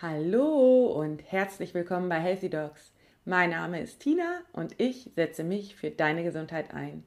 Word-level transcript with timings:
Hallo 0.00 0.86
und 0.86 1.24
herzlich 1.28 1.74
willkommen 1.74 2.08
bei 2.08 2.20
Healthy 2.20 2.50
Dogs. 2.50 2.92
Mein 3.24 3.50
Name 3.50 3.80
ist 3.80 3.98
Tina 3.98 4.42
und 4.52 4.80
ich 4.80 5.10
setze 5.16 5.42
mich 5.42 5.74
für 5.74 5.90
deine 5.90 6.22
Gesundheit 6.22 6.72
ein. 6.72 7.02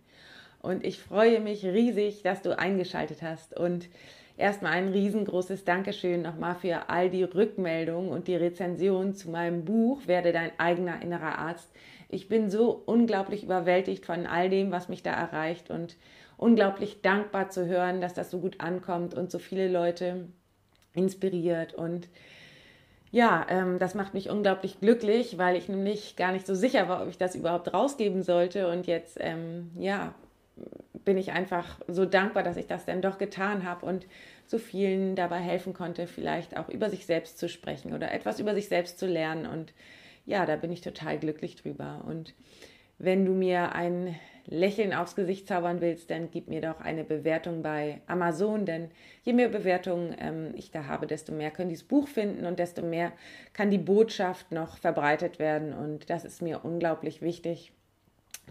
Und 0.62 0.84
ich 0.84 1.00
freue 1.00 1.40
mich 1.40 1.64
riesig, 1.64 2.22
dass 2.22 2.42
du 2.42 2.60
eingeschaltet 2.60 3.22
hast. 3.22 3.58
Und 3.58 3.88
erstmal 4.36 4.74
ein 4.74 4.90
riesengroßes 4.90 5.64
Dankeschön 5.64 6.22
nochmal 6.22 6.56
für 6.56 6.90
all 6.90 7.10
die 7.10 7.24
Rückmeldungen 7.24 8.10
und 8.10 8.28
die 8.28 8.36
Rezension 8.36 9.16
zu 9.16 9.30
meinem 9.30 9.64
Buch 9.64 10.06
Werde 10.08 10.34
dein 10.34 10.52
eigener 10.60 11.02
innerer 11.02 11.40
Arzt. 11.40 11.72
Ich 12.10 12.28
bin 12.28 12.50
so 12.50 12.84
unglaublich 12.86 13.46
überwältigt 13.46 14.06
von 14.06 14.28
all 14.28 14.50
dem, 14.50 14.70
was 14.72 14.90
mich 14.90 15.02
da 15.02 15.14
erreicht 15.14 15.70
und 15.70 15.96
unglaublich 16.36 17.02
dankbar 17.02 17.52
zu 17.52 17.68
hören, 17.68 18.02
dass 18.02 18.14
das 18.14 18.32
so 18.32 18.42
gut 18.42 18.60
ankommt 18.60 19.14
und 19.14 19.32
so 19.32 19.40
viele 19.40 19.70
Leute 19.70 20.28
inspiriert 20.94 21.74
und 21.74 22.10
ja, 23.12 23.46
ähm, 23.50 23.78
das 23.78 23.94
macht 23.94 24.14
mich 24.14 24.30
unglaublich 24.30 24.80
glücklich, 24.80 25.38
weil 25.38 25.58
ich 25.58 25.68
nämlich 25.68 26.16
gar 26.16 26.32
nicht 26.32 26.48
so 26.48 26.56
sicher 26.56 26.88
war, 26.88 27.04
ob 27.04 27.10
ich 27.10 27.18
das 27.18 27.36
überhaupt 27.36 27.74
rausgeben 27.74 28.24
sollte. 28.24 28.70
Und 28.70 28.88
jetzt, 28.88 29.18
ähm, 29.20 29.72
ja, 29.78 30.16
bin 31.04 31.18
ich 31.18 31.32
einfach 31.32 31.80
so 31.88 32.06
dankbar, 32.06 32.44
dass 32.44 32.58
ich 32.58 32.68
das 32.68 32.86
dann 32.86 33.02
doch 33.02 33.18
getan 33.18 33.66
habe 33.66 33.86
und 33.86 34.06
so 34.46 34.58
vielen 34.58 35.16
dabei 35.16 35.40
helfen 35.40 35.74
konnte, 35.74 36.08
vielleicht 36.08 36.58
auch 36.58 36.70
über 36.70 36.90
sich 36.90 37.06
selbst 37.06 37.38
zu 37.38 37.50
sprechen 37.50 37.94
oder 37.94 38.12
etwas 38.12 38.40
über 38.40 38.54
sich 38.54 38.68
selbst 38.68 38.98
zu 38.98 39.08
lernen. 39.08 39.46
Und 39.46 39.74
ja, 40.26 40.46
da 40.46 40.56
bin 40.56 40.72
ich 40.72 40.82
total 40.82 41.18
glücklich 41.18 41.56
drüber. 41.56 42.04
Und 42.08 42.34
wenn 42.98 43.26
du 43.26 43.34
mir 43.34 43.74
ein 43.74 44.16
Lächeln 44.48 44.94
aufs 44.94 45.16
Gesicht 45.16 45.48
zaubern 45.48 45.82
willst, 45.82 46.10
dann 46.10 46.30
gib 46.32 46.48
mir 46.48 46.62
doch 46.62 46.82
eine 46.82 47.04
Bewertung 47.04 47.62
bei 47.62 48.02
Amazon, 48.08 48.66
denn 48.66 48.90
je 49.24 49.34
mehr 49.34 49.50
Bewertungen 49.50 50.16
ähm, 50.20 50.54
ich 50.56 50.72
da 50.72 50.86
habe, 50.86 51.08
desto 51.08 51.32
mehr 51.32 51.52
können 51.52 51.70
dieses 51.70 51.88
Buch 51.88 52.08
finden 52.08 52.46
und 52.46 52.60
desto 52.60 52.82
mehr 52.82 53.12
kann 53.54 53.70
die 53.70 53.78
Botschaft 53.78 54.52
noch 54.52 54.78
verbreitet 54.78 55.40
werden 55.40 55.74
und 55.74 56.10
das 56.10 56.26
ist 56.26 56.42
mir 56.42 56.64
unglaublich 56.64 57.22
wichtig. 57.22 57.72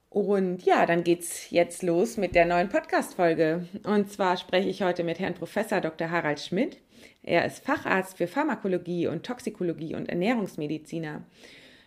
Und 0.08 0.62
ja, 0.62 0.86
dann 0.86 1.02
geht's 1.02 1.50
jetzt 1.50 1.82
los 1.82 2.16
mit 2.16 2.36
der 2.36 2.46
neuen 2.46 2.69
Podcast-Folge. 2.69 3.69
Und 3.84 4.10
zwar 4.10 4.36
spreche 4.36 4.69
ich 4.69 4.82
heute 4.82 5.02
mit 5.02 5.19
Herrn 5.19 5.34
Professor 5.34 5.80
Dr. 5.80 6.10
Harald 6.10 6.41
Schmidt. 6.41 6.78
Er 7.22 7.44
ist 7.44 7.64
Facharzt 7.64 8.16
für 8.16 8.28
Pharmakologie 8.28 9.09
und 9.09 9.26
Toxikologie 9.26 9.97
und 9.97 10.09
Ernährungsmediziner. 10.09 11.25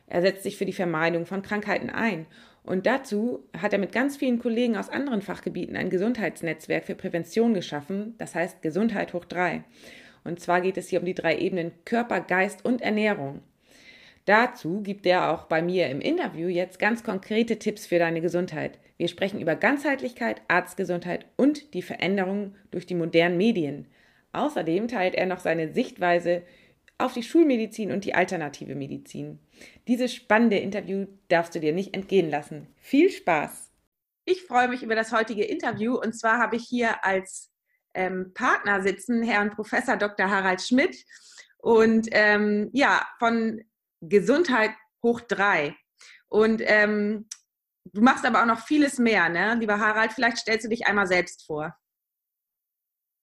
Er 0.08 0.22
setzt 0.22 0.44
sich 0.44 0.58
für 0.58 0.66
die 0.66 0.74
Vermeidung 0.74 1.26
von 1.26 1.42
Krankheiten 1.42 1.90
ein 1.90 2.26
und 2.68 2.86
dazu 2.86 3.48
hat 3.58 3.72
er 3.72 3.80
mit 3.80 3.94
ganz 3.94 4.18
vielen 4.18 4.40
Kollegen 4.40 4.76
aus 4.76 4.90
anderen 4.90 5.22
Fachgebieten 5.22 5.78
ein 5.78 5.90
Gesundheitsnetzwerk 5.90 6.84
für 6.84 6.96
Prävention 6.96 7.54
geschaffen, 7.54 8.16
das 8.18 8.36
heißt 8.36 8.62
Gesundheit 8.62 9.14
hoch 9.14 9.26
drei. 9.26 9.64
Und 10.26 10.42
zwar 10.42 10.60
geht 10.60 10.78
es 10.78 10.90
hier 10.90 11.00
um 11.00 11.06
die 11.06 11.14
drei 11.14 11.38
Ebenen 11.38 11.72
Körper, 11.86 12.20
Geist 12.20 12.66
und 12.66 12.82
Ernährung. 12.82 13.42
Dazu 14.26 14.82
gibt 14.82 15.06
er 15.06 15.32
auch 15.32 15.46
bei 15.46 15.62
mir 15.62 15.88
im 15.88 16.02
Interview 16.02 16.50
jetzt 16.50 16.80
ganz 16.80 17.06
konkrete 17.06 17.58
Tipps 17.58 17.88
für 17.88 18.00
deine 18.00 18.20
Gesundheit. 18.20 18.78
Wir 18.98 19.08
sprechen 19.08 19.40
über 19.40 19.56
Ganzheitlichkeit, 19.56 20.42
Arztgesundheit 20.50 21.26
und 21.38 21.74
die 21.74 21.82
Veränderungen 21.82 22.56
durch 22.72 22.86
die 22.86 22.96
modernen 22.96 23.38
Medien. 23.38 23.88
Außerdem 24.34 24.90
teilt 24.90 25.16
er 25.16 25.26
noch 25.26 25.40
seine 25.40 25.72
Sichtweise 25.72 26.42
auf 26.98 27.14
die 27.14 27.24
Schulmedizin 27.24 27.92
und 27.92 28.06
die 28.06 28.16
alternative 28.16 28.76
Medizin. 28.76 29.40
Dieses 29.88 30.14
spannende 30.14 30.58
Interview 30.58 31.06
darfst 31.28 31.56
du 31.56 31.60
dir 31.60 31.74
nicht 31.74 31.94
entgehen 31.94 32.30
lassen. 32.30 32.68
Viel 32.78 33.10
Spaß! 33.12 33.72
Ich 34.26 34.44
freue 34.44 34.68
mich 34.68 34.84
über 34.84 34.96
das 34.96 35.12
heutige 35.12 35.46
Interview 35.46 35.96
und 35.96 36.14
zwar 36.14 36.38
habe 36.38 36.58
ich 36.58 36.64
hier 36.64 37.06
als 37.06 37.52
ähm, 37.94 38.34
Partner 38.34 38.82
sitzen 38.82 39.24
Herrn 39.24 39.52
Professor 39.52 39.96
Dr. 39.96 40.30
Harald 40.30 40.62
Schmidt 40.62 41.06
und 41.60 42.08
ähm, 42.12 42.70
ja, 42.74 43.08
von 43.20 43.62
Gesundheit 44.02 44.72
hoch 45.04 45.22
drei. 45.22 45.76
Und 46.28 46.62
ähm, 46.66 47.28
du 47.86 48.02
machst 48.02 48.26
aber 48.26 48.42
auch 48.42 48.46
noch 48.46 48.66
vieles 48.66 49.00
mehr, 49.00 49.30
ne? 49.30 49.56
Lieber 49.56 49.80
Harald, 49.80 50.14
vielleicht 50.14 50.38
stellst 50.38 50.66
du 50.66 50.70
dich 50.70 50.86
einmal 50.86 51.08
selbst 51.08 51.46
vor. 51.46 51.76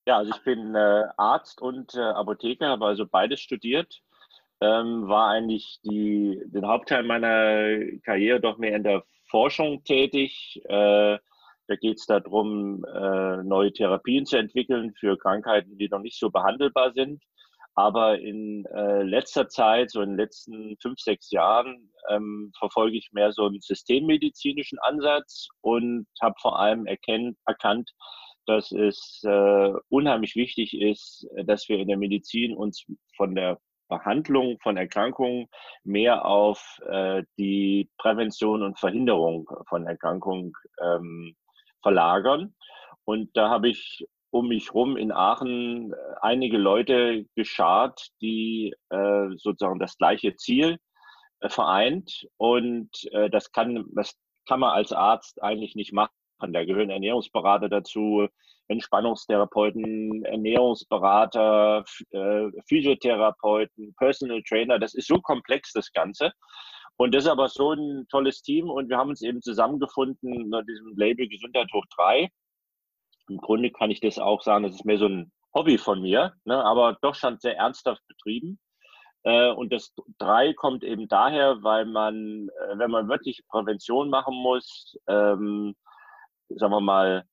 Ja, 0.07 0.19
also 0.19 0.33
ich 0.35 0.43
bin 0.43 0.75
äh, 0.75 1.05
Arzt 1.17 1.63
und 1.63 1.95
äh, 1.95 2.01
Apotheker, 2.01 2.69
habe 2.69 2.87
also 2.87 3.07
beides 3.07 3.41
studiert. 3.41 4.03
Ähm, 4.61 5.09
war 5.09 5.31
eigentlich 5.31 5.81
die, 5.83 6.43
den 6.47 6.67
Hauptteil 6.67 7.03
meiner 7.05 7.99
Karriere 8.05 8.41
doch 8.41 8.59
mehr 8.59 8.77
in 8.77 8.85
der 8.85 9.05
Forschung 9.31 9.83
tätig. 9.85 10.61
Äh, 10.67 11.19
da 11.67 11.77
geht 11.81 11.99
es 11.99 12.07
darum, 12.07 12.85
äh, 12.85 13.43
neue 13.43 13.73
Therapien 13.73 14.27
zu 14.27 14.37
entwickeln 14.37 14.93
für 14.95 15.17
Krankheiten, 15.17 15.79
die 15.79 15.89
noch 15.89 16.01
nicht 16.01 16.19
so 16.19 16.31
behandelbar 16.31 16.93
sind. 16.93 17.23
Aber 17.75 18.19
in 18.19 18.67
äh, 18.67 19.03
letzter 19.03 19.49
Zeit, 19.49 19.91
so 19.91 20.03
in 20.03 20.11
den 20.11 20.19
letzten 20.19 20.77
fünf, 20.81 21.01
sechs 21.01 21.31
Jahren, 21.31 21.91
ähm, 22.11 22.53
verfolge 22.59 22.97
ich 22.97 23.11
mehr 23.13 23.33
so 23.33 23.47
einen 23.47 23.61
systemmedizinischen 23.61 24.79
Ansatz 24.81 25.49
und 25.63 26.07
habe 26.23 26.37
vor 26.41 26.59
allem 26.59 26.87
erkennt, 26.87 27.39
erkannt, 27.47 27.91
dass 28.47 28.73
es 28.73 29.23
äh, 29.25 29.73
unheimlich 29.89 30.37
wichtig 30.37 30.75
ist, 30.81 31.27
dass 31.45 31.69
wir 31.69 31.79
in 31.79 31.89
der 31.89 31.97
Medizin 31.97 32.55
uns 32.55 32.85
von 33.17 33.35
der 33.35 33.59
Behandlung 33.89 34.59
von 34.63 34.77
Erkrankungen 34.77 35.47
mehr 35.85 36.25
auf 36.25 36.81
äh, 36.89 37.23
die 37.39 37.91
Prävention 37.99 38.63
und 38.63 38.79
Verhinderung 38.79 39.49
von 39.69 39.87
Erkrankungen 39.87 40.53
ähm, 40.83 41.37
verlagern. 41.83 42.55
Und 43.05 43.37
da 43.37 43.51
habe 43.51 43.69
ich 43.69 44.07
um 44.31 44.49
mich 44.49 44.69
herum 44.69 44.97
in 44.97 45.13
Aachen 45.13 45.93
äh, 45.93 45.97
einige 46.21 46.59
Leute 46.59 47.27
geschart, 47.37 48.09
die 48.21 48.75
äh, 48.91 49.29
sozusagen 49.37 49.79
das 49.79 49.97
gleiche 49.97 50.35
Ziel 50.37 50.79
äh, 51.41 51.49
vereint. 51.49 52.27
Und 52.37 52.91
äh, 53.13 53.31
das 53.31 53.53
kann, 53.53 53.85
das 53.95 54.19
kann 54.49 54.61
man 54.61 54.71
als 54.71 54.93
Arzt 54.93 55.43
eigentlich 55.43 55.77
nicht 55.77 55.93
machen. 55.93 56.13
Da 56.41 56.65
gehören 56.65 56.91
Ernährungsberater 56.91 57.69
dazu, 57.69 58.29
Entspannungstherapeuten, 58.69 60.25
Ernährungsberater, 60.25 61.85
äh, 62.11 62.51
Physiotherapeuten, 62.69 63.95
Personal 63.97 64.43
Trainer. 64.43 64.79
Das 64.79 64.95
ist 64.95 65.09
so 65.09 65.21
komplex, 65.21 65.73
das 65.73 65.93
Ganze. 65.93 66.33
Und 66.97 67.15
das 67.15 67.25
ist 67.25 67.31
aber 67.31 67.49
so 67.49 67.73
ein 67.73 68.07
tolles 68.09 68.43
Team 68.43 68.71
und 68.71 68.89
wir 68.89 68.97
haben 68.97 69.11
uns 69.11 69.23
eben 69.23 69.43
zusammengefunden 69.43 70.45
unter 70.45 70.63
diesem 70.63 70.97
Label 70.97 71.29
Gesundheit 71.29 71.69
hoch 71.73 71.85
drei. 71.97 72.31
Im 73.29 73.39
Grunde 73.39 73.71
kann 73.71 73.91
ich 73.91 74.01
das 74.01 74.19
auch 74.19 74.43
sagen, 74.43 74.65
das 74.65 74.75
ist 74.75 74.85
mehr 74.85 74.99
so 74.99 75.07
ein 75.07 75.33
Hobby 75.55 75.79
von 75.79 76.01
mir, 76.01 76.35
ne, 76.45 76.63
aber 76.65 76.97
doch 77.01 77.15
schon 77.15 77.39
sehr 77.39 77.57
ernsthaft 77.57 78.03
betrieben. 78.07 78.59
Äh, 79.25 79.51
und 79.51 79.73
das 79.73 79.93
drei 80.19 80.53
kommt 80.53 80.85
eben 80.85 81.09
daher, 81.09 81.63
weil 81.63 81.87
man, 81.87 82.49
äh, 82.49 82.79
wenn 82.79 82.91
man 82.91 83.09
wirklich 83.09 83.43
Prävention 83.49 84.11
machen 84.11 84.35
muss, 84.35 84.97
ähm, 85.09 85.75
sagen 86.49 86.73
wir 86.73 86.81
mal, 86.81 87.25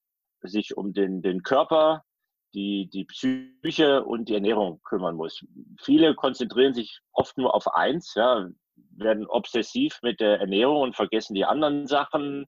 sich 0.42 0.76
um 0.76 0.94
den, 0.94 1.22
den 1.22 1.44
Körper, 1.44 2.04
die, 2.54 2.90
die 2.90 3.06
Psyche 3.06 4.04
und 4.04 4.28
die 4.28 4.34
Ernährung 4.34 4.82
kümmern 4.84 5.16
muss. 5.16 5.46
Viele 5.80 6.16
konzentrieren 6.16 6.74
sich 6.74 7.00
oft 7.14 7.38
nur 7.38 7.56
auf 7.56 7.68
eins, 7.74 8.14
ja, 8.16 8.50
werden 8.98 9.26
obsessiv 9.28 10.00
mit 10.02 10.20
der 10.20 10.40
Ernährung 10.40 10.82
und 10.82 10.96
vergessen 10.96 11.34
die 11.34 11.46
anderen 11.46 11.88
Sachen 11.88 12.46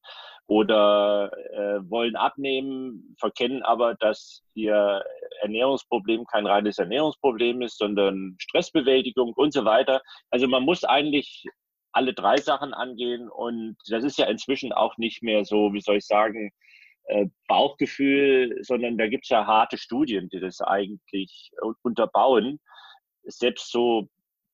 oder 0.47 1.31
äh, 1.51 1.89
wollen 1.89 2.15
abnehmen, 2.15 3.15
verkennen 3.17 3.63
aber, 3.63 3.95
dass 3.95 4.43
ihr 4.55 5.03
Ernährungsproblem 5.41 6.25
kein 6.25 6.45
reines 6.45 6.79
Ernährungsproblem 6.79 7.61
ist, 7.61 7.77
sondern 7.77 8.35
Stressbewältigung 8.39 9.33
und 9.33 9.53
so 9.53 9.63
weiter. 9.63 10.01
Also 10.31 10.47
man 10.47 10.63
muss 10.63 10.83
eigentlich 10.83 11.45
alle 11.93 12.13
drei 12.13 12.37
Sachen 12.37 12.73
angehen. 12.73 13.29
Und 13.29 13.77
das 13.87 14.03
ist 14.03 14.17
ja 14.17 14.25
inzwischen 14.25 14.73
auch 14.73 14.97
nicht 14.97 15.23
mehr 15.23 15.45
so, 15.45 15.73
wie 15.73 15.81
soll 15.81 15.97
ich 15.97 16.05
sagen, 16.05 16.51
äh, 17.05 17.27
Bauchgefühl, 17.47 18.57
sondern 18.63 18.97
da 18.97 19.07
gibt 19.07 19.25
es 19.25 19.29
ja 19.29 19.45
harte 19.45 19.77
Studien, 19.77 20.29
die 20.29 20.39
das 20.39 20.61
eigentlich 20.61 21.51
unterbauen. 21.81 22.59
Selbst 23.23 23.71
so 23.71 24.09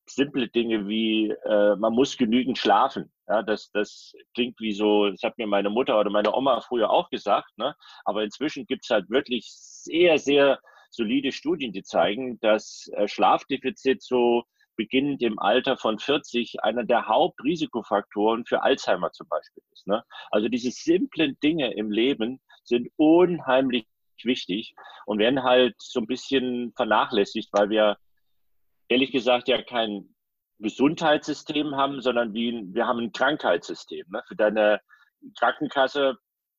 simple 0.10 0.48
Dinge 0.48 0.88
wie, 0.88 1.30
äh, 1.46 1.76
man 1.76 1.94
muss 1.94 2.18
genügend 2.18 2.58
schlafen. 2.58 3.12
Ja, 3.28 3.44
das, 3.44 3.70
das 3.72 4.14
klingt 4.34 4.60
wie 4.60 4.74
so, 4.74 5.10
das 5.10 5.22
hat 5.22 5.38
mir 5.38 5.48
meine 5.48 5.70
Mutter 5.70 6.00
oder 6.00 6.10
meine 6.10 6.34
Oma 6.34 6.62
früher 6.62 6.90
auch 6.90 7.10
gesagt. 7.10 7.56
Ne? 7.58 7.76
Aber 8.06 8.24
inzwischen 8.24 8.66
gibt 8.66 8.86
es 8.86 8.90
halt 8.90 9.10
wirklich 9.10 9.48
sehr, 9.52 10.18
sehr 10.18 10.60
solide 10.90 11.32
Studien, 11.32 11.72
die 11.72 11.84
zeigen, 11.84 12.40
dass 12.40 12.90
äh, 12.94 13.08
Schlafdefizit 13.08 14.02
so 14.02 14.44
beginnend 14.80 15.22
im 15.24 15.40
Alter 15.40 15.76
von 15.76 16.00
40 16.00 16.64
einer 16.64 16.86
der 16.86 17.06
Hauptrisikofaktoren 17.06 18.46
für 18.46 18.64
Alzheimer 18.64 19.12
zum 19.12 19.28
Beispiel 19.28 19.62
ist. 19.74 19.86
Ne? 19.88 20.06
Also 20.32 20.48
diese 20.48 20.72
simplen 20.72 21.38
Dinge 21.44 21.74
im 21.74 21.92
Leben 21.92 22.40
sind 22.64 22.88
unheimlich 22.96 23.86
wichtig 24.24 24.74
und 25.06 25.20
werden 25.20 25.44
halt 25.44 25.76
so 25.80 26.00
ein 26.00 26.08
bisschen 26.08 26.72
vernachlässigt, 26.78 27.50
weil 27.52 27.70
wir 27.70 27.98
ehrlich 28.88 29.12
gesagt 29.12 29.50
ja 29.50 29.62
kein 29.62 30.16
Gesundheitssystem 30.60 31.76
haben, 31.76 32.02
sondern 32.02 32.34
wie, 32.34 32.64
wir 32.74 32.88
haben 32.88 33.00
ein 33.00 33.12
Krankheitssystem. 33.12 34.06
Ne? 34.10 34.24
Für 34.30 34.38
deine 34.38 34.80
Krankenkasse 35.38 36.18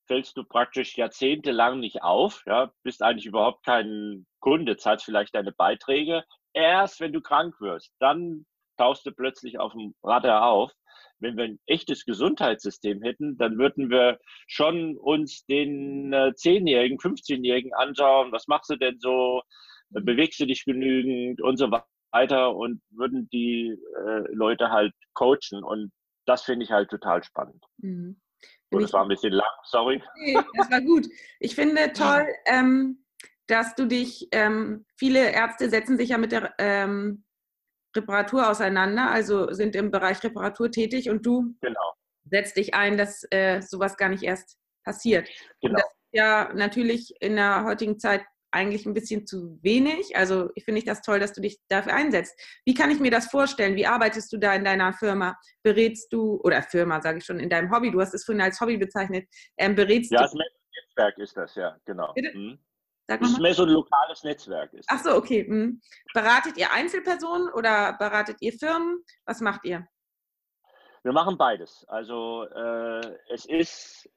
fällst 0.08 0.36
du 0.36 0.44
praktisch 0.44 0.98
jahrzehntelang 0.98 1.80
nicht 1.80 2.02
auf, 2.02 2.42
ja, 2.46 2.70
bist 2.82 3.02
eigentlich 3.02 3.26
überhaupt 3.26 3.64
kein 3.64 4.26
Kunde, 4.40 4.76
zahlst 4.76 5.06
vielleicht 5.06 5.34
deine 5.34 5.52
Beiträge. 5.52 6.24
Erst 6.52 7.00
wenn 7.00 7.12
du 7.12 7.20
krank 7.20 7.60
wirst, 7.60 7.92
dann 8.00 8.46
tauchst 8.76 9.06
du 9.06 9.12
plötzlich 9.12 9.58
auf 9.58 9.72
dem 9.72 9.94
Radar 10.02 10.44
auf. 10.44 10.72
Wenn 11.18 11.36
wir 11.36 11.44
ein 11.44 11.60
echtes 11.66 12.06
Gesundheitssystem 12.06 13.02
hätten, 13.02 13.36
dann 13.36 13.58
würden 13.58 13.90
wir 13.90 14.18
schon 14.46 14.96
uns 14.96 15.44
den 15.44 16.12
äh, 16.14 16.32
10-Jährigen, 16.34 16.98
15-Jährigen 16.98 17.74
anschauen, 17.74 18.32
was 18.32 18.48
machst 18.48 18.70
du 18.70 18.76
denn 18.76 18.98
so, 19.00 19.42
bewegst 19.90 20.40
du 20.40 20.46
dich 20.46 20.64
genügend 20.64 21.42
und 21.42 21.58
so 21.58 21.70
weiter 22.12 22.56
und 22.56 22.80
würden 22.90 23.28
die 23.30 23.76
äh, 24.06 24.32
Leute 24.32 24.70
halt 24.70 24.94
coachen. 25.12 25.62
Und 25.62 25.92
das 26.26 26.42
finde 26.42 26.64
ich 26.64 26.70
halt 26.70 26.88
total 26.88 27.22
spannend. 27.22 27.62
Mhm. 27.78 28.18
Und 28.72 28.82
das 28.82 28.92
war 28.92 29.02
ein 29.02 29.08
bisschen 29.08 29.32
lang, 29.32 29.50
sorry. 29.64 30.02
Nee, 30.16 30.38
das 30.54 30.70
war 30.70 30.80
gut. 30.80 31.06
Ich 31.40 31.54
finde 31.54 31.92
toll, 31.92 32.26
ähm, 32.46 33.04
dass 33.50 33.74
du 33.74 33.86
dich, 33.86 34.28
ähm, 34.32 34.84
viele 34.96 35.30
Ärzte 35.32 35.68
setzen 35.68 35.96
sich 35.96 36.10
ja 36.10 36.18
mit 36.18 36.32
der 36.32 36.54
ähm, 36.58 37.24
Reparatur 37.96 38.48
auseinander, 38.48 39.10
also 39.10 39.52
sind 39.52 39.74
im 39.74 39.90
Bereich 39.90 40.22
Reparatur 40.22 40.70
tätig 40.70 41.10
und 41.10 41.26
du 41.26 41.54
genau. 41.60 41.94
setzt 42.30 42.56
dich 42.56 42.74
ein, 42.74 42.96
dass 42.96 43.24
äh, 43.30 43.60
sowas 43.60 43.96
gar 43.96 44.08
nicht 44.08 44.22
erst 44.22 44.58
passiert. 44.84 45.28
Genau. 45.60 45.72
Und 45.72 45.72
das 45.74 45.84
ist 45.84 46.12
ja 46.12 46.52
natürlich 46.54 47.14
in 47.20 47.36
der 47.36 47.64
heutigen 47.64 47.98
Zeit 47.98 48.22
eigentlich 48.52 48.86
ein 48.86 48.94
bisschen 48.94 49.26
zu 49.26 49.58
wenig. 49.62 50.16
Also 50.16 50.50
ich 50.54 50.64
finde 50.64 50.80
ich 50.80 50.84
das 50.84 51.02
toll, 51.02 51.20
dass 51.20 51.32
du 51.32 51.40
dich 51.40 51.60
dafür 51.68 51.94
einsetzt. 51.94 52.34
Wie 52.64 52.74
kann 52.74 52.90
ich 52.90 52.98
mir 52.98 53.10
das 53.10 53.28
vorstellen? 53.30 53.76
Wie 53.76 53.86
arbeitest 53.86 54.32
du 54.32 54.38
da 54.38 54.54
in 54.54 54.64
deiner 54.64 54.92
Firma? 54.92 55.36
Berätst 55.62 56.12
du, 56.12 56.40
oder 56.42 56.62
Firma 56.62 57.00
sage 57.00 57.18
ich 57.18 57.24
schon, 57.24 57.38
in 57.38 57.48
deinem 57.48 57.70
Hobby, 57.70 57.90
du 57.90 58.00
hast 58.00 58.14
es 58.14 58.24
vorhin 58.24 58.42
als 58.42 58.60
Hobby 58.60 58.76
bezeichnet, 58.76 59.28
ähm, 59.56 59.74
berätst 59.74 60.10
ja, 60.10 60.18
du... 60.18 60.38
Ja, 60.38 60.44
das 60.44 60.50
Netzwerk 60.88 61.18
ist 61.18 61.36
das, 61.36 61.54
ja, 61.54 61.76
genau. 61.84 62.12
Mhm. 62.16 62.58
Sag 63.10 63.22
das 63.22 63.30
ist 63.30 63.40
mehr 63.40 63.54
so 63.54 63.64
ein 63.64 63.70
lokales 63.70 64.22
Netzwerk. 64.22 64.72
Ist 64.72 64.88
Ach 64.88 65.02
so, 65.02 65.16
okay. 65.16 65.44
Mhm. 65.48 65.80
Beratet 66.14 66.56
ihr 66.56 66.72
Einzelpersonen 66.72 67.48
oder 67.52 67.96
beratet 67.98 68.36
ihr 68.38 68.52
Firmen? 68.52 69.04
Was 69.24 69.40
macht 69.40 69.64
ihr? 69.64 69.84
Wir 71.02 71.12
machen 71.12 71.36
beides. 71.36 71.84
Also 71.88 72.44
äh, 72.44 73.16
es 73.32 73.46
ist 73.46 74.08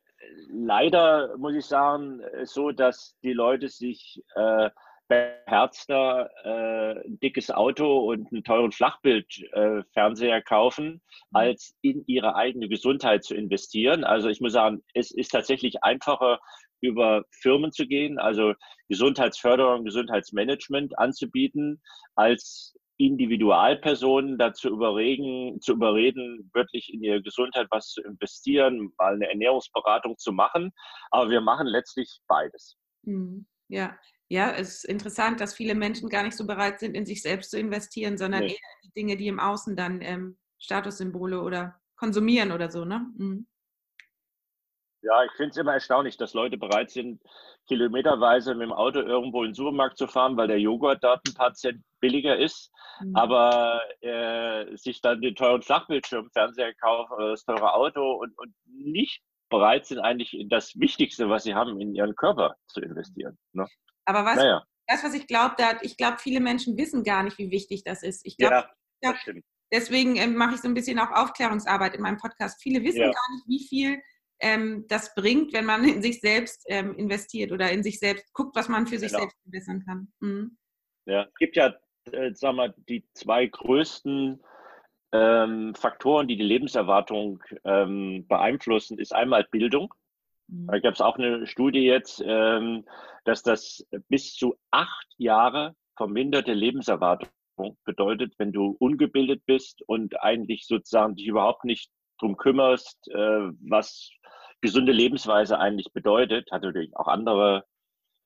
leider, 0.47 1.35
muss 1.37 1.55
ich 1.55 1.65
sagen, 1.65 2.21
so, 2.43 2.69
dass 2.69 3.17
die 3.23 3.33
Leute 3.33 3.67
sich 3.67 4.21
äh, 4.35 4.69
beherzter 5.07 6.29
äh, 6.43 7.07
ein 7.07 7.19
dickes 7.19 7.49
Auto 7.49 8.11
und 8.11 8.31
einen 8.31 8.43
teuren 8.43 8.71
Flachbildfernseher 8.71 10.37
äh, 10.37 10.41
kaufen, 10.41 10.85
mhm. 10.85 10.99
als 11.31 11.75
in 11.81 12.03
ihre 12.05 12.35
eigene 12.35 12.69
Gesundheit 12.69 13.23
zu 13.23 13.33
investieren. 13.33 14.03
Also 14.03 14.29
ich 14.29 14.39
muss 14.39 14.53
sagen, 14.53 14.83
es 14.93 15.09
ist 15.09 15.29
tatsächlich 15.29 15.83
einfacher, 15.83 16.39
über 16.83 17.23
Firmen 17.41 17.71
zu 17.71 17.87
gehen, 17.87 18.19
also 18.19 18.53
Gesundheitsförderung, 18.89 19.85
Gesundheitsmanagement 19.85 20.97
anzubieten, 20.99 21.81
als 22.15 22.75
Individualpersonen 22.97 24.37
dazu 24.37 24.69
überreden, 24.69 25.59
zu 25.61 25.73
überreden, 25.73 26.51
wirklich 26.53 26.93
in 26.93 27.01
ihre 27.01 27.21
Gesundheit 27.21 27.67
was 27.71 27.89
zu 27.89 28.01
investieren, 28.03 28.91
mal 28.97 29.15
eine 29.15 29.29
Ernährungsberatung 29.29 30.17
zu 30.17 30.31
machen. 30.31 30.71
Aber 31.09 31.29
wir 31.29 31.41
machen 31.41 31.67
letztlich 31.67 32.19
beides. 32.27 32.77
Mhm. 33.03 33.47
Ja, 33.69 33.97
ja, 34.29 34.51
es 34.51 34.75
ist 34.75 34.85
interessant, 34.85 35.39
dass 35.39 35.55
viele 35.55 35.73
Menschen 35.73 36.09
gar 36.09 36.23
nicht 36.23 36.37
so 36.37 36.45
bereit 36.45 36.79
sind, 36.79 36.95
in 36.95 37.05
sich 37.05 37.21
selbst 37.21 37.51
zu 37.51 37.59
investieren, 37.59 38.17
sondern 38.17 38.41
nee. 38.41 38.51
eher 38.51 38.53
in 38.53 38.89
die 38.89 38.93
Dinge, 38.93 39.17
die 39.17 39.27
im 39.27 39.39
Außen 39.39 39.75
dann 39.75 40.01
ähm, 40.01 40.37
Statussymbole 40.59 41.41
oder 41.41 41.79
konsumieren 41.95 42.51
oder 42.51 42.69
so, 42.69 42.85
ne? 42.85 43.05
Mhm. 43.17 43.47
Ja, 45.03 45.25
ich 45.25 45.31
finde 45.33 45.51
es 45.51 45.57
immer 45.57 45.73
erstaunlich, 45.73 46.15
dass 46.15 46.33
Leute 46.33 46.57
bereit 46.57 46.89
sind, 46.89 47.21
kilometerweise 47.67 48.53
mit 48.55 48.63
dem 48.63 48.73
Auto 48.73 48.99
irgendwo 48.99 49.43
in 49.43 49.49
den 49.49 49.53
Supermarkt 49.53 49.97
zu 49.97 50.07
fahren, 50.07 50.37
weil 50.37 50.47
der 50.47 50.59
Joghurt 50.59 51.03
dort 51.03 51.21
ein 51.27 51.33
paar 51.33 51.53
Cent 51.53 51.83
billiger 51.99 52.37
ist, 52.37 52.71
mhm. 53.01 53.15
aber 53.15 53.81
äh, 54.01 54.75
sich 54.77 55.01
dann 55.01 55.21
den 55.21 55.35
teuren 55.35 55.61
Flachbildschirmfernseher 55.61 56.73
kaufen 56.75 57.13
oder 57.13 57.31
das 57.31 57.43
teure 57.43 57.73
Auto 57.73 58.13
und, 58.13 58.37
und 58.37 58.53
nicht 58.65 59.21
bereit 59.49 59.85
sind, 59.85 59.99
eigentlich 59.99 60.33
in 60.33 60.49
das 60.49 60.79
Wichtigste, 60.79 61.29
was 61.29 61.43
sie 61.43 61.53
haben, 61.53 61.79
in 61.79 61.93
ihren 61.93 62.15
Körper 62.15 62.55
zu 62.67 62.81
investieren. 62.81 63.37
Ne? 63.51 63.67
Aber 64.05 64.25
was, 64.25 64.37
naja. 64.37 64.63
das, 64.87 65.03
was 65.03 65.13
ich 65.13 65.27
glaube, 65.27 65.55
ich 65.81 65.97
glaube, 65.97 66.17
viele 66.19 66.39
Menschen 66.39 66.77
wissen 66.77 67.03
gar 67.03 67.23
nicht, 67.23 67.37
wie 67.37 67.51
wichtig 67.51 67.83
das 67.83 68.03
ist. 68.03 68.25
Ich 68.25 68.37
glaube, 68.37 68.67
ja, 69.01 69.13
deswegen 69.71 70.15
äh, 70.15 70.27
mache 70.27 70.55
ich 70.55 70.61
so 70.61 70.67
ein 70.67 70.73
bisschen 70.73 70.97
auch 70.99 71.11
Aufklärungsarbeit 71.11 71.93
in 71.95 72.01
meinem 72.01 72.17
Podcast. 72.17 72.61
Viele 72.61 72.81
wissen 72.83 73.01
ja. 73.01 73.11
gar 73.11 73.31
nicht, 73.35 73.47
wie 73.47 73.67
viel 73.67 74.01
ähm, 74.43 74.85
das 74.87 75.15
bringt, 75.15 75.53
wenn 75.53 75.65
man 75.65 75.83
in 75.83 76.01
sich 76.01 76.19
selbst 76.19 76.65
ähm, 76.67 76.95
investiert 76.95 77.51
oder 77.51 77.71
in 77.71 77.81
sich 77.81 77.99
selbst 77.99 78.31
guckt, 78.33 78.55
was 78.55 78.69
man 78.69 78.85
für 78.85 78.99
sich 78.99 79.09
genau. 79.09 79.21
selbst 79.21 79.41
verbessern 79.41 79.83
kann. 79.85 80.11
Mhm. 80.19 80.57
Ja, 81.05 81.23
es 81.23 81.35
gibt 81.35 81.55
ja, 81.55 81.73
äh, 82.11 82.33
sagen 82.33 82.57
wir, 82.57 82.73
die 82.89 83.05
zwei 83.13 83.47
größten 83.47 84.43
ähm, 85.13 85.75
Faktoren, 85.75 86.27
die 86.27 86.35
die 86.35 86.43
Lebenserwartung 86.43 87.41
ähm, 87.63 88.25
beeinflussen, 88.27 88.99
ist 88.99 89.13
einmal 89.13 89.47
Bildung. 89.49 89.93
Mhm. 90.47 90.67
Da 90.67 90.79
gab 90.79 90.93
es 90.93 91.01
auch 91.01 91.17
eine 91.17 91.47
Studie 91.47 91.83
jetzt, 91.83 92.21
ähm, 92.25 92.85
dass 93.25 93.43
das 93.43 93.85
bis 94.09 94.33
zu 94.33 94.55
acht 94.71 95.07
Jahre 95.17 95.75
verminderte 95.95 96.53
Lebenserwartung 96.53 97.29
bedeutet, 97.85 98.33
wenn 98.39 98.51
du 98.51 98.75
ungebildet 98.79 99.45
bist 99.45 99.81
und 99.87 100.21
eigentlich 100.21 100.65
sozusagen 100.65 101.15
dich 101.15 101.27
überhaupt 101.27 101.63
nicht 101.65 101.91
drum 102.19 102.37
kümmerst, 102.37 103.07
äh, 103.09 103.51
was 103.61 104.09
gesunde 104.63 104.93
Lebensweise 104.93 105.59
eigentlich 105.59 105.91
bedeutet, 105.91 106.49
hat 106.49 106.63
natürlich 106.63 106.95
auch 106.95 107.07
andere 107.07 107.65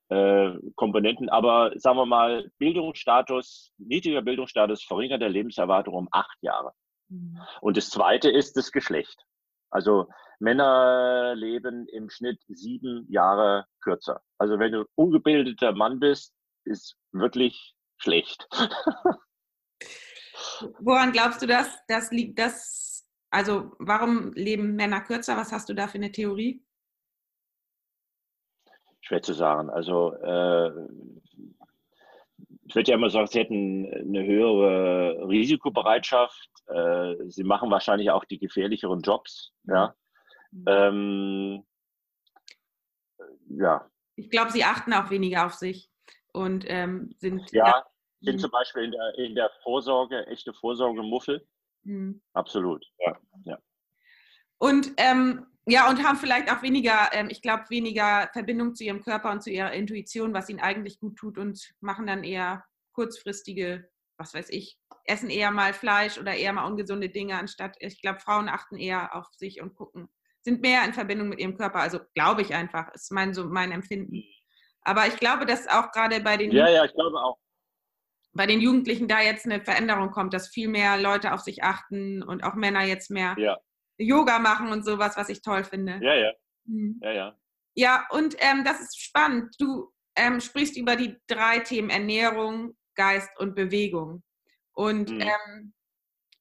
äh, 0.10 0.52
Komponenten, 0.76 1.30
aber 1.30 1.72
sagen 1.76 1.98
wir 1.98 2.06
mal, 2.06 2.50
Bildungsstatus, 2.60 3.74
niedriger 3.80 4.22
Bildungsstatus 4.22 4.84
verringert 4.84 5.22
der 5.22 5.30
Lebenserwartung 5.30 5.96
um 5.96 6.08
acht 6.12 6.38
Jahre. 6.42 6.74
Mhm. 7.10 7.42
Und 7.60 7.76
das 7.76 7.90
zweite 7.90 8.30
ist 8.30 8.56
das 8.56 8.72
Geschlecht. 8.72 9.20
Also 9.72 10.08
Männer 10.40 11.34
leben 11.36 11.88
im 11.88 12.12
Schnitt 12.12 12.40
sieben 12.48 13.12
Jahre 13.12 13.66
kürzer. 13.82 14.22
Also 14.38 14.60
wenn 14.60 14.74
du 14.74 14.86
ungebildeter 14.94 15.72
Mann 15.74 16.00
bist, 16.00 16.34
ist 16.66 16.96
wirklich 17.12 17.74
schlecht. 17.98 18.48
Woran 20.80 21.12
glaubst 21.12 21.42
du 21.42 21.48
das? 21.48 21.68
Das 21.88 22.12
liegt 22.12 22.38
das 22.38 22.87
also 23.38 23.72
warum 23.78 24.34
leben 24.34 24.76
Männer 24.76 25.02
kürzer? 25.02 25.38
Was 25.38 25.52
hast 25.52 25.70
du 25.70 25.76
da 25.76 25.88
für 25.88 26.00
eine 26.00 26.12
Theorie? 26.12 26.66
Schwer 29.02 29.22
zu 29.22 29.34
sagen. 29.34 29.70
Also 29.70 30.14
äh, 30.14 30.70
ich 32.66 32.74
würde 32.74 32.90
ja 32.90 32.98
immer 32.98 33.12
sagen, 33.12 33.28
sie 33.28 33.40
hätten 33.40 33.94
eine 33.94 34.26
höhere 34.26 35.30
Risikobereitschaft. 35.30 36.50
Äh, 36.66 37.14
sie 37.28 37.44
machen 37.44 37.70
wahrscheinlich 37.70 38.10
auch 38.10 38.26
die 38.26 38.40
gefährlicheren 38.40 39.02
Jobs. 39.02 39.54
Ja. 39.66 39.96
Mhm. 40.50 40.66
Ähm, 40.68 41.64
ja. 43.50 43.88
Ich 44.16 44.32
glaube, 44.32 44.52
sie 44.52 44.64
achten 44.64 44.94
auch 44.94 45.12
weniger 45.12 45.46
auf 45.46 45.54
sich 45.54 45.92
und 46.34 46.66
ähm, 46.68 47.14
sind. 47.20 47.52
Ja, 47.52 47.68
ja, 47.68 47.86
sind 48.22 48.38
mhm. 48.38 48.40
zum 48.40 48.50
Beispiel 48.50 48.86
in 48.86 48.92
der, 48.92 49.16
in 49.20 49.36
der 49.36 49.52
Vorsorge, 49.62 50.26
echte 50.26 50.54
Vorsorgemuffel. 50.54 51.48
Mhm. 51.88 52.22
Absolut, 52.34 52.86
ja. 53.00 53.18
ja. 53.46 53.58
Und 54.58 54.94
ähm, 54.98 55.46
ja, 55.66 55.90
und 55.90 56.04
haben 56.04 56.18
vielleicht 56.18 56.52
auch 56.52 56.62
weniger, 56.62 57.10
ähm, 57.12 57.28
ich 57.30 57.42
glaube, 57.42 57.66
weniger 57.70 58.30
Verbindung 58.32 58.74
zu 58.74 58.84
ihrem 58.84 59.04
Körper 59.04 59.32
und 59.32 59.44
zu 59.44 59.52
ihrer 59.52 59.74
Intuition, 59.74 60.34
was 60.34 60.50
ihnen 60.50 60.60
eigentlich 60.60 61.00
gut 61.00 61.18
tut 61.18 61.38
und 61.38 61.74
machen 61.82 62.08
dann 62.08 62.24
eher 62.24 62.64
kurzfristige 62.94 63.90
was 64.18 64.34
weiß 64.34 64.50
ich, 64.50 64.78
essen 65.06 65.30
eher 65.30 65.52
mal 65.52 65.74
Fleisch 65.74 66.18
oder 66.18 66.34
eher 66.34 66.54
mal 66.54 66.66
ungesunde 66.66 67.10
Dinge, 67.10 67.38
anstatt, 67.38 67.76
ich 67.80 68.02
glaube, 68.02 68.20
Frauen 68.20 68.50
achten 68.50 68.78
eher 68.78 69.16
auf 69.16 69.28
sich 69.36 69.62
und 69.62 69.76
gucken, 69.76 70.10
sind 70.42 70.62
mehr 70.62 70.84
in 70.86 70.94
Verbindung 70.94 71.30
mit 71.30 71.40
ihrem 71.40 71.58
Körper. 71.58 71.80
Also 71.80 72.00
glaube 72.16 72.42
ich 72.42 72.54
einfach, 72.54 72.92
ist 72.94 73.12
mein, 73.12 73.34
so 73.34 73.46
mein 73.46 73.72
Empfinden. 73.72 74.24
Aber 74.82 75.08
ich 75.08 75.18
glaube, 75.18 75.46
dass 75.46 75.68
auch 75.68 75.92
gerade 75.92 76.22
bei 76.22 76.38
den. 76.38 76.52
Ja, 76.52 76.70
ja, 76.70 76.86
ich 76.86 76.94
glaube 76.94 77.18
auch. 77.18 77.38
Bei 78.38 78.46
den 78.46 78.62
Jugendlichen 78.62 79.08
da 79.08 79.22
jetzt 79.22 79.46
eine 79.46 79.64
Veränderung 79.64 80.12
kommt, 80.12 80.34
dass 80.34 80.48
viel 80.48 80.68
mehr 80.68 80.98
Leute 80.98 81.34
auf 81.34 81.42
sich 81.42 81.64
achten 81.64 82.24
und 82.24 82.44
auch 82.44 82.54
Männer 82.54 82.84
jetzt 82.84 83.10
mehr 83.10 83.36
ja. 83.38 83.58
Yoga 83.98 84.40
machen 84.40 84.72
und 84.72 84.86
sowas, 84.86 85.18
was 85.18 85.30
ich 85.30 85.42
toll 85.42 85.64
finde. 85.64 86.00
Ja, 86.02 86.14
ja. 86.14 86.32
Mhm. 86.66 87.00
Ja, 87.04 87.12
ja. 87.12 87.38
Ja, 87.74 88.08
und 88.10 88.36
ähm, 88.40 88.64
das 88.64 88.80
ist 88.80 89.00
spannend. 89.00 89.56
Du 89.60 89.92
ähm, 90.16 90.40
sprichst 90.40 90.78
über 90.78 90.96
die 90.96 91.16
drei 91.28 91.60
Themen 91.60 91.90
Ernährung, 91.90 92.76
Geist 92.96 93.30
und 93.38 93.56
Bewegung. 93.56 94.24
Und 94.74 95.10
mhm. 95.10 95.22
ähm, 95.22 95.74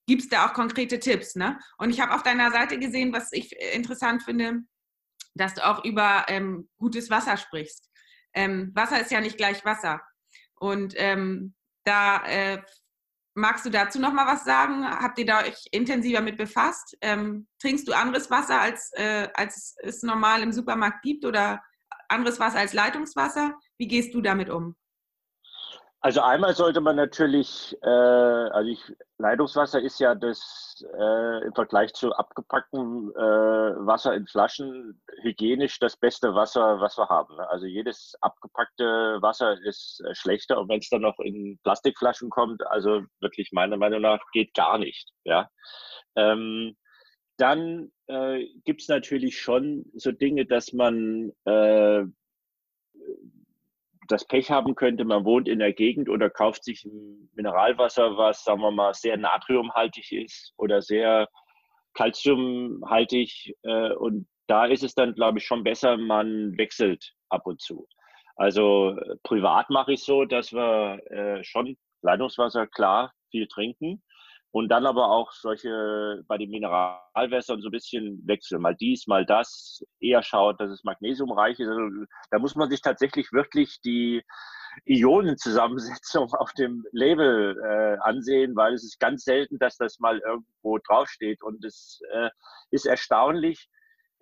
gibst 0.06 0.32
da 0.32 0.46
auch 0.46 0.52
konkrete 0.52 0.98
Tipps. 0.98 1.34
Ne? 1.34 1.58
Und 1.78 1.90
ich 1.90 2.00
habe 2.00 2.14
auf 2.14 2.22
deiner 2.22 2.50
Seite 2.50 2.78
gesehen, 2.78 3.12
was 3.12 3.32
ich 3.32 3.52
interessant 3.74 4.22
finde, 4.22 4.60
dass 5.34 5.54
du 5.54 5.66
auch 5.66 5.84
über 5.84 6.24
ähm, 6.28 6.68
gutes 6.78 7.10
Wasser 7.10 7.36
sprichst. 7.36 7.90
Ähm, 8.32 8.72
Wasser 8.74 9.00
ist 9.00 9.10
ja 9.10 9.20
nicht 9.20 9.36
gleich 9.36 9.64
Wasser. 9.64 10.00
Und 10.54 10.94
ähm, 10.96 11.54
da 11.86 12.24
äh, 12.26 12.62
magst 13.34 13.66
du 13.66 13.70
dazu 13.70 14.00
noch 14.00 14.12
mal 14.12 14.26
was 14.26 14.44
sagen? 14.44 14.84
Habt 14.84 15.18
ihr 15.18 15.26
da 15.26 15.42
euch 15.42 15.66
intensiver 15.70 16.20
mit 16.20 16.36
befasst? 16.36 16.96
Ähm, 17.00 17.46
trinkst 17.60 17.86
du 17.86 17.92
anderes 17.92 18.30
Wasser, 18.30 18.60
als, 18.60 18.90
äh, 18.94 19.28
als 19.34 19.76
es 19.82 20.02
normal 20.02 20.42
im 20.42 20.52
Supermarkt 20.52 21.02
gibt 21.02 21.24
oder 21.24 21.62
anderes 22.08 22.40
Wasser 22.40 22.58
als 22.58 22.72
Leitungswasser? 22.72 23.54
Wie 23.78 23.88
gehst 23.88 24.14
du 24.14 24.20
damit 24.20 24.50
um? 24.50 24.74
Also 26.06 26.20
einmal 26.20 26.54
sollte 26.54 26.80
man 26.80 26.94
natürlich, 26.94 27.76
äh, 27.82 27.88
also 27.88 28.70
ich, 28.70 28.80
Leitungswasser 29.18 29.80
ist 29.80 29.98
ja 29.98 30.14
das 30.14 30.86
äh, 30.96 31.44
im 31.44 31.52
Vergleich 31.52 31.94
zu 31.94 32.12
abgepacktem 32.12 33.10
äh, 33.16 33.20
Wasser 33.20 34.14
in 34.14 34.24
Flaschen 34.28 35.02
hygienisch 35.22 35.80
das 35.80 35.96
beste 35.96 36.32
Wasser, 36.32 36.80
was 36.80 36.96
wir 36.96 37.08
haben. 37.08 37.34
Ne? 37.34 37.50
Also 37.50 37.66
jedes 37.66 38.14
abgepackte 38.20 39.18
Wasser 39.20 39.60
ist 39.64 40.00
äh, 40.06 40.14
schlechter 40.14 40.60
und 40.60 40.68
wenn 40.68 40.78
es 40.78 40.88
dann 40.90 41.02
noch 41.02 41.18
in 41.18 41.58
Plastikflaschen 41.64 42.30
kommt, 42.30 42.64
also 42.68 43.02
wirklich 43.18 43.50
meiner 43.50 43.76
Meinung 43.76 44.02
nach 44.02 44.20
geht 44.32 44.54
gar 44.54 44.78
nicht. 44.78 45.10
Ja. 45.24 45.50
Ähm, 46.14 46.76
dann 47.36 47.90
äh, 48.06 48.46
gibt 48.64 48.82
es 48.82 48.86
natürlich 48.86 49.40
schon 49.40 49.84
so 49.96 50.12
Dinge, 50.12 50.46
dass 50.46 50.72
man 50.72 51.32
äh, 51.46 52.04
das 54.08 54.26
Pech 54.26 54.50
haben 54.50 54.74
könnte, 54.74 55.04
man 55.04 55.24
wohnt 55.24 55.48
in 55.48 55.58
der 55.58 55.72
Gegend 55.72 56.08
oder 56.08 56.30
kauft 56.30 56.64
sich 56.64 56.84
ein 56.84 57.30
Mineralwasser, 57.34 58.16
was, 58.16 58.44
sagen 58.44 58.60
wir 58.60 58.70
mal, 58.70 58.94
sehr 58.94 59.16
natriumhaltig 59.16 60.12
ist 60.12 60.52
oder 60.56 60.82
sehr 60.82 61.28
calciumhaltig. 61.94 63.54
Äh, 63.62 63.92
und 63.94 64.26
da 64.46 64.66
ist 64.66 64.82
es 64.84 64.94
dann, 64.94 65.14
glaube 65.14 65.38
ich, 65.38 65.46
schon 65.46 65.64
besser, 65.64 65.96
man 65.96 66.56
wechselt 66.56 67.12
ab 67.28 67.46
und 67.46 67.60
zu. 67.60 67.86
Also 68.36 68.96
privat 69.22 69.70
mache 69.70 69.94
ich 69.94 70.04
so, 70.04 70.24
dass 70.24 70.52
wir 70.52 71.00
äh, 71.10 71.42
schon 71.42 71.76
Leitungswasser 72.02 72.66
klar 72.66 73.12
viel 73.30 73.46
trinken 73.48 74.02
und 74.56 74.68
dann 74.70 74.86
aber 74.86 75.10
auch 75.10 75.32
solche 75.32 76.24
bei 76.28 76.38
den 76.38 76.48
Mineralwässern 76.48 77.60
so 77.60 77.68
ein 77.68 77.72
bisschen 77.72 78.26
wechseln. 78.26 78.62
Mal 78.62 78.74
dies, 78.74 79.06
mal 79.06 79.26
das. 79.26 79.84
Eher 80.00 80.22
schaut, 80.22 80.58
dass 80.58 80.70
es 80.70 80.82
magnesiumreich 80.82 81.60
ist. 81.60 81.68
Also, 81.68 82.06
da 82.30 82.38
muss 82.38 82.54
man 82.54 82.70
sich 82.70 82.80
tatsächlich 82.80 83.32
wirklich 83.32 83.82
die 83.82 84.24
Ionenzusammensetzung 84.86 86.32
auf 86.32 86.54
dem 86.54 86.86
Label 86.92 87.54
äh, 87.62 87.98
ansehen, 88.08 88.56
weil 88.56 88.72
es 88.72 88.82
ist 88.82 88.98
ganz 88.98 89.24
selten, 89.24 89.58
dass 89.58 89.76
das 89.76 89.98
mal 89.98 90.20
irgendwo 90.20 90.78
draufsteht. 90.78 91.42
Und 91.42 91.62
es 91.62 92.00
äh, 92.14 92.30
ist 92.70 92.86
erstaunlich, 92.86 93.68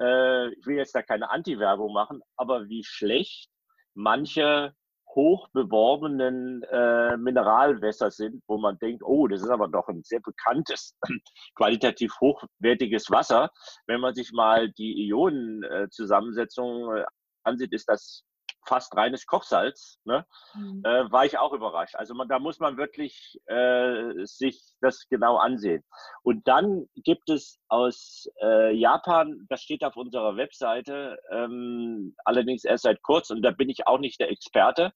äh, 0.00 0.48
ich 0.48 0.66
will 0.66 0.78
jetzt 0.78 0.96
da 0.96 1.02
keine 1.02 1.30
Anti-Werbung 1.30 1.92
machen, 1.92 2.22
aber 2.36 2.68
wie 2.68 2.82
schlecht 2.82 3.50
manche 3.94 4.74
hoch 5.14 5.49
beworbenen 5.52 6.62
äh, 6.64 7.16
Mineralwässer 7.16 8.11
sind, 8.11 8.42
wo 8.47 8.59
man 8.59 8.78
denkt, 8.78 9.02
oh, 9.04 9.26
das 9.28 9.42
ist 9.42 9.50
aber 9.50 9.68
doch 9.68 9.88
ein 9.88 10.02
sehr 10.02 10.21
bekanntes, 10.21 10.97
qualitativ 11.54 12.12
hochwertiges 12.21 13.11
Wasser. 13.11 13.50
Wenn 13.87 14.00
man 14.00 14.14
sich 14.14 14.33
mal 14.33 14.71
die 14.73 15.09
Ionenzusammensetzung 15.09 16.97
äh, 16.97 17.04
ansieht, 17.44 17.73
ist 17.73 17.88
das 17.88 18.25
fast 18.66 18.97
reines 18.97 19.26
Kochsalz, 19.26 19.99
ne? 20.04 20.26
Mhm. 20.54 20.83
Äh, 20.85 21.11
war 21.11 21.25
ich 21.25 21.38
auch 21.38 21.52
überrascht. 21.52 21.94
Also 21.97 22.14
man, 22.14 22.28
da 22.28 22.38
muss 22.38 22.59
man 22.61 22.76
wirklich 22.76 23.40
äh, 23.47 24.25
sich 24.25 24.62
das 24.80 25.06
genau 25.09 25.37
ansehen. 25.37 25.85
Und 26.23 26.47
dann 26.49 26.87
gibt 26.97 27.30
es 27.30 27.59
aus 27.68 28.28
äh, 28.42 28.75
Japan, 28.75 29.47
das 29.49 29.62
steht 29.62 29.85
auf 29.85 29.97
unserer 29.97 30.37
Webseite, 30.37 31.18
ähm, 31.30 32.14
allerdings 32.25 32.64
erst 32.64 32.85
seit 32.85 33.02
kurz, 33.02 33.30
und 33.30 33.42
da 33.42 33.50
bin 33.50 33.68
ich 33.68 33.87
auch 33.87 33.99
nicht 33.99 34.21
der 34.21 34.30
Experte. 34.30 34.92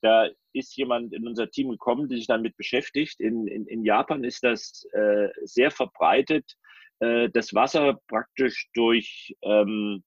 Da 0.00 0.28
ist 0.52 0.76
jemand 0.76 1.12
in 1.12 1.26
unser 1.26 1.48
Team 1.48 1.70
gekommen, 1.70 2.08
der 2.08 2.18
sich 2.18 2.26
damit 2.26 2.56
beschäftigt. 2.56 3.20
In, 3.20 3.46
in, 3.46 3.66
in 3.66 3.84
Japan 3.84 4.24
ist 4.24 4.42
das 4.42 4.84
äh, 4.92 5.28
sehr 5.44 5.70
verbreitet, 5.70 6.56
äh, 6.98 7.30
das 7.30 7.54
Wasser 7.54 8.00
praktisch 8.08 8.68
durch 8.74 9.36
ähm, 9.42 10.02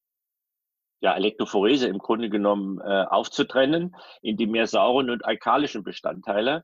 ja, 1.02 1.16
Elektrophorese 1.16 1.88
im 1.88 2.00
Grunde 2.00 2.30
genommen 2.30 2.80
äh, 2.80 3.06
aufzutrennen 3.10 3.96
in 4.22 4.38
die 4.38 4.48
mehr 4.48 4.68
sauren 4.68 5.10
und 5.10 5.26
alkalischen 5.26 5.84
Bestandteile. 5.84 6.64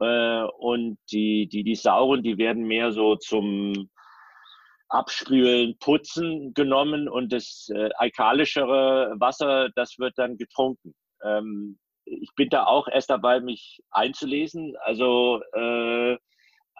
Äh, 0.00 0.44
und 0.58 0.98
die, 1.10 1.48
die, 1.48 1.64
die 1.64 1.74
sauren, 1.74 2.22
die 2.22 2.38
werden 2.38 2.64
mehr 2.64 2.92
so 2.92 3.16
zum 3.16 3.90
Abspülen, 4.88 5.78
Putzen 5.78 6.52
genommen 6.52 7.08
und 7.08 7.32
das 7.32 7.68
äh, 7.72 7.90
alkalischere 7.96 9.14
Wasser, 9.18 9.70
das 9.76 9.98
wird 9.98 10.18
dann 10.18 10.36
getrunken. 10.36 10.94
Ähm, 11.22 11.78
ich 12.04 12.30
bin 12.34 12.48
da 12.48 12.64
auch 12.64 12.88
erst 12.88 13.10
dabei, 13.10 13.40
mich 13.40 13.80
einzulesen. 13.90 14.76
Also 14.82 15.40
äh, 15.52 16.16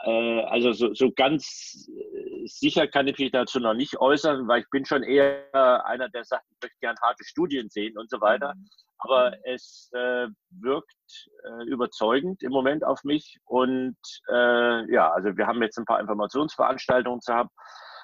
also 0.05 0.73
so, 0.73 0.95
so 0.95 1.11
ganz 1.13 1.89
äh, 1.89 2.47
sicher 2.47 2.87
kann 2.87 3.07
ich 3.07 3.19
mich 3.19 3.33
dazu 3.33 3.61
noch 3.61 3.75
nicht 3.75 3.99
äußern, 3.99 4.49
weil 4.49 4.63
ich 4.63 4.71
bin 4.71 4.85
schon 4.87 5.03
eher 5.03 5.45
einer, 5.85 6.09
der 6.09 6.25
sagt, 6.25 6.47
ich 6.51 6.57
möchte 6.63 6.79
gerne 6.81 6.99
harte 7.03 7.25
Studien 7.25 7.69
sehen 7.69 7.99
und 7.99 8.09
so 8.09 8.21
weiter. 8.21 8.55
Mhm. 8.55 8.69
Aber 8.99 9.35
es 9.45 9.91
äh, 9.93 10.29
wirkt 10.51 11.29
äh, 11.45 11.65
überzeugend 11.65 12.43
im 12.43 12.51
Moment 12.51 12.85
auf 12.85 13.05
mich. 13.05 13.39
Und 13.45 13.97
äh, 14.29 14.93
ja, 14.93 15.11
also 15.11 15.37
wir 15.37 15.47
haben 15.47 15.63
jetzt 15.63 15.79
ein 15.79 15.87
paar 15.87 16.01
Informationsveranstaltungen 16.01 17.21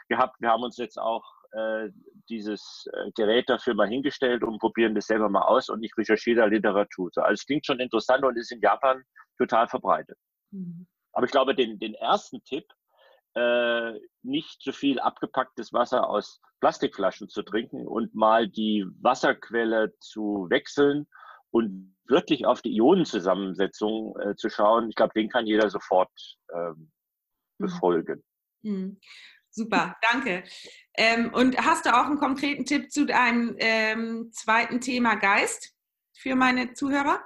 gehabt. 0.09 0.35
Wir 0.38 0.49
haben 0.49 0.62
uns 0.62 0.76
jetzt 0.76 0.99
auch 0.99 1.25
äh, 1.53 1.88
dieses 2.29 2.88
Gerät 3.15 3.49
dafür 3.49 3.75
mal 3.75 3.88
hingestellt 3.88 4.43
und 4.43 4.59
probieren 4.59 4.95
das 4.95 5.07
selber 5.07 5.29
mal 5.29 5.43
aus. 5.43 5.69
Und 5.69 5.83
ich 5.83 5.93
recherchiere 5.97 6.41
da 6.41 6.45
Literatur. 6.47 7.11
Also 7.17 7.33
es 7.33 7.47
klingt 7.47 7.67
schon 7.67 7.81
interessant 7.81 8.25
und 8.25 8.37
ist 8.37 8.53
in 8.53 8.61
Japan 8.61 9.03
total 9.38 9.69
verbreitet. 9.69 10.19
Mhm. 10.50 10.87
Aber 11.17 11.25
ich 11.25 11.33
glaube, 11.33 11.55
den, 11.55 11.79
den 11.79 11.95
ersten 11.95 12.45
Tipp, 12.45 12.67
äh, 13.35 13.93
nicht 14.23 14.61
zu 14.61 14.73
viel 14.73 15.01
abgepacktes 15.01 15.73
Wasser 15.73 16.11
aus 16.11 16.43
Plastikflaschen 16.61 17.31
zu 17.31 17.43
trinken 17.43 17.87
und 17.87 18.15
mal 18.15 18.47
die 18.47 18.85
Wasserquelle 19.01 19.95
zu 19.99 20.47
wechseln 20.51 21.07
und 21.51 21.97
wirklich 22.07 22.45
auf 22.45 22.61
die 22.61 22.77
Ionenzusammensetzung 22.77 24.15
äh, 24.21 24.37
zu 24.37 24.51
schauen, 24.51 24.91
ich 24.91 24.95
glaube, 24.95 25.15
den 25.15 25.31
kann 25.31 25.47
jeder 25.47 25.71
sofort 25.71 26.11
ähm, 26.55 26.91
mhm. 27.57 27.67
befolgen. 27.67 28.23
Mhm. 28.61 29.01
Super, 29.49 29.97
danke. 30.03 30.45
Ähm, 30.99 31.33
und 31.33 31.57
hast 31.65 31.87
du 31.87 31.95
auch 31.95 32.05
einen 32.05 32.19
konkreten 32.19 32.67
Tipp 32.67 32.93
zu 32.93 33.07
deinem 33.07 33.57
ähm, 33.59 34.31
zweiten 34.33 34.83
Thema 34.83 35.15
Geist 35.15 35.75
für 36.13 36.37
meine 36.37 36.75
Zuhörer? 36.75 37.21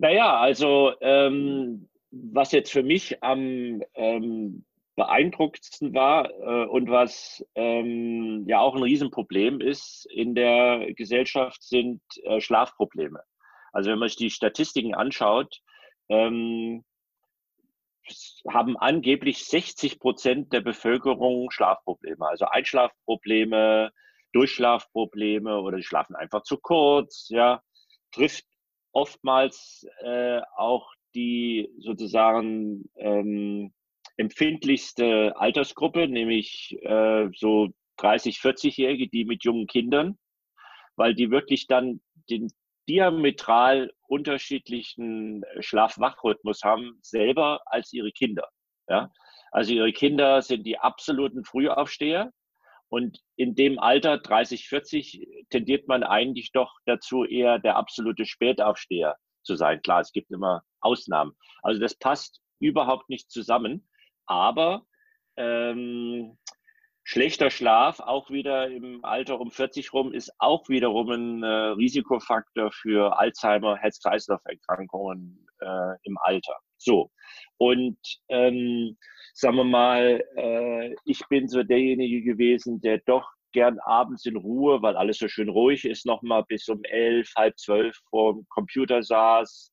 Naja, 0.00 0.40
also 0.40 0.92
ähm, 1.02 1.89
was 2.10 2.52
jetzt 2.52 2.72
für 2.72 2.82
mich 2.82 3.22
am 3.22 3.82
ähm, 3.94 4.64
beeindruckendsten 4.96 5.94
war 5.94 6.30
äh, 6.30 6.66
und 6.66 6.90
was 6.90 7.44
ähm, 7.54 8.44
ja 8.46 8.60
auch 8.60 8.74
ein 8.74 8.82
Riesenproblem 8.82 9.60
ist 9.60 10.06
in 10.10 10.34
der 10.34 10.92
Gesellschaft, 10.94 11.62
sind 11.62 12.02
äh, 12.24 12.40
Schlafprobleme. 12.40 13.22
Also 13.72 13.90
wenn 13.90 13.98
man 13.98 14.08
sich 14.08 14.18
die 14.18 14.30
Statistiken 14.30 14.94
anschaut, 14.94 15.60
ähm, 16.08 16.84
haben 18.48 18.76
angeblich 18.76 19.44
60 19.44 20.00
Prozent 20.00 20.52
der 20.52 20.60
Bevölkerung 20.60 21.50
Schlafprobleme, 21.50 22.26
also 22.26 22.46
Einschlafprobleme, 22.46 23.92
Durchschlafprobleme 24.32 25.60
oder 25.60 25.76
die 25.76 25.82
schlafen 25.82 26.16
einfach 26.16 26.42
zu 26.42 26.58
kurz, 26.58 27.28
ja, 27.30 27.62
trifft 28.12 28.44
oftmals 28.92 29.86
äh, 30.02 30.40
auch 30.56 30.92
die 31.14 31.68
sozusagen 31.78 32.88
ähm, 32.96 33.72
empfindlichste 34.16 35.34
Altersgruppe, 35.36 36.08
nämlich 36.08 36.76
äh, 36.82 37.28
so 37.34 37.68
30, 37.98 38.38
40-Jährige, 38.38 39.08
die 39.08 39.24
mit 39.24 39.44
jungen 39.44 39.66
Kindern, 39.66 40.18
weil 40.96 41.14
die 41.14 41.30
wirklich 41.30 41.66
dann 41.66 42.00
den, 42.28 42.50
diametral 42.88 43.92
unterschiedlichen 44.08 45.44
Schlaf-Wach-Rhythmus 45.60 46.62
haben, 46.62 46.98
selber 47.02 47.60
als 47.66 47.92
ihre 47.92 48.10
Kinder. 48.10 48.48
Ja? 48.88 49.10
Also 49.52 49.72
ihre 49.72 49.92
Kinder 49.92 50.42
sind 50.42 50.64
die 50.66 50.78
absoluten 50.78 51.44
Frühaufsteher. 51.44 52.32
Und 52.88 53.20
in 53.36 53.54
dem 53.54 53.78
Alter, 53.78 54.18
30, 54.18 54.66
40, 54.66 55.26
tendiert 55.50 55.86
man 55.86 56.02
eigentlich 56.02 56.50
doch 56.50 56.72
dazu, 56.86 57.24
eher 57.24 57.60
der 57.60 57.76
absolute 57.76 58.26
Spätaufsteher 58.26 59.16
zu 59.42 59.56
sein. 59.56 59.82
Klar, 59.82 60.00
es 60.00 60.12
gibt 60.12 60.30
immer 60.30 60.62
Ausnahmen. 60.80 61.32
Also 61.62 61.80
das 61.80 61.94
passt 61.94 62.40
überhaupt 62.58 63.08
nicht 63.08 63.30
zusammen. 63.30 63.88
Aber 64.26 64.86
ähm, 65.36 66.38
schlechter 67.02 67.50
Schlaf, 67.50 68.00
auch 68.00 68.30
wieder 68.30 68.68
im 68.68 69.04
Alter 69.04 69.40
um 69.40 69.50
40 69.50 69.92
rum, 69.92 70.12
ist 70.12 70.32
auch 70.38 70.68
wiederum 70.68 71.10
ein 71.10 71.42
äh, 71.42 71.46
Risikofaktor 71.46 72.70
für 72.72 73.18
Alzheimer, 73.18 73.76
Herz-Kreislauf-Erkrankungen 73.76 75.46
äh, 75.60 75.96
im 76.02 76.18
Alter. 76.18 76.56
So. 76.76 77.10
Und 77.56 77.98
ähm, 78.28 78.96
sagen 79.34 79.56
wir 79.56 79.64
mal, 79.64 80.22
äh, 80.36 80.94
ich 81.04 81.26
bin 81.28 81.48
so 81.48 81.62
derjenige 81.62 82.22
gewesen, 82.22 82.80
der 82.80 82.98
doch 82.98 83.28
gern 83.52 83.78
abends 83.80 84.26
in 84.26 84.36
Ruhe, 84.36 84.82
weil 84.82 84.96
alles 84.96 85.18
so 85.18 85.28
schön 85.28 85.48
ruhig 85.48 85.84
ist, 85.84 86.06
nochmal 86.06 86.44
bis 86.44 86.68
um 86.68 86.82
elf, 86.84 87.32
halb 87.36 87.58
zwölf 87.58 87.96
vor 88.08 88.34
dem 88.34 88.46
Computer 88.48 89.02
saß, 89.02 89.72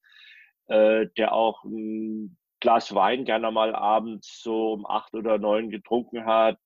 äh, 0.68 1.08
der 1.18 1.34
auch 1.34 1.64
ein 1.64 2.38
Glas 2.60 2.94
Wein 2.96 3.26
gerne 3.26 3.52
mal 3.52 3.76
abends 3.76 4.42
so 4.42 4.74
um 4.74 4.86
acht 4.86 5.14
oder 5.14 5.38
neun 5.38 5.70
getrunken 5.70 6.26
hat. 6.26 6.60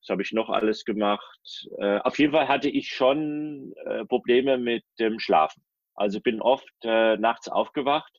Das 0.00 0.08
habe 0.08 0.22
ich 0.22 0.32
noch 0.32 0.48
alles 0.48 0.84
gemacht. 0.84 1.68
Äh, 1.78 1.98
auf 1.98 2.18
jeden 2.18 2.32
Fall 2.32 2.48
hatte 2.48 2.68
ich 2.68 2.88
schon 2.88 3.72
äh, 3.84 4.04
Probleme 4.06 4.58
mit 4.58 4.84
dem 4.98 5.18
Schlafen. 5.18 5.62
Also 5.94 6.20
bin 6.20 6.40
oft 6.40 6.72
äh, 6.82 7.16
nachts 7.18 7.48
aufgewacht. 7.48 8.12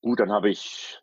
Gut, 0.00 0.18
dann 0.18 0.32
habe 0.32 0.50
ich 0.50 0.98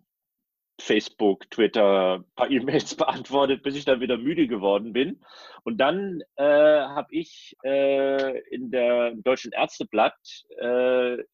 Facebook, 0.81 1.49
Twitter, 1.51 2.19
ein 2.19 2.25
paar 2.35 2.49
E-Mails 2.51 2.95
beantwortet, 2.95 3.63
bis 3.63 3.75
ich 3.75 3.85
dann 3.85 4.01
wieder 4.01 4.17
müde 4.17 4.47
geworden 4.47 4.93
bin. 4.93 5.21
Und 5.63 5.77
dann 5.77 6.21
äh, 6.35 6.43
habe 6.43 7.07
ich 7.11 7.55
äh, 7.63 8.39
in 8.49 8.71
der 8.71 9.13
Deutschen 9.15 9.51
Ärzteblatt 9.51 10.17
äh, 10.59 11.13
äh 11.13 11.25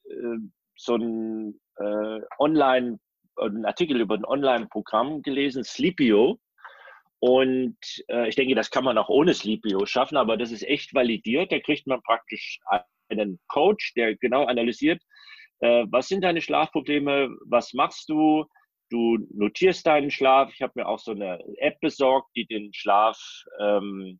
so 0.78 0.96
ein 0.98 1.58
äh, 1.78 2.20
Online, 2.38 3.00
einen 3.38 3.66
Artikel 3.66 4.02
über 4.02 4.16
ein 4.16 4.26
Online-Programm 4.26 5.22
gelesen, 5.22 5.64
Sleepio. 5.64 6.38
Und 7.20 7.78
äh, 8.10 8.28
ich 8.28 8.36
denke, 8.36 8.56
das 8.56 8.72
kann 8.72 8.84
man 8.84 8.98
auch 8.98 9.08
ohne 9.08 9.34
Sleepio 9.34 9.86
schaffen, 9.86 10.18
aber 10.18 10.36
das 10.36 10.52
ist 10.52 10.64
echt 10.64 10.94
validiert. 10.94 11.54
Da 11.54 11.60
kriegt 11.60 11.88
man 11.88 12.02
praktisch 12.02 12.60
einen 13.08 13.40
Coach, 13.48 13.94
der 13.94 14.18
genau 14.18 14.46
analysiert, 14.46 15.02
was 15.62 16.10
sind 16.10 16.22
deine 16.22 16.42
Schlafprobleme, 16.42 17.30
was 17.46 17.74
machst 17.74 18.10
du, 18.10 18.46
Du 18.90 19.18
notierst 19.34 19.86
deinen 19.86 20.12
Schlaf. 20.12 20.52
Ich 20.54 20.62
habe 20.62 20.74
mir 20.76 20.88
auch 20.88 21.00
so 21.00 21.12
eine 21.12 21.40
App 21.58 21.80
besorgt, 21.80 22.30
die 22.36 22.46
den 22.46 22.74
Schlaf 22.74 23.20
ähm, 23.60 24.20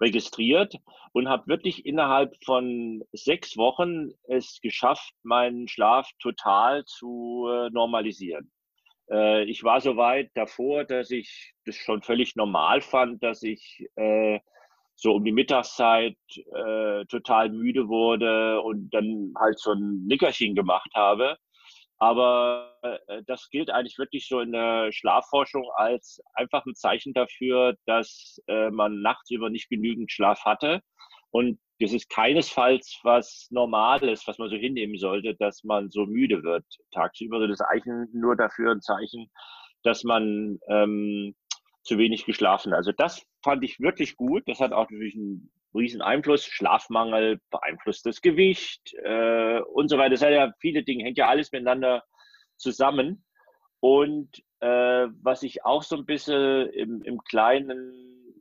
registriert 0.00 0.74
und 1.12 1.28
habe 1.28 1.46
wirklich 1.46 1.86
innerhalb 1.86 2.34
von 2.44 3.04
sechs 3.12 3.56
Wochen 3.56 4.10
es 4.24 4.60
geschafft, 4.60 5.12
meinen 5.22 5.68
Schlaf 5.68 6.10
total 6.18 6.84
zu 6.84 7.48
äh, 7.48 7.70
normalisieren. 7.70 8.50
Äh, 9.10 9.44
ich 9.44 9.62
war 9.62 9.80
so 9.80 9.96
weit 9.96 10.30
davor, 10.34 10.84
dass 10.84 11.10
ich 11.10 11.54
das 11.64 11.76
schon 11.76 12.02
völlig 12.02 12.34
normal 12.34 12.80
fand, 12.80 13.22
dass 13.22 13.42
ich 13.42 13.86
äh, 13.96 14.40
so 14.96 15.14
um 15.14 15.24
die 15.24 15.32
Mittagszeit 15.32 16.16
äh, 16.36 17.04
total 17.06 17.50
müde 17.50 17.88
wurde 17.88 18.60
und 18.60 18.90
dann 18.90 19.32
halt 19.38 19.58
so 19.58 19.72
ein 19.72 20.06
Nickerchen 20.06 20.54
gemacht 20.54 20.90
habe. 20.94 21.36
Aber 22.02 22.74
äh, 22.82 23.22
das 23.28 23.48
gilt 23.48 23.70
eigentlich 23.70 23.96
wirklich 23.96 24.26
so 24.26 24.40
in 24.40 24.50
der 24.50 24.90
Schlafforschung 24.90 25.70
als 25.76 26.20
einfach 26.34 26.66
ein 26.66 26.74
Zeichen 26.74 27.12
dafür, 27.12 27.76
dass 27.86 28.42
äh, 28.48 28.70
man 28.70 29.02
nachts 29.02 29.30
über 29.30 29.50
nicht 29.50 29.68
genügend 29.68 30.10
Schlaf 30.10 30.44
hatte. 30.44 30.80
Und 31.30 31.60
das 31.78 31.92
ist 31.92 32.10
keinesfalls 32.10 32.98
was 33.04 33.46
Normales, 33.50 34.26
was 34.26 34.38
man 34.38 34.50
so 34.50 34.56
hinnehmen 34.56 34.98
sollte, 34.98 35.36
dass 35.36 35.62
man 35.62 35.90
so 35.90 36.04
müde 36.06 36.42
wird 36.42 36.64
tagsüber. 36.90 37.38
Das 37.38 37.60
ist 37.60 37.64
eigentlich 37.64 38.12
nur 38.12 38.34
dafür 38.34 38.72
ein 38.72 38.80
Zeichen, 38.80 39.30
dass 39.84 40.02
man 40.02 40.58
ähm, 40.66 41.36
zu 41.84 41.98
wenig 41.98 42.24
geschlafen 42.24 42.72
hat. 42.72 42.78
Also 42.78 42.90
das 42.90 43.24
fand 43.44 43.62
ich 43.62 43.78
wirklich 43.78 44.16
gut. 44.16 44.42
Das 44.46 44.58
hat 44.58 44.72
auch 44.72 44.90
natürlich 44.90 45.14
einen 45.14 45.52
riesen 45.74 46.02
Einfluss. 46.02 46.44
Schlafmangel 46.44 47.40
beeinflusst 47.50 48.06
das 48.06 48.20
Gewicht 48.20 48.94
äh, 49.02 49.60
und 49.60 49.88
so 49.88 49.98
weiter. 49.98 50.10
Das 50.10 50.22
hat 50.22 50.30
ja 50.30 50.52
viele 50.60 50.82
Dinge, 50.82 51.04
hängt 51.04 51.18
ja 51.18 51.28
alles 51.28 51.52
miteinander 51.52 52.04
zusammen. 52.56 53.24
Und 53.80 54.42
äh, 54.60 55.08
was 55.22 55.42
ich 55.42 55.64
auch 55.64 55.82
so 55.82 55.96
ein 55.96 56.06
bisschen 56.06 56.68
im, 56.70 57.02
im 57.02 57.18
kleinen 57.24 57.92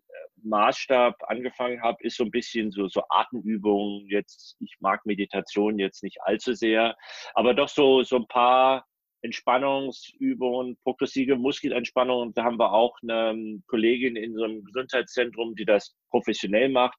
äh, 0.07 0.13
Maßstab 0.43 1.15
angefangen 1.27 1.81
habe, 1.81 1.97
ist 2.03 2.17
so 2.17 2.23
ein 2.23 2.31
bisschen 2.31 2.71
so, 2.71 2.87
so 2.87 3.01
Atemübungen. 3.09 4.07
Jetzt, 4.07 4.57
ich 4.59 4.75
mag 4.79 5.05
Meditation 5.05 5.79
jetzt 5.79 6.03
nicht 6.03 6.21
allzu 6.21 6.53
sehr, 6.53 6.95
aber 7.33 7.55
doch 7.55 7.69
so, 7.69 8.03
so 8.03 8.17
ein 8.17 8.27
paar 8.27 8.85
Entspannungsübungen, 9.21 10.77
progressive 10.83 11.35
Muskelentspannung. 11.35 12.33
Da 12.33 12.43
haben 12.43 12.57
wir 12.57 12.73
auch 12.73 12.97
eine 13.01 13.61
Kollegin 13.67 14.15
in 14.15 14.35
so 14.35 14.43
einem 14.43 14.63
Gesundheitszentrum, 14.63 15.55
die 15.55 15.65
das 15.65 15.95
professionell 16.09 16.69
macht. 16.69 16.97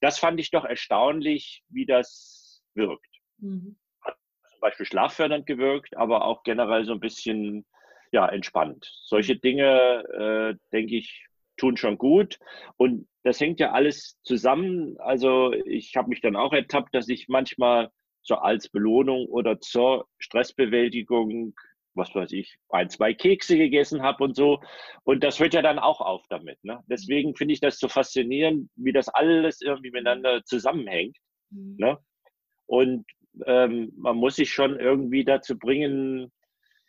Das 0.00 0.18
fand 0.18 0.40
ich 0.40 0.50
doch 0.50 0.64
erstaunlich, 0.64 1.62
wie 1.68 1.86
das 1.86 2.62
wirkt. 2.74 3.06
Mhm. 3.38 3.76
Hat 4.02 4.16
zum 4.50 4.60
Beispiel 4.60 4.86
schlaffördernd 4.86 5.46
gewirkt, 5.46 5.96
aber 5.96 6.24
auch 6.24 6.42
generell 6.42 6.84
so 6.84 6.92
ein 6.92 7.00
bisschen 7.00 7.66
ja, 8.12 8.26
entspannt. 8.28 8.90
Solche 9.04 9.36
Dinge, 9.36 10.04
äh, 10.12 10.58
denke 10.72 10.96
ich, 10.96 11.26
tun 11.56 11.76
schon 11.76 11.98
gut. 11.98 12.38
Und 12.76 13.06
das 13.22 13.38
hängt 13.38 13.60
ja 13.60 13.72
alles 13.72 14.18
zusammen. 14.22 14.96
Also 14.98 15.52
ich 15.52 15.94
habe 15.96 16.08
mich 16.08 16.20
dann 16.20 16.36
auch 16.36 16.52
ertappt, 16.52 16.94
dass 16.94 17.08
ich 17.08 17.28
manchmal 17.28 17.90
so 18.22 18.36
als 18.36 18.68
Belohnung 18.68 19.26
oder 19.26 19.60
zur 19.60 20.06
Stressbewältigung, 20.18 21.54
was 21.94 22.14
weiß 22.14 22.32
ich, 22.32 22.56
ein, 22.68 22.88
zwei 22.88 23.14
Kekse 23.14 23.56
gegessen 23.56 24.02
habe 24.02 24.24
und 24.24 24.36
so. 24.36 24.60
Und 25.04 25.24
das 25.24 25.40
hört 25.40 25.54
ja 25.54 25.62
dann 25.62 25.78
auch 25.78 26.00
auf 26.00 26.24
damit. 26.28 26.62
Ne? 26.62 26.80
Deswegen 26.86 27.34
finde 27.34 27.54
ich 27.54 27.60
das 27.60 27.78
so 27.78 27.88
faszinierend, 27.88 28.70
wie 28.76 28.92
das 28.92 29.08
alles 29.08 29.60
irgendwie 29.60 29.90
miteinander 29.90 30.42
zusammenhängt. 30.44 31.16
Mhm. 31.50 31.76
Ne? 31.78 31.98
Und 32.66 33.04
ähm, 33.46 33.92
man 33.96 34.16
muss 34.16 34.36
sich 34.36 34.52
schon 34.52 34.78
irgendwie 34.78 35.24
dazu 35.24 35.58
bringen, 35.58 36.30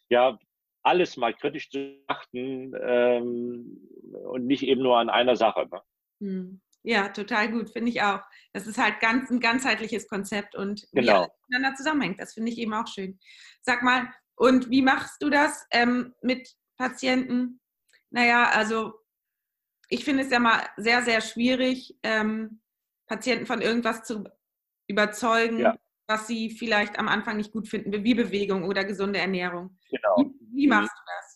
ja, 0.09 0.37
alles 0.83 1.17
mal 1.17 1.33
kritisch 1.33 1.69
zu 1.69 1.95
achten 2.07 2.73
ähm, 2.81 3.87
und 4.23 4.45
nicht 4.45 4.63
eben 4.63 4.81
nur 4.81 4.97
an 4.97 5.09
einer 5.09 5.35
Sache. 5.35 5.67
Ne? 5.71 5.81
Mhm. 6.19 6.61
Ja, 6.83 7.09
total 7.09 7.51
gut, 7.51 7.69
finde 7.69 7.89
ich 7.89 8.01
auch. 8.01 8.21
Das 8.53 8.65
ist 8.65 8.77
halt 8.77 8.99
ganz, 8.99 9.29
ein 9.29 9.39
ganzheitliches 9.39 10.07
Konzept 10.07 10.55
und 10.55 10.87
genau. 10.91 11.03
wie 11.03 11.09
alles 11.11 11.29
miteinander 11.47 11.77
zusammenhängt. 11.77 12.19
Das 12.19 12.33
finde 12.33 12.51
ich 12.51 12.57
eben 12.57 12.73
auch 12.73 12.87
schön. 12.87 13.19
Sag 13.61 13.83
mal, 13.83 14.11
und 14.35 14.69
wie 14.71 14.81
machst 14.81 15.21
du 15.21 15.29
das 15.29 15.67
ähm, 15.71 16.15
mit 16.21 16.55
Patienten? 16.77 17.59
Naja, 18.09 18.49
also 18.49 18.93
ich 19.89 20.03
finde 20.03 20.23
es 20.23 20.31
ja 20.31 20.39
mal 20.39 20.67
sehr, 20.77 21.03
sehr 21.03 21.21
schwierig, 21.21 21.95
ähm, 22.01 22.61
Patienten 23.07 23.45
von 23.45 23.61
irgendwas 23.61 24.03
zu 24.03 24.23
überzeugen, 24.87 25.59
ja. 25.59 25.77
was 26.07 26.27
sie 26.27 26.49
vielleicht 26.49 26.97
am 26.97 27.07
Anfang 27.07 27.37
nicht 27.37 27.51
gut 27.51 27.67
finden, 27.67 28.03
wie 28.03 28.15
Bewegung 28.15 28.63
oder 28.63 28.83
gesunde 28.83 29.19
Ernährung. 29.19 29.77
Genau. 29.89 30.15
Wie, 30.17 30.63
wie 30.63 30.67
machst 30.67 30.91
du 30.95 31.01
das? 31.05 31.30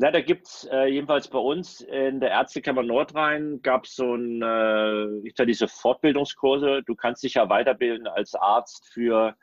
Na, 0.00 0.12
da 0.12 0.20
gibt 0.20 0.46
es 0.46 0.68
äh, 0.70 0.84
jedenfalls 0.86 1.26
bei 1.26 1.40
uns 1.40 1.80
in 1.80 2.20
der 2.20 2.30
Ärztekammer 2.30 2.84
Nordrhein 2.84 3.60
gab 3.62 3.84
es 3.84 3.96
so 3.96 4.14
ein, 4.14 4.40
äh, 4.40 5.44
diese 5.44 5.66
Fortbildungskurse. 5.66 6.82
Du 6.86 6.94
kannst 6.94 7.24
dich 7.24 7.34
ja 7.34 7.48
weiterbilden 7.48 8.06
als 8.06 8.36
Arzt 8.36 8.86
für, 8.92 9.34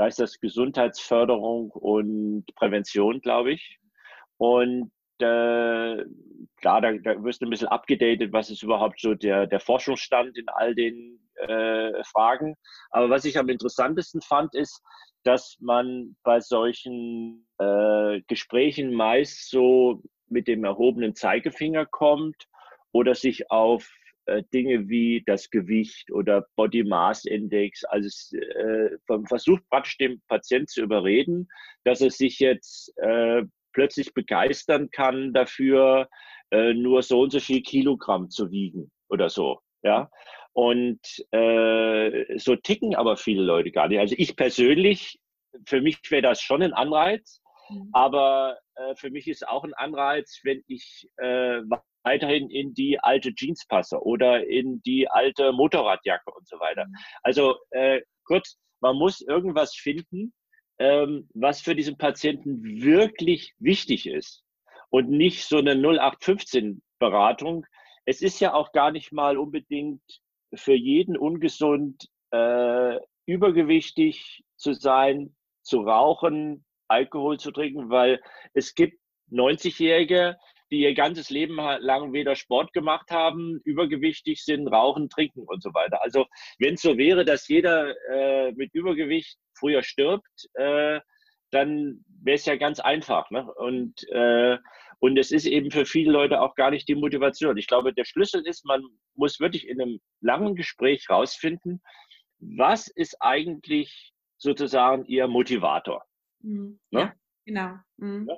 heißt 0.00 0.18
das, 0.18 0.40
Gesundheitsförderung 0.40 1.72
und 1.72 2.46
Prävention, 2.54 3.20
glaube 3.20 3.52
ich. 3.52 3.78
Und 4.38 4.90
äh, 5.18 6.04
klar, 6.56 6.80
da, 6.80 6.92
da 6.92 7.22
wirst 7.22 7.42
du 7.42 7.46
ein 7.46 7.50
bisschen 7.50 7.68
abgedatet, 7.68 8.32
was 8.32 8.48
ist 8.48 8.62
überhaupt 8.62 9.00
so 9.02 9.12
der, 9.12 9.46
der 9.46 9.60
Forschungsstand 9.60 10.38
in 10.38 10.48
all 10.48 10.74
den 10.74 11.20
äh, 11.34 12.02
Fragen. 12.04 12.56
Aber 12.92 13.10
was 13.10 13.26
ich 13.26 13.38
am 13.38 13.50
interessantesten 13.50 14.22
fand, 14.22 14.54
ist, 14.54 14.82
dass 15.24 15.56
man 15.60 16.16
bei 16.22 16.40
solchen 16.40 17.46
äh, 17.58 18.20
Gesprächen 18.26 18.92
meist 18.94 19.50
so 19.50 20.02
mit 20.28 20.48
dem 20.48 20.64
erhobenen 20.64 21.14
Zeigefinger 21.14 21.86
kommt 21.86 22.48
oder 22.92 23.14
sich 23.14 23.50
auf 23.50 23.90
äh, 24.26 24.42
Dinge 24.52 24.88
wie 24.88 25.22
das 25.26 25.50
Gewicht 25.50 26.12
oder 26.12 26.46
Body 26.54 26.84
Mass 26.84 27.24
Index, 27.24 27.84
also 27.84 28.36
äh, 28.36 28.90
versucht 29.26 29.66
praktisch 29.70 29.96
den 29.96 30.20
Patienten 30.28 30.68
zu 30.68 30.82
überreden, 30.82 31.48
dass 31.84 32.00
er 32.00 32.10
sich 32.10 32.38
jetzt 32.38 32.92
äh, 32.98 33.42
plötzlich 33.72 34.12
begeistern 34.12 34.90
kann 34.90 35.32
dafür, 35.32 36.08
äh, 36.50 36.74
nur 36.74 37.02
so 37.02 37.22
und 37.22 37.30
so 37.30 37.40
viel 37.40 37.62
Kilogramm 37.62 38.28
zu 38.28 38.50
wiegen 38.50 38.90
oder 39.08 39.28
so. 39.28 39.60
Ja, 39.82 40.10
Und 40.58 40.98
äh, 41.30 42.36
so 42.36 42.56
ticken 42.56 42.96
aber 42.96 43.16
viele 43.16 43.44
Leute 43.44 43.70
gar 43.70 43.86
nicht. 43.86 44.00
Also 44.00 44.16
ich 44.18 44.34
persönlich, 44.34 45.20
für 45.66 45.80
mich 45.80 46.00
wäre 46.10 46.22
das 46.22 46.42
schon 46.42 46.64
ein 46.64 46.72
Anreiz, 46.72 47.40
mhm. 47.70 47.90
aber 47.92 48.58
äh, 48.74 48.96
für 48.96 49.08
mich 49.10 49.28
ist 49.28 49.46
auch 49.46 49.62
ein 49.62 49.74
Anreiz, 49.74 50.40
wenn 50.42 50.64
ich 50.66 51.08
äh, 51.18 51.60
weiterhin 52.02 52.50
in 52.50 52.74
die 52.74 52.98
alte 52.98 53.32
Jeans 53.36 53.68
passe 53.68 54.02
oder 54.02 54.48
in 54.48 54.82
die 54.82 55.08
alte 55.08 55.52
Motorradjacke 55.52 56.32
und 56.32 56.48
so 56.48 56.58
weiter. 56.58 56.86
Mhm. 56.86 56.96
Also 57.22 57.54
äh, 57.70 58.00
kurz, 58.24 58.58
man 58.80 58.96
muss 58.96 59.20
irgendwas 59.20 59.76
finden, 59.76 60.34
ähm, 60.80 61.28
was 61.34 61.60
für 61.60 61.76
diesen 61.76 61.98
Patienten 61.98 62.82
wirklich 62.82 63.54
wichtig 63.60 64.08
ist 64.08 64.42
und 64.90 65.08
nicht 65.08 65.44
so 65.44 65.58
eine 65.58 65.74
0815-Beratung. 65.74 67.64
Es 68.06 68.22
ist 68.22 68.40
ja 68.40 68.54
auch 68.54 68.72
gar 68.72 68.90
nicht 68.90 69.12
mal 69.12 69.38
unbedingt 69.38 70.02
für 70.54 70.74
jeden 70.74 71.16
ungesund, 71.16 72.08
äh, 72.30 72.96
übergewichtig 73.26 74.42
zu 74.56 74.72
sein, 74.72 75.34
zu 75.62 75.80
rauchen, 75.82 76.64
Alkohol 76.88 77.38
zu 77.38 77.50
trinken, 77.50 77.90
weil 77.90 78.20
es 78.54 78.74
gibt 78.74 78.98
90-Jährige, 79.30 80.36
die 80.70 80.80
ihr 80.80 80.94
ganzes 80.94 81.30
Leben 81.30 81.56
lang 81.56 82.12
weder 82.12 82.34
Sport 82.34 82.72
gemacht 82.72 83.10
haben, 83.10 83.60
übergewichtig 83.64 84.44
sind, 84.44 84.68
rauchen, 84.68 85.08
trinken 85.08 85.44
und 85.46 85.62
so 85.62 85.72
weiter. 85.74 86.02
Also 86.02 86.26
wenn 86.58 86.74
es 86.74 86.82
so 86.82 86.96
wäre, 86.98 87.24
dass 87.24 87.48
jeder 87.48 87.94
äh, 88.10 88.52
mit 88.52 88.74
Übergewicht 88.74 89.38
früher 89.54 89.82
stirbt, 89.82 90.48
äh, 90.54 91.00
dann 91.50 92.04
wäre 92.22 92.36
es 92.36 92.44
ja 92.44 92.56
ganz 92.56 92.80
einfach. 92.80 93.30
Ne? 93.30 93.50
Und, 93.54 94.06
äh, 94.10 94.58
und 95.00 95.18
es 95.18 95.30
ist 95.30 95.46
eben 95.46 95.70
für 95.70 95.86
viele 95.86 96.12
Leute 96.12 96.40
auch 96.40 96.54
gar 96.54 96.70
nicht 96.70 96.88
die 96.88 96.94
Motivation. 96.94 97.56
Ich 97.56 97.66
glaube, 97.66 97.92
der 97.92 98.04
Schlüssel 98.04 98.46
ist, 98.46 98.64
man 98.64 98.82
muss 99.14 99.38
wirklich 99.38 99.68
in 99.68 99.80
einem 99.80 100.00
langen 100.20 100.56
Gespräch 100.56 101.08
rausfinden, 101.08 101.82
was 102.40 102.88
ist 102.88 103.16
eigentlich 103.20 104.12
sozusagen 104.38 105.04
ihr 105.06 105.28
Motivator. 105.28 106.04
Mhm. 106.40 106.80
Ne? 106.90 107.00
Ja, 107.00 107.14
genau. 107.44 107.74
Mhm. 107.96 108.30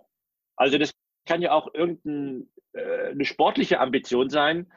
Also 0.57 0.79
das 0.79 0.93
kann 1.27 1.43
ja 1.43 1.53
auch 1.53 1.73
irgendeine 1.75 2.47
äh, 2.73 3.25
sportliche 3.25 3.81
Ambition 3.81 4.29
sein. 4.29 4.71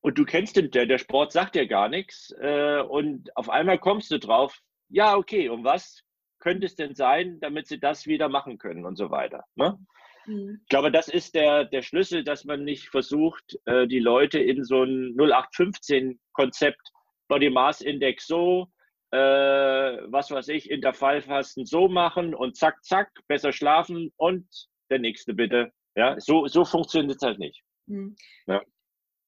Und 0.00 0.18
du 0.18 0.24
kennst 0.24 0.56
den, 0.56 0.70
der, 0.70 0.86
der 0.86 0.98
Sport 0.98 1.32
sagt 1.32 1.54
dir 1.54 1.66
gar 1.66 1.88
nichts. 1.88 2.34
Äh, 2.38 2.80
und 2.80 3.34
auf 3.36 3.48
einmal 3.48 3.78
kommst 3.78 4.10
du 4.10 4.18
drauf, 4.18 4.58
ja, 4.88 5.16
okay, 5.16 5.48
und 5.48 5.64
was 5.64 6.02
könnte 6.38 6.66
es 6.66 6.76
denn 6.76 6.94
sein, 6.94 7.40
damit 7.40 7.66
sie 7.66 7.80
das 7.80 8.06
wieder 8.06 8.28
machen 8.28 8.58
können 8.58 8.84
und 8.84 8.96
so 8.96 9.10
weiter. 9.10 9.44
Ne? 9.54 9.78
Mhm. 10.26 10.60
Ich 10.62 10.68
glaube, 10.68 10.90
das 10.90 11.08
ist 11.08 11.34
der, 11.34 11.64
der 11.64 11.82
Schlüssel, 11.82 12.24
dass 12.24 12.44
man 12.44 12.64
nicht 12.64 12.88
versucht, 12.88 13.58
äh, 13.66 13.86
die 13.86 14.00
Leute 14.00 14.38
in 14.38 14.64
so 14.64 14.82
ein 14.82 15.14
0815-Konzept, 15.16 16.80
Body 17.28 17.50
Mass 17.50 17.80
Index 17.80 18.26
so, 18.26 18.68
äh, 19.10 19.16
was 19.16 20.30
weiß 20.30 20.48
ich, 20.48 20.70
Intervallfasten 20.70 21.66
so 21.66 21.88
machen 21.88 22.34
und 22.34 22.56
zack, 22.56 22.82
zack, 22.84 23.10
besser 23.28 23.52
schlafen 23.52 24.12
und 24.16 24.46
der 24.90 24.98
nächste 24.98 25.34
bitte. 25.34 25.72
Ja, 25.96 26.18
so, 26.18 26.46
so 26.46 26.64
funktioniert 26.64 27.16
es 27.16 27.22
halt 27.22 27.38
nicht. 27.38 27.62
Mhm. 27.86 28.16
Ja. 28.46 28.62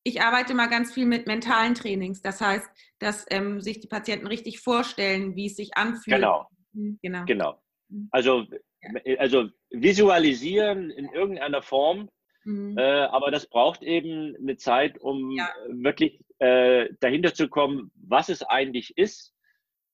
Ich 0.02 0.20
arbeite 0.22 0.54
mal 0.54 0.68
ganz 0.68 0.92
viel 0.92 1.06
mit 1.06 1.26
mentalen 1.26 1.74
Trainings. 1.74 2.22
Das 2.22 2.40
heißt, 2.40 2.68
dass 2.98 3.26
ähm, 3.30 3.60
sich 3.60 3.80
die 3.80 3.88
Patienten 3.88 4.26
richtig 4.26 4.60
vorstellen, 4.60 5.34
wie 5.36 5.46
es 5.46 5.56
sich 5.56 5.76
anfühlt. 5.76 6.16
Genau. 6.16 6.46
Mhm, 6.72 6.98
genau. 7.02 7.24
genau. 7.24 7.62
Mhm. 7.88 8.08
Also, 8.10 8.46
ja. 8.82 9.16
also 9.18 9.48
visualisieren 9.70 10.90
in 10.90 11.08
irgendeiner 11.12 11.62
Form, 11.62 12.08
mhm. 12.44 12.76
äh, 12.78 12.82
aber 12.82 13.30
das 13.30 13.48
braucht 13.48 13.82
eben 13.82 14.36
eine 14.36 14.56
Zeit, 14.56 14.98
um 14.98 15.30
ja. 15.30 15.48
wirklich 15.68 16.20
äh, 16.38 16.88
dahinter 17.00 17.34
zu 17.34 17.48
kommen, 17.48 17.90
was 17.94 18.28
es 18.28 18.42
eigentlich 18.42 18.96
ist, 18.96 19.34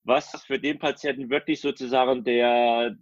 was 0.04 0.44
für 0.44 0.58
den 0.58 0.78
Patienten 0.78 1.30
wirklich 1.30 1.60
sozusagen 1.60 2.24
der, 2.24 2.96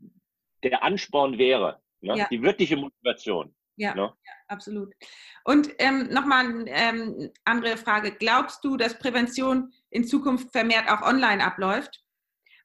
der 0.62 0.82
Ansporn 0.82 1.38
wäre. 1.38 1.80
Ne? 2.00 2.18
Ja. 2.18 2.28
Die 2.28 2.42
wirkliche 2.42 2.76
Motivation. 2.76 3.54
Ja, 3.76 3.94
ne? 3.94 4.02
ja 4.02 4.32
absolut. 4.48 4.92
Und 5.44 5.70
ähm, 5.78 6.08
nochmal 6.10 6.46
eine 6.46 6.70
ähm, 6.70 7.30
andere 7.44 7.76
Frage. 7.76 8.12
Glaubst 8.12 8.62
du, 8.64 8.76
dass 8.76 8.98
Prävention 8.98 9.72
in 9.90 10.04
Zukunft 10.04 10.52
vermehrt 10.52 10.90
auch 10.90 11.02
online 11.02 11.42
abläuft? 11.42 12.04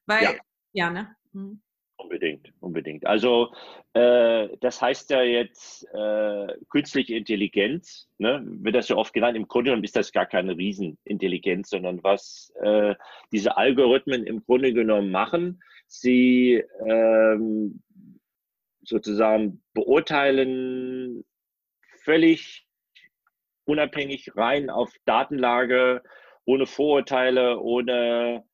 Weil, 0.04 0.22
ja, 0.22 0.34
ja 0.72 0.90
ne? 0.90 1.16
Mhm. 1.32 1.62
Unbedingt, 1.98 2.52
unbedingt. 2.60 3.06
Also 3.06 3.52
äh, 3.94 4.48
das 4.60 4.82
heißt 4.82 5.10
ja 5.10 5.22
jetzt 5.22 5.84
äh, 5.94 6.46
künstliche 6.68 7.16
Intelligenz, 7.16 8.08
ne? 8.18 8.42
wird 8.44 8.74
das 8.74 8.88
ja 8.88 8.96
oft 8.96 9.14
genannt. 9.14 9.36
Im 9.36 9.48
Grunde 9.48 9.70
genommen 9.70 9.84
ist 9.84 9.96
das 9.96 10.12
gar 10.12 10.26
keine 10.26 10.56
Riesenintelligenz, 10.56 11.70
sondern 11.70 12.04
was 12.04 12.52
äh, 12.60 12.94
diese 13.32 13.56
Algorithmen 13.56 14.26
im 14.26 14.44
Grunde 14.44 14.74
genommen 14.74 15.10
machen, 15.10 15.62
sie 15.86 16.62
ähm, 16.86 17.82
sozusagen 18.82 19.62
beurteilen, 19.72 21.24
völlig 22.04 22.66
unabhängig 23.64 24.36
rein 24.36 24.70
auf 24.70 24.94
Datenlage, 25.06 26.02
ohne 26.44 26.66
Vorurteile, 26.66 27.58
ohne 27.58 28.44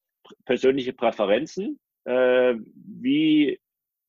persönliche 0.44 0.92
Präferenzen. 0.92 1.78
Äh, 2.04 2.54
wie 2.74 3.60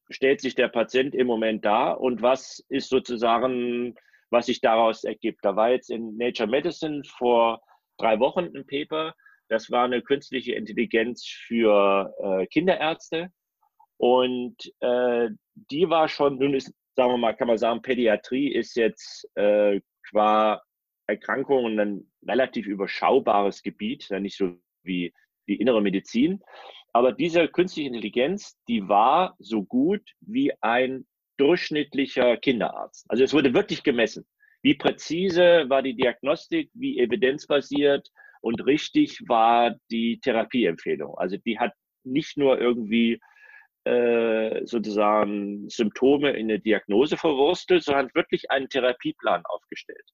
stellt 0.10 0.42
sich 0.42 0.56
der 0.56 0.68
Patient 0.68 1.16
im 1.16 1.28
Moment 1.28 1.66
dar 1.66 2.00
und 2.00 2.22
was 2.22 2.64
ist 2.70 2.90
sozusagen, 2.90 3.96
was 4.30 4.48
sich 4.48 4.62
daraus 4.62 5.04
ergibt? 5.04 5.40
Da 5.44 5.56
war 5.56 5.72
jetzt 5.72 5.90
in 5.90 6.18
Nature 6.18 6.50
Medicine 6.50 7.04
vor 7.04 7.62
drei 7.98 8.20
Wochen 8.20 8.50
ein 8.56 8.66
Paper, 8.66 9.14
das 9.50 9.70
war 9.70 9.86
eine 9.86 10.02
künstliche 10.02 10.54
Intelligenz 10.54 11.26
für 11.28 12.14
äh, 12.24 12.48
Kinderärzte. 12.48 13.30
Und 13.98 14.56
äh, 14.80 15.30
die 15.54 15.90
war 15.90 16.10
schon, 16.10 16.38
nun 16.38 16.54
ist, 16.56 16.74
sagen 16.96 17.12
wir 17.12 17.18
mal, 17.18 17.36
kann 17.36 17.48
man 17.48 17.58
sagen, 17.58 17.82
Pädiatrie 17.82 18.52
ist 18.52 18.76
jetzt 18.76 19.30
äh, 19.36 19.80
qua 20.10 20.62
Erkrankungen 21.08 21.80
ein 21.80 22.12
relativ 22.28 22.66
überschaubares 22.66 23.62
Gebiet, 23.62 24.10
nicht 24.10 24.38
so 24.38 24.56
wie 24.84 25.14
die 25.48 25.56
innere 25.56 25.82
Medizin. 25.82 26.42
Aber 26.94 27.12
diese 27.12 27.48
künstliche 27.48 27.88
Intelligenz, 27.88 28.58
die 28.68 28.88
war 28.88 29.36
so 29.40 29.64
gut 29.64 30.02
wie 30.22 30.52
ein 30.62 31.06
durchschnittlicher 31.38 32.38
Kinderarzt. 32.38 33.06
Also 33.10 33.24
es 33.24 33.34
wurde 33.34 33.54
wirklich 33.54 33.84
gemessen. 33.84 34.26
Wie 34.62 34.76
präzise 34.76 35.66
war 35.68 35.82
die 35.82 35.96
Diagnostik, 35.96 36.70
wie 36.74 37.00
evidenzbasiert 37.00 38.10
und 38.42 38.66
richtig 38.66 39.20
war 39.28 39.76
die 39.92 40.20
Therapieempfehlung. 40.22 41.18
Also 41.18 41.38
die 41.38 41.60
hat 41.60 41.74
nicht 42.04 42.38
nur 42.38 42.60
irgendwie 42.60 43.20
äh, 43.86 44.66
sozusagen 44.66 45.68
Symptome 45.70 46.32
in 46.32 46.50
eine 46.50 46.60
Diagnose 46.60 47.18
verwurstelt, 47.18 47.84
sondern 47.84 48.14
wirklich 48.14 48.52
einen 48.52 48.70
Therapieplan 48.70 49.44
aufgestellt. 49.46 50.10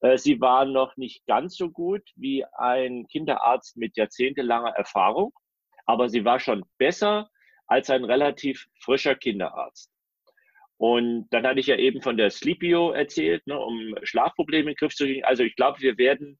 Äh, 0.00 0.18
sie 0.18 0.40
war 0.40 0.64
noch 0.64 0.96
nicht 0.96 1.26
ganz 1.26 1.56
so 1.56 1.70
gut 1.70 2.02
wie 2.16 2.44
ein 2.58 3.06
Kinderarzt 3.08 3.76
mit 3.76 3.96
jahrzehntelanger 3.96 4.70
Erfahrung, 4.70 5.32
aber 5.86 6.08
sie 6.08 6.24
war 6.24 6.40
schon 6.40 6.64
besser 6.78 7.30
als 7.66 7.90
ein 7.90 8.04
relativ 8.04 8.66
frischer 8.80 9.14
Kinderarzt. 9.14 9.90
Und 10.76 11.28
dann 11.30 11.46
hatte 11.46 11.60
ich 11.60 11.66
ja 11.66 11.76
eben 11.76 12.02
von 12.02 12.16
der 12.16 12.30
Sleepio 12.30 12.90
erzählt, 12.90 13.46
ne, 13.46 13.58
um 13.58 13.94
Schlafprobleme 14.02 14.62
in 14.62 14.68
den 14.68 14.76
Griff 14.76 14.94
zu 14.94 15.04
kriegen. 15.04 15.24
Also 15.24 15.42
ich 15.42 15.56
glaube, 15.56 15.80
wir 15.80 15.96
werden 15.98 16.38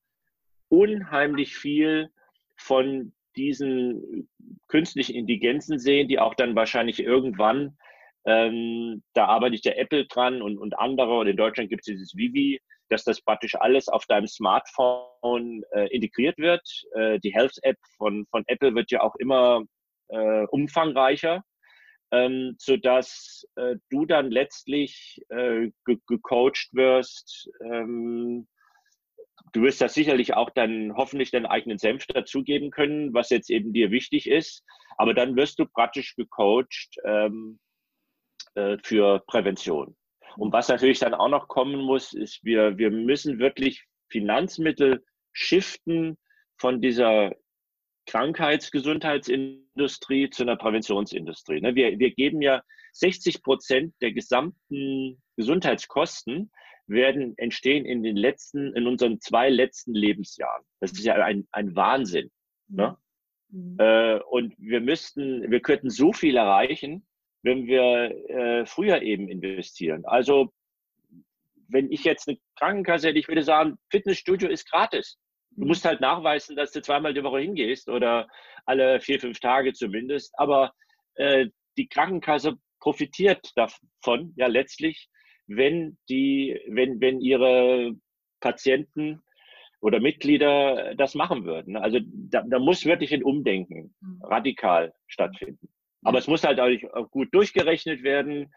unheimlich 0.68 1.56
viel 1.56 2.10
von 2.56 3.14
diesen 3.36 4.28
künstlichen 4.68 5.14
Intelligenzen 5.14 5.78
sehen, 5.78 6.08
die 6.08 6.18
auch 6.18 6.34
dann 6.34 6.54
wahrscheinlich 6.54 7.00
irgendwann, 7.00 7.76
ähm, 8.26 9.02
da 9.12 9.26
arbeitet 9.26 9.64
der 9.64 9.78
Apple 9.78 10.06
dran 10.06 10.42
und, 10.42 10.58
und 10.58 10.78
andere, 10.78 11.18
und 11.18 11.26
in 11.26 11.36
Deutschland 11.36 11.70
gibt 11.70 11.82
es 11.82 11.92
dieses 11.92 12.16
Vivi, 12.16 12.60
dass 12.94 13.02
das 13.02 13.20
praktisch 13.20 13.56
alles 13.56 13.88
auf 13.88 14.06
deinem 14.06 14.28
Smartphone 14.28 15.64
äh, 15.72 15.88
integriert 15.88 16.38
wird. 16.38 16.62
Äh, 16.94 17.18
die 17.18 17.34
Health-App 17.34 17.76
von, 17.96 18.24
von 18.30 18.44
Apple 18.46 18.74
wird 18.76 18.92
ja 18.92 19.02
auch 19.02 19.16
immer 19.16 19.64
äh, 20.08 20.44
umfangreicher, 20.46 21.42
ähm, 22.12 22.54
sodass 22.58 23.44
äh, 23.56 23.76
du 23.90 24.06
dann 24.06 24.30
letztlich 24.30 25.20
äh, 25.28 25.70
ge 25.84 25.98
gecoacht 26.06 26.68
wirst, 26.72 27.50
ähm, 27.64 28.46
Du 29.52 29.62
wirst 29.62 29.80
da 29.80 29.88
sicherlich 29.88 30.34
auch 30.34 30.50
dann 30.50 30.96
hoffentlich 30.96 31.30
deinen 31.30 31.46
eigenen 31.46 31.78
Senf 31.78 32.06
dazugeben 32.06 32.72
können, 32.72 33.14
was 33.14 33.30
jetzt 33.30 33.50
eben 33.50 33.72
dir 33.72 33.92
wichtig 33.92 34.28
ist. 34.28 34.64
Aber 34.96 35.14
dann 35.14 35.36
wirst 35.36 35.60
du 35.60 35.66
praktisch 35.66 36.16
gecoacht 36.16 36.96
ähm, 37.04 37.60
äh, 38.54 38.78
für 38.82 39.22
Prävention. 39.28 39.96
Und 40.36 40.52
was 40.52 40.68
natürlich 40.68 40.98
dann 40.98 41.14
auch 41.14 41.28
noch 41.28 41.48
kommen 41.48 41.80
muss, 41.80 42.12
ist, 42.12 42.44
wir, 42.44 42.76
wir 42.78 42.90
müssen 42.90 43.38
wirklich 43.38 43.84
Finanzmittel 44.08 45.04
shiften 45.32 46.18
von 46.56 46.80
dieser 46.80 47.32
Krankheitsgesundheitsindustrie 48.06 50.30
zu 50.30 50.42
einer 50.42 50.56
Präventionsindustrie. 50.56 51.60
Ne? 51.60 51.74
Wir, 51.74 51.98
wir 51.98 52.12
geben 52.12 52.40
ja 52.42 52.62
60 52.92 53.42
Prozent 53.42 53.94
der 54.00 54.12
gesamten 54.12 55.20
Gesundheitskosten 55.36 56.52
werden 56.86 57.36
entstehen 57.38 57.86
in 57.86 58.02
den 58.02 58.16
letzten, 58.16 58.74
in 58.74 58.86
unseren 58.86 59.20
zwei 59.20 59.48
letzten 59.48 59.94
Lebensjahren. 59.94 60.64
Das 60.80 60.92
ist 60.92 61.04
ja 61.04 61.14
ein, 61.14 61.48
ein 61.50 61.74
Wahnsinn. 61.74 62.30
Ne? 62.68 62.96
Mhm. 63.48 63.76
Äh, 63.78 64.20
und 64.20 64.54
wir 64.58 64.80
müssten, 64.80 65.50
wir 65.50 65.60
könnten 65.60 65.90
so 65.90 66.12
viel 66.12 66.36
erreichen, 66.36 67.06
wenn 67.44 67.66
wir 67.66 68.30
äh, 68.30 68.66
früher 68.66 69.02
eben 69.02 69.28
investieren. 69.28 70.04
Also 70.06 70.50
wenn 71.68 71.92
ich 71.92 72.02
jetzt 72.04 72.26
eine 72.26 72.38
Krankenkasse 72.58 73.08
hätte, 73.08 73.18
ich 73.18 73.28
würde 73.28 73.42
sagen, 73.42 73.76
Fitnessstudio 73.90 74.48
ist 74.48 74.68
gratis. 74.70 75.18
Du 75.50 75.62
mhm. 75.62 75.68
musst 75.68 75.84
halt 75.84 76.00
nachweisen, 76.00 76.56
dass 76.56 76.72
du 76.72 76.80
zweimal 76.80 77.12
die 77.12 77.22
Woche 77.22 77.40
hingehst 77.40 77.88
oder 77.88 78.28
alle 78.64 78.98
vier, 79.00 79.20
fünf 79.20 79.40
Tage 79.40 79.74
zumindest. 79.74 80.32
Aber 80.38 80.72
äh, 81.16 81.46
die 81.76 81.86
Krankenkasse 81.86 82.56
profitiert 82.80 83.50
davon 83.56 84.32
ja 84.36 84.46
letztlich, 84.46 85.08
wenn 85.46 85.98
die, 86.08 86.58
wenn, 86.68 87.00
wenn 87.00 87.20
ihre 87.20 87.92
Patienten 88.40 89.22
oder 89.80 90.00
Mitglieder 90.00 90.94
das 90.94 91.14
machen 91.14 91.44
würden. 91.44 91.76
Also 91.76 91.98
da, 92.02 92.42
da 92.46 92.58
muss 92.58 92.86
wirklich 92.86 93.12
ein 93.12 93.22
Umdenken 93.22 93.94
mhm. 94.00 94.22
radikal 94.22 94.94
stattfinden. 95.06 95.68
Aber 96.04 96.18
es 96.18 96.28
muss 96.28 96.44
halt 96.44 96.60
auch 96.60 97.10
gut 97.10 97.34
durchgerechnet 97.34 98.02
werden, 98.02 98.52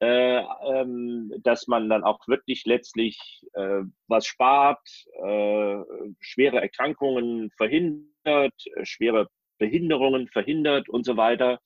äh, 0.00 0.42
ähm, 0.64 1.32
dass 1.42 1.66
man 1.66 1.88
dann 1.88 2.04
auch 2.04 2.26
wirklich 2.26 2.64
letztlich 2.64 3.42
äh, 3.52 3.82
was 4.06 4.26
spart, 4.26 4.80
äh, 5.22 5.78
schwere 6.20 6.60
Erkrankungen 6.60 7.50
verhindert, 7.56 8.54
äh, 8.76 8.84
schwere 8.84 9.28
Behinderungen 9.58 10.28
verhindert 10.28 10.88
und 10.88 11.04
so 11.04 11.16
weiter. 11.16 11.60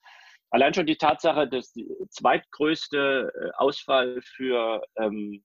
Allein 0.51 0.75
schon 0.75 0.87
die 0.87 0.97
Tatsache, 0.97 1.49
dass 1.49 1.73
die 1.73 1.89
zweitgrößte 2.11 3.33
äh, 3.35 3.51
Ausfall 3.57 4.21
für 4.23 4.83
ähm, 4.97 5.45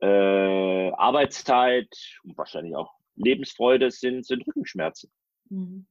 äh, 0.00 0.90
Arbeitszeit 0.92 1.88
und 2.24 2.36
wahrscheinlich 2.36 2.74
auch 2.76 2.92
Lebensfreude 3.16 3.90
sind, 3.90 4.24
sind 4.24 4.46
Rückenschmerzen. 4.46 5.10
Mhm. 5.50 5.86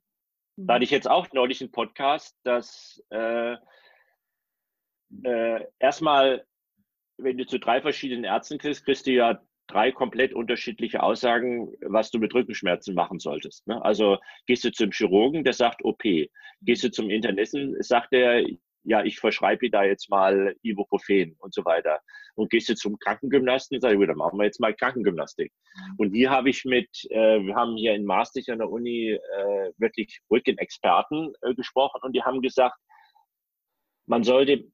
Da 0.61 0.73
hatte 0.73 0.83
ich 0.83 0.91
jetzt 0.91 1.09
auch 1.09 1.27
neulich 1.31 1.61
einen 1.61 1.71
Podcast, 1.71 2.37
dass 2.43 3.01
äh, 3.11 3.55
äh, 5.23 5.65
erstmal, 5.79 6.45
wenn 7.17 7.37
du 7.37 7.45
zu 7.45 7.59
drei 7.59 7.81
verschiedenen 7.81 8.25
Ärzten 8.25 8.57
kriegst, 8.57 8.83
kriegst 8.83 9.07
du 9.07 9.11
ja 9.11 9.41
drei 9.67 9.91
komplett 9.93 10.33
unterschiedliche 10.33 11.01
Aussagen, 11.01 11.71
was 11.81 12.11
du 12.11 12.19
mit 12.19 12.33
Rückenschmerzen 12.33 12.93
machen 12.93 13.19
solltest. 13.19 13.67
Ne? 13.67 13.81
Also 13.85 14.17
gehst 14.47 14.65
du 14.65 14.71
zum 14.71 14.91
Chirurgen, 14.91 15.45
der 15.45 15.53
sagt 15.53 15.85
OP. 15.85 16.03
Gehst 16.61 16.83
du 16.83 16.91
zum 16.91 17.09
Internisten, 17.09 17.81
sagt 17.81 18.11
er, 18.11 18.43
ja, 18.89 19.03
ich 19.03 19.19
verschreibe 19.19 19.67
dir 19.67 19.71
da 19.71 19.83
jetzt 19.83 20.09
mal 20.09 20.55
Ibuprofen 20.63 21.35
und 21.37 21.53
so 21.53 21.63
weiter. 21.63 21.99
Und 22.33 22.49
gehst 22.49 22.69
du 22.69 22.75
zum 22.75 22.97
Krankengymnasten, 22.97 23.79
sag 23.79 23.91
ich, 23.91 23.97
gut, 23.97 24.09
dann 24.09 24.17
machen 24.17 24.39
wir 24.39 24.45
jetzt 24.45 24.59
mal 24.59 24.73
Krankengymnastik. 24.73 25.53
Mhm. 25.75 25.95
Und 25.97 26.13
hier 26.15 26.31
habe 26.31 26.49
ich 26.49 26.65
mit, 26.65 26.89
äh, 27.11 27.39
wir 27.39 27.53
haben 27.53 27.77
hier 27.77 27.93
in 27.93 28.03
Maastricht 28.03 28.49
an 28.49 28.57
der 28.57 28.69
Uni 28.71 29.11
äh, 29.11 29.71
wirklich 29.77 30.21
Rückenexperten 30.31 31.33
äh, 31.41 31.53
gesprochen 31.53 32.01
und 32.01 32.15
die 32.15 32.23
haben 32.23 32.41
gesagt, 32.41 32.77
man 34.07 34.23
sollte 34.23 34.65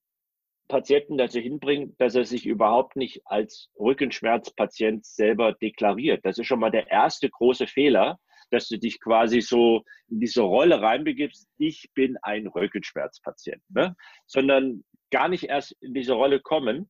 Patienten 0.69 1.17
dazu 1.17 1.39
hinbringen, 1.39 1.93
dass 1.97 2.15
er 2.15 2.23
sich 2.23 2.45
überhaupt 2.45 2.95
nicht 2.95 3.21
als 3.25 3.69
Rückenschmerzpatient 3.77 5.05
selber 5.05 5.51
deklariert. 5.51 6.23
Das 6.23 6.37
ist 6.37 6.47
schon 6.47 6.61
mal 6.61 6.71
der 6.71 6.89
erste 6.89 7.29
große 7.29 7.67
Fehler, 7.67 8.17
dass 8.51 8.67
du 8.67 8.77
dich 8.77 8.99
quasi 8.99 9.41
so 9.41 9.83
in 10.07 10.19
diese 10.19 10.41
Rolle 10.41 10.81
reinbegibst, 10.81 11.47
ich 11.57 11.89
bin 11.93 12.17
ein 12.21 12.47
Rückenschmerzpatient, 12.47 13.61
ne? 13.69 13.95
sondern 14.25 14.83
gar 15.11 15.27
nicht 15.27 15.45
erst 15.45 15.75
in 15.81 15.93
diese 15.93 16.13
Rolle 16.13 16.39
kommen. 16.39 16.89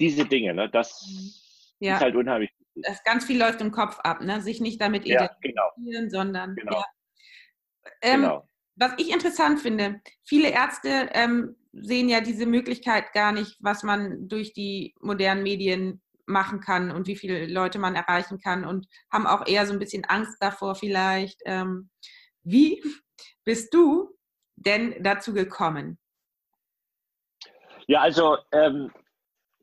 Diese 0.00 0.24
Dinge, 0.24 0.54
ne? 0.54 0.70
das 0.70 1.74
ja. 1.80 1.96
ist 1.96 2.02
halt 2.02 2.16
unheimlich. 2.16 2.50
Das 2.74 3.02
ganz 3.04 3.24
viel 3.24 3.38
läuft 3.38 3.60
im 3.60 3.70
Kopf 3.70 3.98
ab, 4.00 4.20
ne? 4.20 4.40
sich 4.42 4.60
nicht 4.60 4.80
damit 4.80 5.06
ja, 5.06 5.28
genau. 5.40 5.70
identifizieren, 5.74 6.08
genau. 6.08 6.22
sondern 6.22 6.56
genau. 6.56 6.72
Ja. 6.72 6.84
Ähm, 8.02 8.20
genau. 8.22 8.48
Was 8.78 8.92
ich 8.98 9.10
interessant 9.10 9.60
finde, 9.60 10.02
viele 10.22 10.50
Ärzte 10.50 11.08
ähm, 11.12 11.56
sehen 11.72 12.08
ja 12.08 12.20
diese 12.20 12.46
Möglichkeit 12.46 13.12
gar 13.12 13.32
nicht, 13.32 13.56
was 13.60 13.82
man 13.82 14.28
durch 14.28 14.52
die 14.52 14.94
modernen 15.00 15.42
Medien 15.42 16.02
machen 16.26 16.60
kann 16.60 16.90
und 16.90 17.06
wie 17.06 17.16
viele 17.16 17.46
Leute 17.46 17.78
man 17.78 17.94
erreichen 17.94 18.38
kann 18.40 18.64
und 18.64 18.86
haben 19.10 19.26
auch 19.26 19.46
eher 19.46 19.66
so 19.66 19.72
ein 19.72 19.78
bisschen 19.78 20.04
Angst 20.04 20.36
davor 20.40 20.74
vielleicht. 20.74 21.40
Ähm, 21.46 21.90
wie 22.42 22.82
bist 23.44 23.72
du 23.72 24.16
denn 24.56 25.02
dazu 25.02 25.32
gekommen? 25.32 25.98
Ja, 27.86 28.00
also 28.00 28.38
ähm, 28.52 28.92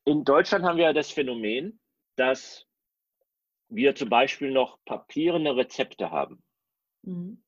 in 0.06 0.24
Deutschland 0.24 0.64
haben 0.66 0.78
wir 0.78 0.94
das 0.94 1.12
Phänomen, 1.12 1.80
dass 2.16 2.66
wir 3.70 3.96
zum 3.96 4.10
Beispiel 4.10 4.52
noch 4.52 4.80
papierende 4.86 5.56
Rezepte 5.56 6.12
haben. 6.12 6.44
Mhm. 7.02 7.44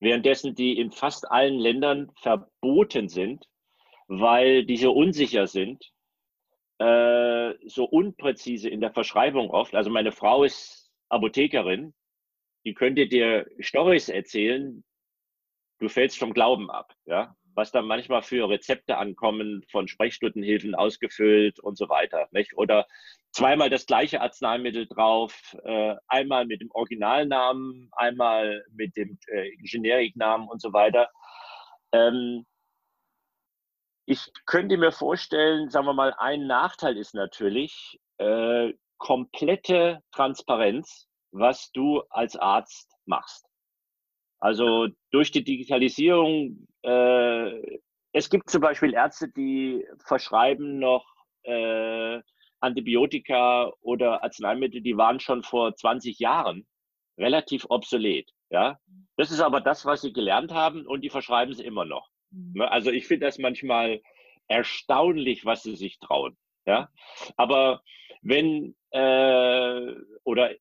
Währenddessen 0.00 0.54
die 0.54 0.78
in 0.78 0.90
fast 0.90 1.30
allen 1.30 1.58
Ländern 1.58 2.10
verboten 2.16 3.08
sind, 3.08 3.48
weil 4.08 4.64
die 4.64 4.76
so 4.76 4.92
unsicher 4.92 5.46
sind, 5.46 5.92
äh, 6.80 7.54
so 7.66 7.84
unpräzise 7.84 8.68
in 8.70 8.80
der 8.80 8.92
Verschreibung 8.92 9.50
oft. 9.50 9.74
Also 9.74 9.90
meine 9.90 10.12
Frau 10.12 10.44
ist 10.44 10.90
Apothekerin, 11.10 11.92
die 12.64 12.74
könnte 12.74 13.06
dir 13.06 13.46
Storys 13.60 14.08
erzählen, 14.08 14.82
du 15.78 15.88
fällst 15.88 16.18
vom 16.18 16.32
Glauben 16.32 16.70
ab, 16.70 16.94
ja. 17.04 17.36
Was 17.54 17.72
da 17.72 17.82
manchmal 17.82 18.22
für 18.22 18.48
Rezepte 18.48 18.96
ankommen, 18.96 19.64
von 19.70 19.88
Sprechstundenhilfen 19.88 20.76
ausgefüllt 20.76 21.58
und 21.58 21.76
so 21.76 21.88
weiter. 21.88 22.28
Nicht? 22.30 22.56
Oder 22.56 22.86
zweimal 23.32 23.68
das 23.68 23.86
gleiche 23.86 24.20
Arzneimittel 24.20 24.86
drauf, 24.86 25.56
äh, 25.64 25.96
einmal 26.06 26.46
mit 26.46 26.60
dem 26.60 26.70
Originalnamen, 26.70 27.90
einmal 27.92 28.64
mit 28.72 28.96
dem 28.96 29.18
äh, 29.26 29.50
Generiknamen 29.62 30.48
und 30.48 30.62
so 30.62 30.72
weiter. 30.72 31.10
Ähm, 31.92 32.46
ich 34.10 34.32
könnte 34.44 34.76
mir 34.76 34.90
vorstellen, 34.90 35.70
sagen 35.70 35.86
wir 35.86 35.92
mal, 35.92 36.12
ein 36.18 36.48
Nachteil 36.48 36.96
ist 36.96 37.14
natürlich 37.14 38.00
äh, 38.18 38.72
komplette 38.98 40.02
Transparenz, 40.10 41.06
was 41.30 41.70
du 41.70 42.02
als 42.10 42.34
Arzt 42.34 42.90
machst. 43.06 43.46
Also 44.40 44.88
durch 45.12 45.30
die 45.30 45.44
Digitalisierung, 45.44 46.66
äh, 46.82 47.78
es 48.10 48.30
gibt 48.30 48.50
zum 48.50 48.62
Beispiel 48.62 48.94
Ärzte, 48.94 49.28
die 49.28 49.86
verschreiben 50.04 50.80
noch 50.80 51.06
äh, 51.44 52.20
Antibiotika 52.58 53.72
oder 53.80 54.24
Arzneimittel, 54.24 54.80
die 54.80 54.96
waren 54.96 55.20
schon 55.20 55.44
vor 55.44 55.76
20 55.76 56.18
Jahren 56.18 56.66
relativ 57.16 57.64
obsolet. 57.68 58.28
Ja, 58.50 58.80
das 59.16 59.30
ist 59.30 59.40
aber 59.40 59.60
das, 59.60 59.86
was 59.86 60.00
sie 60.00 60.12
gelernt 60.12 60.52
haben 60.52 60.84
und 60.84 61.02
die 61.02 61.10
verschreiben 61.10 61.54
sie 61.54 61.64
immer 61.64 61.84
noch. 61.84 62.10
Ne, 62.30 62.70
also 62.70 62.90
ich 62.90 63.06
finde 63.06 63.26
das 63.26 63.38
manchmal 63.38 64.00
erstaunlich, 64.48 65.44
was 65.44 65.62
sie 65.62 65.76
sich 65.76 65.98
trauen. 65.98 66.36
Ja, 66.66 66.90
aber 67.36 67.82
wenn 68.22 68.76
äh, 68.90 69.94
oder 70.24 70.54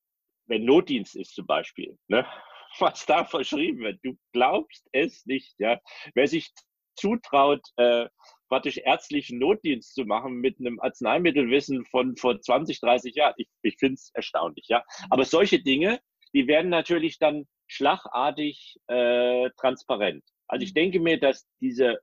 wenn 0.45 0.65
Notdienst 0.65 1.15
ist 1.15 1.35
zum 1.35 1.45
Beispiel, 1.45 1.97
ne, 2.07 2.25
was 2.79 3.05
da 3.05 3.25
verschrieben 3.25 3.79
wird, 3.79 3.99
du 4.03 4.17
glaubst 4.33 4.87
es 4.91 5.25
nicht. 5.25 5.55
Ja, 5.59 5.79
wer 6.13 6.27
sich 6.27 6.51
zutraut, 6.95 7.61
äh, 7.77 8.07
praktisch 8.49 8.77
ärztlichen 8.77 9.39
Notdienst 9.39 9.95
zu 9.95 10.05
machen 10.05 10.35
mit 10.35 10.59
einem 10.59 10.79
Arzneimittelwissen 10.79 11.85
von 11.85 12.17
vor 12.17 12.39
20, 12.41 12.79
30 12.81 13.15
Jahren, 13.15 13.35
ich, 13.37 13.47
ich 13.61 13.77
finde 13.77 13.95
es 13.95 14.11
erstaunlich. 14.13 14.67
Ja, 14.67 14.83
aber 15.09 15.23
solche 15.25 15.61
Dinge, 15.61 15.99
die 16.33 16.47
werden 16.47 16.69
natürlich 16.69 17.19
dann 17.19 17.47
schlagartig 17.67 18.77
äh, 18.87 19.49
transparent. 19.57 20.23
Also 20.49 20.63
ich 20.63 20.71
mhm. 20.71 20.79
denke 20.79 20.99
mir, 20.99 21.19
dass 21.19 21.47
diese 21.61 21.99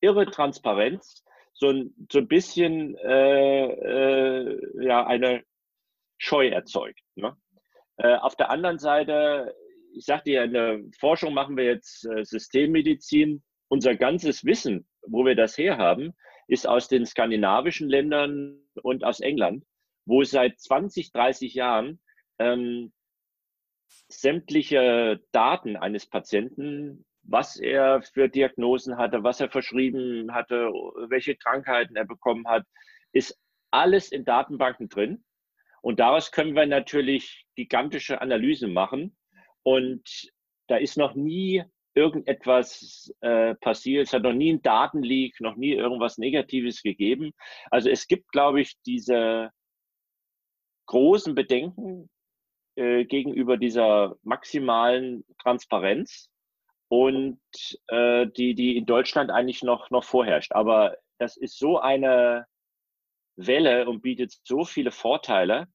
irre 0.00 0.26
Transparenz 0.26 1.22
so 1.52 1.68
ein, 1.68 1.94
so 2.10 2.18
ein 2.18 2.28
bisschen 2.28 2.96
äh, 2.96 3.66
äh, 3.66 4.86
ja, 4.86 5.06
eine 5.06 5.44
Scheu 6.18 6.48
erzeugt. 6.48 7.00
Ne? 7.16 7.36
Äh, 7.96 8.16
auf 8.16 8.36
der 8.36 8.50
anderen 8.50 8.78
Seite, 8.78 9.54
ich 9.92 10.04
sagte 10.04 10.32
ja, 10.32 10.44
in 10.44 10.52
der 10.52 10.80
Forschung 10.98 11.34
machen 11.34 11.56
wir 11.56 11.64
jetzt 11.64 12.06
äh, 12.06 12.24
Systemmedizin. 12.24 13.42
Unser 13.68 13.96
ganzes 13.96 14.44
Wissen, 14.44 14.86
wo 15.06 15.24
wir 15.24 15.34
das 15.34 15.56
herhaben, 15.58 16.12
ist 16.48 16.68
aus 16.68 16.88
den 16.88 17.06
skandinavischen 17.06 17.88
Ländern 17.88 18.60
und 18.82 19.04
aus 19.04 19.20
England, 19.20 19.64
wo 20.06 20.22
seit 20.22 20.60
20, 20.60 21.12
30 21.12 21.54
Jahren 21.54 22.00
ähm, 22.38 22.92
sämtliche 24.08 25.20
Daten 25.32 25.76
eines 25.76 26.06
Patienten 26.06 27.04
was 27.24 27.56
er 27.56 28.02
für 28.02 28.28
Diagnosen 28.28 28.96
hatte, 28.96 29.22
was 29.24 29.40
er 29.40 29.50
verschrieben 29.50 30.32
hatte, 30.32 30.70
welche 31.08 31.36
Krankheiten 31.36 31.96
er 31.96 32.04
bekommen 32.04 32.46
hat, 32.46 32.64
ist 33.12 33.38
alles 33.70 34.12
in 34.12 34.24
Datenbanken 34.24 34.88
drin. 34.88 35.24
Und 35.82 36.00
daraus 36.00 36.30
können 36.32 36.54
wir 36.54 36.66
natürlich 36.66 37.46
gigantische 37.56 38.20
Analysen 38.20 38.72
machen. 38.72 39.16
Und 39.62 40.30
da 40.68 40.76
ist 40.76 40.96
noch 40.96 41.14
nie 41.14 41.62
irgendetwas 41.94 43.12
äh, 43.20 43.54
passiert. 43.56 44.06
Es 44.06 44.12
hat 44.12 44.22
noch 44.22 44.32
nie 44.32 44.52
ein 44.52 44.62
Datenleak, 44.62 45.40
noch 45.40 45.56
nie 45.56 45.72
irgendwas 45.72 46.18
Negatives 46.18 46.82
gegeben. 46.82 47.32
Also 47.70 47.90
es 47.90 48.06
gibt, 48.06 48.30
glaube 48.32 48.60
ich, 48.60 48.74
diese 48.86 49.50
großen 50.86 51.34
Bedenken 51.34 52.08
äh, 52.76 53.04
gegenüber 53.04 53.56
dieser 53.56 54.16
maximalen 54.22 55.24
Transparenz 55.38 56.30
und 56.94 57.40
äh, 57.88 58.28
die, 58.36 58.54
die 58.54 58.76
in 58.76 58.86
Deutschland 58.86 59.32
eigentlich 59.32 59.64
noch, 59.64 59.90
noch 59.90 60.04
vorherrscht. 60.04 60.52
Aber 60.52 60.96
das 61.18 61.36
ist 61.36 61.58
so 61.58 61.80
eine 61.80 62.46
Welle 63.34 63.88
und 63.88 64.00
bietet 64.00 64.32
so 64.44 64.64
viele 64.64 64.92
Vorteile. 64.92 65.66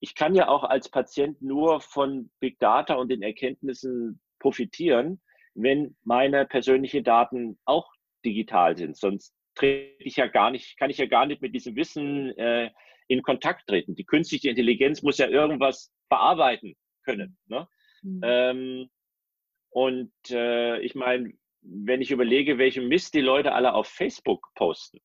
Ich 0.00 0.14
kann 0.14 0.34
ja 0.34 0.48
auch 0.48 0.64
als 0.64 0.88
Patient 0.88 1.42
nur 1.42 1.82
von 1.82 2.30
Big 2.40 2.58
Data 2.60 2.94
und 2.94 3.10
den 3.10 3.20
Erkenntnissen 3.20 4.22
profitieren, 4.38 5.20
wenn 5.54 5.96
meine 6.02 6.46
persönlichen 6.46 7.04
Daten 7.04 7.58
auch 7.66 7.92
digital 8.24 8.74
sind. 8.78 8.96
Sonst 8.96 9.34
trete 9.54 10.02
ich 10.02 10.16
ja 10.16 10.28
gar 10.28 10.50
nicht, 10.50 10.78
kann 10.78 10.88
ich 10.88 10.96
ja 10.96 11.06
gar 11.06 11.26
nicht 11.26 11.42
mit 11.42 11.54
diesem 11.54 11.76
Wissen 11.76 12.30
äh, 12.38 12.70
in 13.08 13.20
Kontakt 13.20 13.66
treten. 13.66 13.96
Die 13.96 14.06
künstliche 14.06 14.48
Intelligenz 14.48 15.02
muss 15.02 15.18
ja 15.18 15.28
irgendwas 15.28 15.92
bearbeiten 16.08 16.74
können. 17.04 17.36
Ne? 17.48 17.68
Mhm. 18.00 18.20
Ähm, 18.24 18.90
und 19.74 20.12
äh, 20.30 20.78
ich 20.82 20.94
meine, 20.94 21.32
wenn 21.62 22.00
ich 22.00 22.12
überlege, 22.12 22.58
welchen 22.58 22.86
Mist 22.86 23.12
die 23.12 23.20
Leute 23.20 23.52
alle 23.52 23.74
auf 23.74 23.88
Facebook 23.88 24.46
posten, 24.54 25.00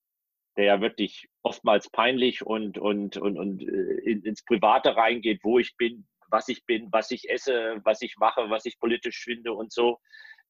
der 0.57 0.65
ja 0.65 0.81
wirklich 0.81 1.27
oftmals 1.41 1.89
peinlich 1.89 2.45
und, 2.45 2.77
und, 2.77 3.17
und, 3.17 3.39
und 3.39 3.63
äh, 3.63 4.11
ins 4.11 4.45
Private 4.45 4.95
reingeht, 4.95 5.39
wo 5.43 5.57
ich 5.57 5.75
bin, 5.75 6.07
was 6.29 6.49
ich 6.49 6.67
bin, 6.67 6.87
was 6.91 7.09
ich 7.09 7.31
esse, 7.31 7.81
was 7.83 8.03
ich 8.03 8.17
mache, 8.19 8.47
was 8.51 8.65
ich 8.65 8.77
politisch 8.77 9.23
finde 9.23 9.53
und 9.53 9.73
so. 9.73 9.97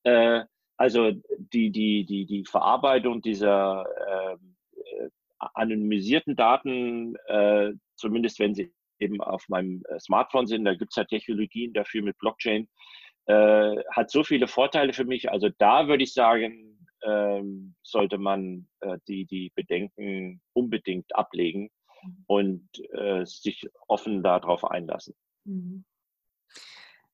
Äh, 0.04 0.44
also 0.76 1.12
die, 1.38 1.72
die, 1.72 2.06
die, 2.06 2.26
die 2.26 2.44
Verarbeitung 2.44 3.22
dieser 3.22 3.86
ähm, 4.10 4.58
äh, 5.00 5.10
anonymisierten 5.40 6.36
Daten, 6.36 7.16
äh, 7.28 7.72
zumindest 7.96 8.40
wenn 8.40 8.54
sie 8.54 8.74
eben 9.00 9.22
auf 9.22 9.48
meinem 9.48 9.82
äh, 9.88 9.98
Smartphone 9.98 10.46
sind, 10.46 10.66
da 10.66 10.76
gibt 10.76 10.92
es 10.92 10.98
ja 10.98 11.06
Technologien 11.06 11.72
dafür 11.72 12.02
mit 12.02 12.18
Blockchain, 12.18 12.68
äh, 13.30 13.84
hat 13.92 14.10
so 14.10 14.24
viele 14.24 14.48
Vorteile 14.48 14.92
für 14.92 15.06
mich. 15.06 15.32
Also 15.32 15.50
da 15.60 15.88
würde 15.88 16.04
ich 16.04 16.14
sagen, 16.14 16.80
ähm, 17.04 17.76
sollte 17.84 18.18
man 18.18 18.68
äh, 18.80 18.98
die, 19.08 19.26
die 19.26 19.52
Bedenken 19.54 20.42
unbedingt 20.54 21.16
ablegen 21.16 21.70
mhm. 22.04 22.24
und 22.26 22.70
äh, 22.94 23.24
sich 23.26 23.70
offen 23.88 24.24
darauf 24.24 24.66
einlassen. 24.66 25.14
Mhm. 25.46 25.86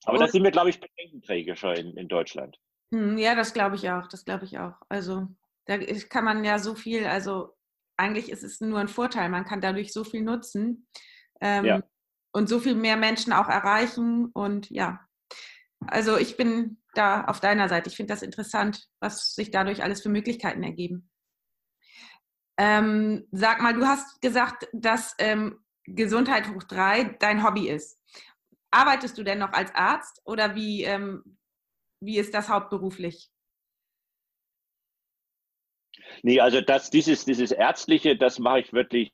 Aber 0.06 0.20
da 0.20 0.28
sind 0.28 0.44
wir, 0.44 0.52
glaube 0.52 0.70
ich, 0.70 0.80
Bedenkenträger 0.80 1.58
schon 1.58 1.76
in, 1.76 1.98
in 1.98 2.08
Deutschland. 2.08 2.58
Hm, 2.94 3.18
ja, 3.18 3.36
das 3.36 3.54
glaube 3.54 3.76
ich 3.76 3.90
auch. 3.90 4.08
Das 4.08 4.24
glaube 4.24 4.46
ich 4.46 4.58
auch. 4.58 4.76
Also 4.88 5.28
da 5.66 5.78
kann 5.78 6.24
man 6.24 6.46
ja 6.46 6.60
so 6.60 6.76
viel, 6.76 7.06
also 7.08 7.56
eigentlich 7.98 8.30
ist 8.30 8.44
es 8.44 8.62
nur 8.62 8.80
ein 8.80 8.88
Vorteil. 8.88 9.30
Man 9.30 9.44
kann 9.44 9.60
dadurch 9.60 9.92
so 9.92 10.06
viel 10.06 10.22
nutzen 10.22 10.88
ähm, 11.42 11.66
ja. 11.66 11.84
und 12.32 12.48
so 12.48 12.60
viel 12.60 12.76
mehr 12.76 12.96
Menschen 12.96 13.34
auch 13.34 13.50
erreichen. 13.50 14.28
Und 14.34 14.70
ja, 14.70 15.06
also 15.88 16.18
ich 16.18 16.38
bin 16.38 16.78
da 16.94 17.26
auf 17.26 17.40
deiner 17.40 17.70
Seite. 17.70 17.90
Ich 17.90 17.96
finde 17.96 18.14
das 18.14 18.22
interessant, 18.22 18.88
was 19.00 19.36
sich 19.36 19.52
dadurch 19.52 19.84
alles 19.84 20.02
für 20.02 20.10
Möglichkeiten 20.10 20.64
ergeben. 20.64 21.10
Ähm, 22.58 23.28
sag 23.32 23.62
mal, 23.62 23.74
du 23.74 23.86
hast 23.86 24.22
gesagt, 24.22 24.68
dass 24.72 25.16
ähm, 25.20 25.60
Gesundheit 25.84 26.48
hoch 26.48 26.64
drei 26.64 27.16
dein 27.20 27.44
Hobby 27.44 27.68
ist. 27.70 28.00
Arbeitest 28.72 29.18
du 29.18 29.24
denn 29.24 29.40
noch 29.40 29.54
als 29.54 29.74
Arzt 29.76 30.22
oder 30.26 30.56
wie, 30.56 30.84
ähm, 30.84 31.38
wie 32.00 32.18
ist 32.18 32.34
das 32.34 32.50
hauptberuflich? 32.50 33.30
Nee, 36.24 36.40
also 36.40 36.62
das, 36.62 36.90
dieses, 36.90 37.26
dieses 37.26 37.52
Ärztliche, 37.52 38.18
das 38.18 38.40
mache 38.40 38.62
ich 38.62 38.74
wirklich 38.74 39.12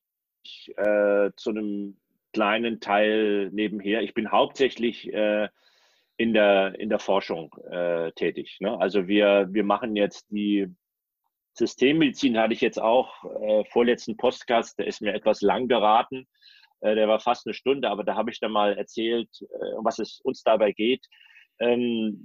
äh, 0.77 1.31
zu 1.35 1.49
einem 1.49 1.97
kleinen 2.33 2.79
Teil 2.79 3.49
nebenher. 3.51 4.01
Ich 4.01 4.13
bin 4.13 4.31
hauptsächlich 4.31 5.11
äh, 5.13 5.49
in, 6.21 6.33
der, 6.33 6.79
in 6.79 6.89
der 6.89 6.99
Forschung 6.99 7.51
äh, 7.71 8.11
tätig. 8.11 8.57
Ne? 8.59 8.79
Also 8.79 9.07
wir, 9.07 9.47
wir 9.49 9.63
machen 9.63 9.95
jetzt 9.95 10.27
die 10.29 10.67
Systemmedizin, 11.53 12.37
hatte 12.37 12.53
ich 12.53 12.61
jetzt 12.61 12.79
auch 12.79 13.23
äh, 13.41 13.65
vorletzten 13.71 14.17
Podcast, 14.17 14.77
der 14.77 14.85
ist 14.85 15.01
mir 15.01 15.15
etwas 15.15 15.41
lang 15.41 15.67
geraten. 15.67 16.27
Äh, 16.81 16.93
der 16.93 17.07
war 17.07 17.19
fast 17.19 17.47
eine 17.47 17.55
Stunde, 17.55 17.89
aber 17.89 18.03
da 18.03 18.13
habe 18.13 18.29
ich 18.29 18.39
dann 18.39 18.51
mal 18.51 18.77
erzählt, 18.77 19.29
äh, 19.41 19.73
um 19.75 19.83
was 19.83 19.97
es 19.97 20.21
uns 20.21 20.43
dabei 20.43 20.73
geht. 20.73 21.03
Ähm, 21.59 22.19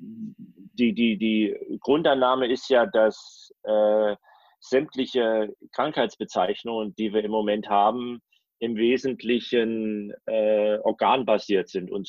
die, 0.75 0.93
die, 0.93 1.17
die 1.17 1.57
Grundannahme 1.81 2.49
ist 2.49 2.69
ja, 2.69 2.85
dass 2.85 3.51
äh, 3.63 4.15
sämtliche 4.61 5.55
Krankheitsbezeichnungen, 5.73 6.95
die 6.97 7.15
wir 7.15 7.25
im 7.25 7.31
Moment 7.31 7.71
haben, 7.71 8.21
im 8.59 8.77
Wesentlichen 8.77 10.13
äh, 10.27 10.77
organbasiert 10.83 11.71
sind 11.71 11.91
und 11.91 12.07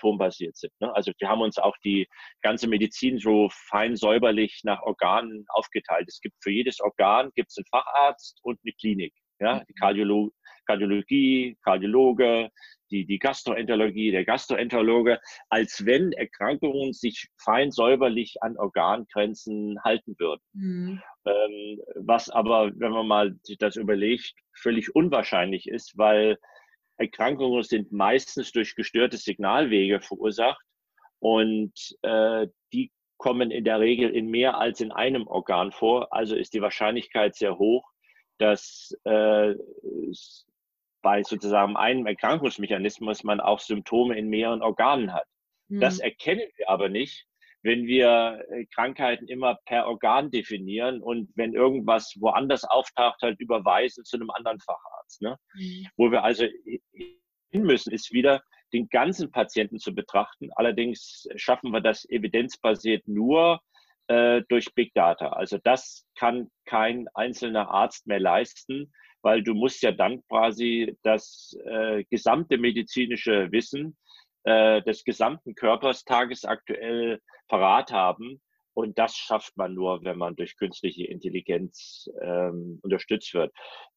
symptombasiert 0.00 0.56
sind. 0.56 0.72
Ne? 0.80 0.94
Also 0.94 1.12
wir 1.18 1.28
haben 1.28 1.40
uns 1.40 1.58
auch 1.58 1.76
die 1.84 2.06
ganze 2.42 2.68
Medizin 2.68 3.18
so 3.18 3.48
fein 3.50 3.96
säuberlich 3.96 4.60
nach 4.64 4.82
Organen 4.82 5.44
aufgeteilt. 5.48 6.06
Es 6.08 6.20
gibt 6.20 6.36
für 6.42 6.50
jedes 6.50 6.80
Organ 6.80 7.30
gibt 7.34 7.50
es 7.50 7.58
einen 7.58 7.66
Facharzt 7.66 8.40
und 8.42 8.58
eine 8.64 8.72
Klinik. 8.72 9.14
Ja? 9.38 9.60
Die 9.60 9.72
mhm. 9.72 9.80
Kardiolo 9.80 10.30
Kardiologie, 10.66 11.56
Kardiologe, 11.64 12.50
die, 12.92 13.04
die 13.04 13.18
Gastroenterologie, 13.18 14.12
der 14.12 14.24
Gastroenterologe, 14.24 15.18
als 15.48 15.84
wenn 15.84 16.12
Erkrankungen 16.12 16.92
sich 16.92 17.28
fein 17.42 17.72
säuberlich 17.72 18.36
an 18.40 18.56
Organgrenzen 18.56 19.82
halten 19.82 20.14
würden. 20.18 20.40
Mhm. 20.52 21.02
Ähm, 21.26 21.80
was 21.96 22.30
aber, 22.30 22.70
wenn 22.76 22.92
man 22.92 23.08
mal 23.08 23.36
sich 23.42 23.58
das 23.58 23.74
überlegt, 23.74 24.32
völlig 24.54 24.94
unwahrscheinlich 24.94 25.68
ist, 25.68 25.98
weil 25.98 26.38
Erkrankungen 27.00 27.62
sind 27.62 27.92
meistens 27.92 28.52
durch 28.52 28.76
gestörte 28.76 29.16
Signalwege 29.16 30.00
verursacht 30.00 30.62
und 31.18 31.72
äh, 32.02 32.46
die 32.72 32.92
kommen 33.16 33.50
in 33.50 33.64
der 33.64 33.80
Regel 33.80 34.10
in 34.10 34.28
mehr 34.28 34.58
als 34.58 34.80
in 34.80 34.92
einem 34.92 35.26
Organ 35.26 35.72
vor. 35.72 36.12
Also 36.12 36.36
ist 36.36 36.54
die 36.54 36.62
Wahrscheinlichkeit 36.62 37.34
sehr 37.34 37.58
hoch, 37.58 37.90
dass 38.38 38.94
äh, 39.04 39.54
bei 41.02 41.22
sozusagen 41.22 41.76
einem 41.76 42.06
Erkrankungsmechanismus 42.06 43.24
man 43.24 43.40
auch 43.40 43.60
Symptome 43.60 44.18
in 44.18 44.28
mehreren 44.28 44.62
Organen 44.62 45.12
hat. 45.12 45.26
Mhm. 45.68 45.80
Das 45.80 46.00
erkennen 46.00 46.48
wir 46.56 46.68
aber 46.68 46.88
nicht, 46.90 47.26
wenn 47.62 47.86
wir 47.86 48.44
äh, 48.50 48.66
Krankheiten 48.74 49.26
immer 49.26 49.58
per 49.66 49.86
Organ 49.86 50.30
definieren 50.30 51.02
und 51.02 51.30
wenn 51.34 51.54
irgendwas 51.54 52.14
woanders 52.18 52.64
auftaucht, 52.64 53.22
halt 53.22 53.40
überweisen 53.40 54.04
zu 54.04 54.16
einem 54.16 54.30
anderen 54.30 54.60
Facharzt. 54.60 54.89
Ne? 55.20 55.36
Mhm. 55.54 55.86
Wo 55.96 56.10
wir 56.10 56.22
also 56.22 56.46
hin 57.50 57.62
müssen, 57.62 57.92
ist 57.92 58.12
wieder 58.12 58.42
den 58.72 58.88
ganzen 58.88 59.30
Patienten 59.30 59.78
zu 59.78 59.94
betrachten. 59.94 60.50
Allerdings 60.54 61.26
schaffen 61.36 61.72
wir 61.72 61.80
das 61.80 62.08
evidenzbasiert 62.08 63.08
nur 63.08 63.60
äh, 64.06 64.42
durch 64.48 64.72
Big 64.74 64.94
Data. 64.94 65.30
Also 65.30 65.58
das 65.64 66.06
kann 66.16 66.48
kein 66.66 67.08
einzelner 67.14 67.70
Arzt 67.70 68.06
mehr 68.06 68.20
leisten 68.20 68.92
weil 69.22 69.42
du 69.42 69.54
musst 69.54 69.82
ja 69.82 69.92
dann 69.92 70.22
quasi 70.28 70.96
das 71.02 71.56
äh, 71.64 72.04
gesamte 72.04 72.58
medizinische 72.58 73.50
Wissen 73.52 73.96
äh, 74.44 74.82
des 74.82 75.04
gesamten 75.04 75.54
Körpers 75.54 76.04
tagesaktuell 76.04 77.20
parat 77.48 77.92
haben. 77.92 78.40
Und 78.74 78.98
das 78.98 79.16
schafft 79.16 79.56
man 79.56 79.74
nur, 79.74 80.04
wenn 80.04 80.16
man 80.16 80.36
durch 80.36 80.56
künstliche 80.56 81.04
Intelligenz 81.04 82.08
ähm, 82.22 82.78
unterstützt 82.82 83.34
wird. 83.34 83.52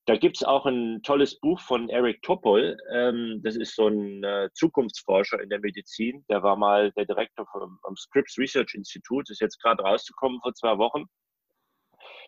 Da 0.06 0.18
gibt 0.18 0.38
es 0.38 0.44
auch 0.44 0.66
ein 0.66 1.02
tolles 1.04 1.40
Buch 1.40 1.60
von 1.62 1.90
Eric 1.90 2.22
Topol. 2.24 2.78
Ähm, 2.92 3.42
das 3.44 3.56
ist 3.56 3.76
so 3.76 3.88
ein 3.88 4.24
äh, 4.24 4.50
Zukunftsforscher 4.54 5.42
in 5.42 5.50
der 5.50 5.60
Medizin. 5.60 6.26
Der 6.30 6.44
war 6.44 6.56
mal 6.56 6.92
der 6.94 7.06
Direktor 7.06 7.46
vom, 7.52 7.78
vom 7.82 7.96
Scripps 7.96 8.38
Research 8.38 8.74
Institute, 8.74 9.32
ist 9.32 9.42
jetzt 9.42 9.62
gerade 9.62 9.84
rausgekommen 9.84 10.40
vor 10.42 10.54
zwei 10.54 10.78
Wochen. 10.78 11.06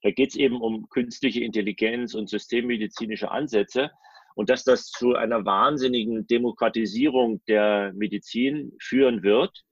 Da 0.03 0.11
geht 0.11 0.29
es 0.29 0.35
eben 0.35 0.61
um 0.61 0.87
künstliche 0.89 1.43
Intelligenz 1.43 2.13
und 2.13 2.29
systemmedizinische 2.29 3.31
Ansätze 3.31 3.91
und 4.35 4.49
dass 4.49 4.63
das 4.63 4.91
zu 4.91 5.15
einer 5.15 5.45
wahnsinnigen 5.45 6.27
Demokratisierung 6.27 7.41
der 7.47 7.91
Medizin 7.93 8.73
führen 8.79 9.23
wird, 9.23 9.63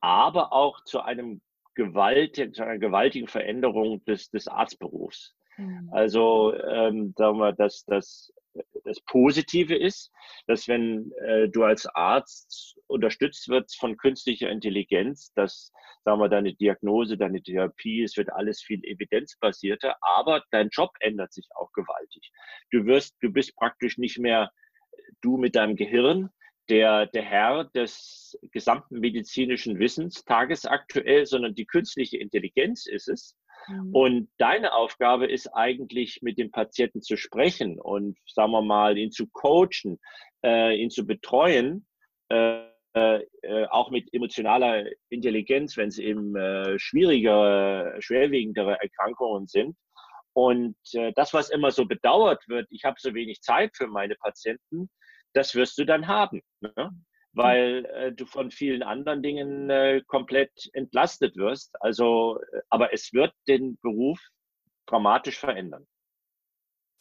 aber 0.00 0.52
auch 0.52 0.82
zu, 0.84 1.00
einem 1.00 1.40
gewaltig, 1.74 2.54
zu 2.54 2.62
einer 2.62 2.78
gewaltigen 2.78 3.28
Veränderung 3.28 4.04
des, 4.04 4.30
des 4.30 4.48
Arztberufs. 4.48 5.34
Mhm. 5.56 5.90
Also 5.92 6.54
ähm, 6.54 7.14
sagen 7.16 7.38
wir, 7.38 7.52
dass 7.52 7.84
das 7.84 8.32
das 8.84 9.00
Positive 9.02 9.74
ist, 9.74 10.10
dass 10.46 10.68
wenn 10.68 11.12
äh, 11.24 11.48
du 11.48 11.64
als 11.64 11.86
Arzt 11.86 12.76
unterstützt 12.86 13.48
wirst 13.48 13.78
von 13.78 13.96
künstlicher 13.96 14.50
Intelligenz, 14.50 15.32
dass, 15.34 15.72
sagen 16.04 16.20
wir, 16.20 16.28
deine 16.28 16.54
Diagnose, 16.54 17.16
deine 17.16 17.42
Therapie, 17.42 18.02
es 18.02 18.16
wird 18.16 18.32
alles 18.32 18.62
viel 18.62 18.84
evidenzbasierter, 18.84 19.96
aber 20.00 20.42
dein 20.50 20.68
Job 20.70 20.90
ändert 21.00 21.32
sich 21.32 21.48
auch 21.54 21.72
gewaltig. 21.72 22.30
Du 22.70 22.84
wirst, 22.84 23.16
du 23.20 23.30
bist 23.30 23.56
praktisch 23.56 23.98
nicht 23.98 24.18
mehr 24.18 24.50
du 25.20 25.36
mit 25.36 25.56
deinem 25.56 25.76
Gehirn, 25.76 26.30
der, 26.68 27.06
der 27.06 27.22
Herr 27.22 27.64
des 27.64 28.38
gesamten 28.52 29.00
medizinischen 29.00 29.78
Wissens 29.78 30.24
tagesaktuell, 30.24 31.26
sondern 31.26 31.54
die 31.54 31.66
künstliche 31.66 32.18
Intelligenz 32.18 32.86
ist 32.86 33.08
es. 33.08 33.36
Mhm. 33.68 33.94
Und 33.94 34.28
deine 34.38 34.72
Aufgabe 34.74 35.26
ist 35.26 35.48
eigentlich, 35.48 36.20
mit 36.22 36.38
dem 36.38 36.50
Patienten 36.50 37.02
zu 37.02 37.16
sprechen 37.16 37.80
und, 37.80 38.18
sagen 38.26 38.52
wir 38.52 38.62
mal, 38.62 38.96
ihn 38.96 39.10
zu 39.10 39.26
coachen, 39.28 39.98
äh, 40.44 40.76
ihn 40.76 40.90
zu 40.90 41.06
betreuen, 41.06 41.86
äh, 42.28 42.62
äh, 42.94 43.66
auch 43.70 43.90
mit 43.90 44.12
emotionaler 44.12 44.84
Intelligenz, 45.08 45.76
wenn 45.76 45.88
es 45.88 45.98
eben 45.98 46.36
äh, 46.36 46.78
schwierigere, 46.78 47.96
schwerwiegendere 48.00 48.78
Erkrankungen 48.80 49.46
sind. 49.46 49.76
Und 50.34 50.76
äh, 50.92 51.12
das, 51.14 51.32
was 51.32 51.50
immer 51.50 51.70
so 51.70 51.86
bedauert 51.86 52.46
wird, 52.48 52.66
ich 52.70 52.84
habe 52.84 52.96
so 52.98 53.14
wenig 53.14 53.40
Zeit 53.40 53.76
für 53.76 53.86
meine 53.86 54.14
Patienten, 54.16 54.90
das 55.32 55.54
wirst 55.54 55.78
du 55.78 55.84
dann 55.84 56.08
haben. 56.08 56.42
Ne? 56.60 56.90
weil 57.32 57.86
äh, 57.86 58.12
du 58.12 58.26
von 58.26 58.50
vielen 58.50 58.82
anderen 58.82 59.22
Dingen 59.22 59.70
äh, 59.70 60.02
komplett 60.06 60.70
entlastet 60.74 61.36
wirst. 61.36 61.74
Also, 61.80 62.40
äh, 62.52 62.60
aber 62.68 62.92
es 62.92 63.12
wird 63.12 63.32
den 63.48 63.78
Beruf 63.80 64.20
dramatisch 64.86 65.38
verändern. 65.38 65.86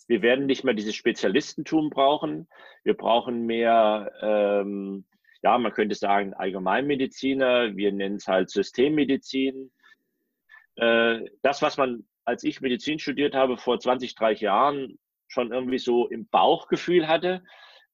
Wir 0.08 0.22
werden 0.22 0.46
nicht 0.46 0.64
mehr 0.64 0.74
dieses 0.74 0.96
Spezialistentum 0.96 1.90
brauchen. 1.90 2.48
Wir 2.84 2.96
brauchen 2.96 3.46
mehr, 3.46 4.12
ähm, 4.22 5.06
ja, 5.44 5.58
man 5.58 5.74
könnte 5.74 5.96
sagen 5.96 6.34
Allgemeinmediziner. 6.34 7.76
Wir 7.76 7.92
nennen 7.92 8.16
es 8.16 8.28
halt 8.28 8.50
Systemmedizin. 8.50 9.72
Äh, 10.76 11.30
das, 11.42 11.62
was 11.62 11.78
man, 11.78 12.06
als 12.26 12.44
ich 12.44 12.62
Medizin 12.62 13.00
studiert 13.00 13.36
habe, 13.36 13.58
vor 13.58 13.80
20, 13.80 14.16
30 14.16 14.42
Jahren 14.42 14.98
schon 15.28 15.52
irgendwie 15.52 15.80
so 15.80 16.08
im 16.08 16.28
Bauchgefühl 16.28 17.08
hatte, 17.08 17.44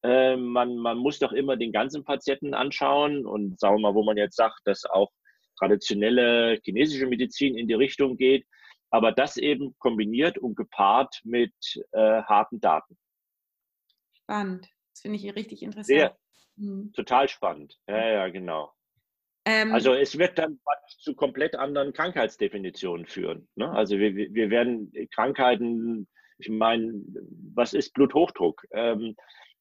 äh, 0.04 0.36
man, 0.36 0.78
man 0.78 0.98
muss 0.98 1.20
doch 1.20 1.32
immer 1.32 1.58
den 1.58 1.72
ganzen 1.72 2.04
Patienten 2.04 2.54
anschauen 2.54 3.26
und 3.26 3.60
sagen 3.60 3.76
wir 3.76 3.82
mal, 3.82 3.96
wo 3.96 4.04
man 4.04 4.18
jetzt 4.18 4.36
sagt, 4.36 4.62
dass 4.66 4.86
auch 4.86 5.12
traditionelle 5.58 6.60
chinesische 6.64 7.08
Medizin 7.08 7.58
in 7.58 7.68
die 7.68 7.74
Richtung 7.74 8.18
geht, 8.18 8.46
aber 8.90 9.12
das 9.12 9.38
eben 9.38 9.76
kombiniert 9.80 10.38
und 10.38 10.56
gepaart 10.56 11.20
mit 11.24 11.54
äh, 11.92 12.22
harten 12.24 12.60
Daten. 12.60 12.98
Spannend. 14.14 14.68
Das 14.94 15.02
finde 15.02 15.18
ich 15.18 15.36
richtig 15.36 15.62
interessant. 15.62 15.86
Sehr, 15.86 16.18
hm. 16.58 16.92
Total 16.94 17.28
spannend. 17.28 17.78
Ja, 17.88 18.08
ja, 18.08 18.28
genau. 18.30 18.72
Ähm, 19.46 19.72
also 19.72 19.94
es 19.94 20.18
wird 20.18 20.38
dann 20.38 20.60
zu 21.00 21.16
komplett 21.16 21.56
anderen 21.56 21.94
Krankheitsdefinitionen 21.94 23.06
führen. 23.06 23.48
Ne? 23.56 23.70
Also 23.70 23.98
wir, 23.98 24.14
wir 24.16 24.50
werden 24.50 24.92
Krankheiten, 25.14 26.08
ich 26.38 26.50
meine, 26.50 26.94
was 27.54 27.74
ist 27.74 27.94
Bluthochdruck? 27.94 28.66
Ähm, 28.72 29.16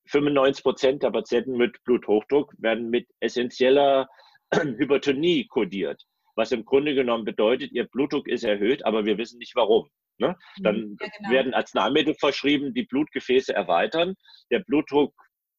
95 0.07 0.63
Prozent 0.63 1.03
der 1.03 1.11
Patienten 1.11 1.57
mit 1.57 1.83
Bluthochdruck 1.85 2.55
werden 2.59 2.91
mit 2.91 3.09
essentieller 3.21 4.09
Hypertonie 4.55 5.47
kodiert, 5.47 6.03
was 6.35 6.53
im 6.53 6.65
Grunde 6.65 6.95
genommen 6.95 7.25
bedeutet, 7.25 7.73
ihr 7.73 7.87
Blutdruck 7.87 8.29
ist 8.29 8.45
erhöht, 8.45 8.85
aber 8.85 9.05
wir 9.05 9.19
wissen 9.19 9.39
nicht 9.39 9.57
warum. 9.57 9.89
Ne? 10.19 10.37
Mhm. 10.59 10.63
Dann 10.63 10.97
ja, 11.01 11.09
genau. 11.19 11.31
werden 11.31 11.55
Arzneimittel 11.55 12.15
verschrieben, 12.15 12.75
die 12.75 12.85
Blutgefäße 12.85 13.55
erweitern, 13.55 14.15
der 14.51 14.61
Blutdruck 14.61 15.15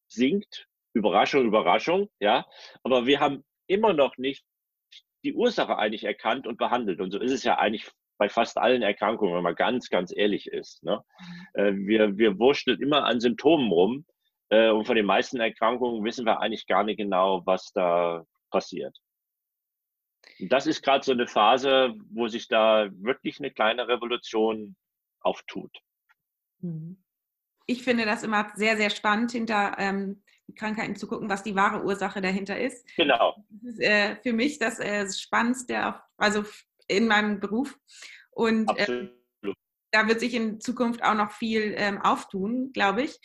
sinkt, 0.08 0.66
Überraschung, 0.94 1.44
Überraschung, 1.44 2.08
ja, 2.18 2.46
aber 2.82 3.06
wir 3.06 3.20
haben 3.20 3.44
immer 3.66 3.92
noch 3.92 4.16
nicht 4.16 4.44
die 5.24 5.34
Ursache 5.34 5.76
eigentlich 5.76 6.04
erkannt 6.04 6.46
und 6.46 6.56
behandelt. 6.56 7.00
Und 7.00 7.10
so 7.10 7.18
ist 7.18 7.32
es 7.32 7.44
ja 7.44 7.58
eigentlich 7.58 7.90
bei 8.18 8.28
fast 8.28 8.56
allen 8.56 8.82
Erkrankungen, 8.82 9.34
wenn 9.34 9.42
man 9.42 9.54
ganz, 9.54 9.90
ganz 9.90 10.12
ehrlich 10.16 10.46
ist. 10.46 10.82
Ne? 10.82 11.02
Mhm. 11.54 11.60
Äh, 11.60 11.86
wir, 11.86 12.18
wir 12.18 12.38
wurschteln 12.38 12.80
immer 12.80 13.04
an 13.04 13.20
Symptomen 13.20 13.70
rum 13.70 14.06
äh, 14.50 14.70
und 14.70 14.86
von 14.86 14.96
den 14.96 15.06
meisten 15.06 15.40
Erkrankungen 15.40 16.04
wissen 16.04 16.24
wir 16.24 16.40
eigentlich 16.40 16.66
gar 16.66 16.84
nicht 16.84 16.96
genau, 16.96 17.42
was 17.44 17.72
da 17.72 18.24
passiert. 18.50 18.96
Und 20.40 20.52
das 20.52 20.66
ist 20.66 20.82
gerade 20.82 21.04
so 21.04 21.12
eine 21.12 21.26
Phase, 21.26 21.94
wo 22.10 22.28
sich 22.28 22.48
da 22.48 22.88
wirklich 22.92 23.38
eine 23.38 23.50
kleine 23.50 23.88
Revolution 23.88 24.76
auftut. 25.20 25.76
Mhm. 26.60 27.02
Ich 27.66 27.82
finde 27.82 28.04
das 28.04 28.22
immer 28.22 28.50
sehr, 28.54 28.76
sehr 28.76 28.90
spannend, 28.90 29.32
hinter 29.32 29.76
ähm, 29.78 30.22
Krankheiten 30.56 30.96
zu 30.96 31.06
gucken, 31.06 31.28
was 31.28 31.42
die 31.42 31.54
wahre 31.54 31.84
Ursache 31.84 32.22
dahinter 32.22 32.58
ist. 32.58 32.86
Genau. 32.96 33.44
Das 33.50 33.74
ist 33.74 33.80
äh, 33.80 34.16
für 34.22 34.32
mich 34.32 34.58
das 34.58 34.78
äh, 34.78 35.06
Spannendste, 35.10 35.86
auf, 35.86 36.00
also 36.16 36.44
in 36.86 37.06
meinem 37.06 37.40
Beruf. 37.40 37.78
Und 38.30 38.70
äh, 38.78 39.10
da 39.90 40.08
wird 40.08 40.20
sich 40.20 40.34
in 40.34 40.60
Zukunft 40.60 41.02
auch 41.02 41.14
noch 41.14 41.32
viel 41.32 41.74
ähm, 41.76 42.00
auftun, 42.00 42.72
glaube 42.72 43.02
ich. 43.02 43.18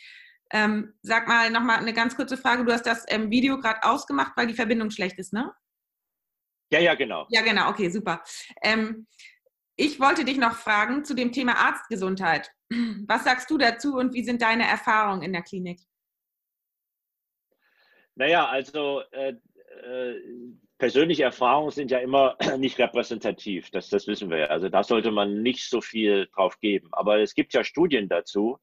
Ähm, 0.54 0.94
sag 1.02 1.26
mal 1.26 1.50
nochmal 1.50 1.78
eine 1.78 1.92
ganz 1.92 2.14
kurze 2.14 2.36
Frage. 2.36 2.64
Du 2.64 2.72
hast 2.72 2.86
das 2.86 3.04
ähm, 3.08 3.28
Video 3.28 3.58
gerade 3.58 3.82
ausgemacht, 3.82 4.36
weil 4.36 4.46
die 4.46 4.54
Verbindung 4.54 4.90
schlecht 4.90 5.18
ist, 5.18 5.32
ne? 5.32 5.52
Ja, 6.70 6.78
ja, 6.78 6.94
genau. 6.94 7.26
Ja, 7.30 7.42
genau. 7.42 7.70
Okay, 7.70 7.90
super. 7.90 8.22
Ähm, 8.62 9.08
ich 9.74 9.98
wollte 9.98 10.24
dich 10.24 10.38
noch 10.38 10.54
fragen 10.54 11.04
zu 11.04 11.14
dem 11.14 11.32
Thema 11.32 11.56
Arztgesundheit. 11.56 12.52
Was 13.08 13.24
sagst 13.24 13.50
du 13.50 13.58
dazu 13.58 13.96
und 13.96 14.14
wie 14.14 14.22
sind 14.22 14.42
deine 14.42 14.66
Erfahrungen 14.66 15.22
in 15.22 15.32
der 15.32 15.42
Klinik? 15.42 15.80
Naja, 18.14 18.46
also 18.46 19.02
äh, 19.10 19.34
äh, 19.82 20.20
persönliche 20.78 21.24
Erfahrungen 21.24 21.72
sind 21.72 21.90
ja 21.90 21.98
immer 21.98 22.36
nicht 22.58 22.78
repräsentativ, 22.78 23.70
das, 23.70 23.88
das 23.88 24.06
wissen 24.06 24.30
wir 24.30 24.38
ja. 24.38 24.46
Also 24.46 24.68
da 24.68 24.84
sollte 24.84 25.10
man 25.10 25.42
nicht 25.42 25.68
so 25.68 25.80
viel 25.80 26.28
drauf 26.32 26.60
geben. 26.60 26.90
Aber 26.92 27.18
es 27.18 27.34
gibt 27.34 27.54
ja 27.54 27.64
Studien 27.64 28.08
dazu, 28.08 28.60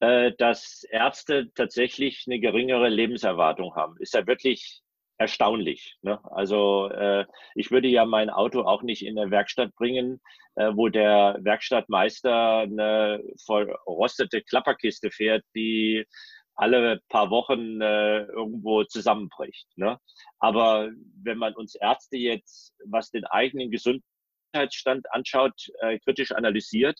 äh, 0.00 0.32
dass 0.38 0.84
Ärzte 0.90 1.50
tatsächlich 1.54 2.24
eine 2.26 2.40
geringere 2.40 2.88
Lebenserwartung 2.88 3.74
haben. 3.74 3.96
Ist 3.98 4.14
ja 4.14 4.26
wirklich 4.26 4.82
erstaunlich. 5.18 5.96
Ne? 6.00 6.18
Also 6.32 6.88
äh, 6.88 7.26
ich 7.54 7.70
würde 7.70 7.88
ja 7.88 8.06
mein 8.06 8.30
Auto 8.30 8.62
auch 8.62 8.82
nicht 8.82 9.04
in 9.04 9.18
eine 9.18 9.30
Werkstatt 9.30 9.74
bringen, 9.74 10.20
äh, 10.54 10.70
wo 10.74 10.88
der 10.88 11.36
Werkstattmeister 11.42 12.60
eine 12.60 13.22
verrostete 13.44 14.40
Klapperkiste 14.40 15.10
fährt, 15.10 15.44
die 15.54 16.06
alle 16.54 17.00
paar 17.08 17.30
Wochen 17.30 17.80
äh, 17.82 18.22
irgendwo 18.24 18.84
zusammenbricht. 18.84 19.66
Ne? 19.76 19.98
Aber 20.38 20.90
wenn 21.22 21.38
man 21.38 21.54
uns 21.54 21.74
Ärzte 21.74 22.16
jetzt, 22.16 22.74
was 22.86 23.10
den 23.10 23.26
eigenen 23.26 23.70
Gesundheitsstand 23.70 25.06
anschaut, 25.12 25.54
äh, 25.80 25.98
kritisch 25.98 26.32
analysiert, 26.32 26.98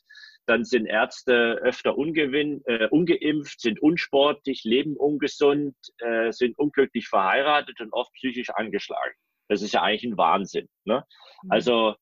dann 0.50 0.64
sind 0.64 0.86
Ärzte 0.86 1.60
öfter 1.62 1.96
ungewinn, 1.96 2.62
äh, 2.66 2.88
ungeimpft, 2.88 3.60
sind 3.60 3.80
unsportlich, 3.80 4.64
leben 4.64 4.96
ungesund, 4.96 5.76
äh, 5.98 6.32
sind 6.32 6.58
unglücklich 6.58 7.06
verheiratet 7.06 7.80
und 7.80 7.92
oft 7.92 8.12
psychisch 8.14 8.50
angeschlagen. 8.50 9.14
Das 9.48 9.62
ist 9.62 9.72
ja 9.72 9.82
eigentlich 9.82 10.10
ein 10.10 10.18
Wahnsinn. 10.18 10.68
Ne? 10.84 11.04
Mhm. 11.44 11.52
Also 11.52 11.94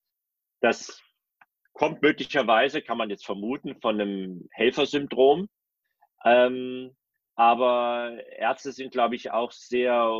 das 0.63 1.03
kommt 1.75 2.01
möglicherweise, 2.01 2.81
kann 2.81 2.97
man 2.97 3.11
jetzt 3.11 3.27
vermuten, 3.27 3.79
von 3.83 4.01
einem 4.01 4.49
Helfersyndrom. 4.53 5.49
Ähm, 6.25 6.97
aber 7.37 8.17
Ärzte 8.39 8.73
sind, 8.73 8.93
glaube 8.93 9.15
ich, 9.15 9.31
auch 9.31 9.53
sehr 9.53 10.11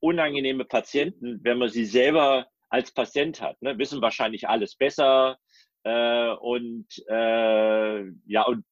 unangenehme 0.00 0.64
Patienten, 0.64 1.38
wenn 1.44 1.58
man 1.58 1.68
sie 1.68 1.84
selber 1.84 2.48
als 2.70 2.90
Patient 2.90 3.40
hat. 3.40 3.62
Ne? 3.62 3.78
Wissen 3.78 4.02
wahrscheinlich 4.02 4.48
alles 4.48 4.74
besser, 4.74 5.38
äh, 5.84 6.30
und 6.30 6.86
äh, 7.08 8.04
ja, 8.26 8.42
und 8.42 8.64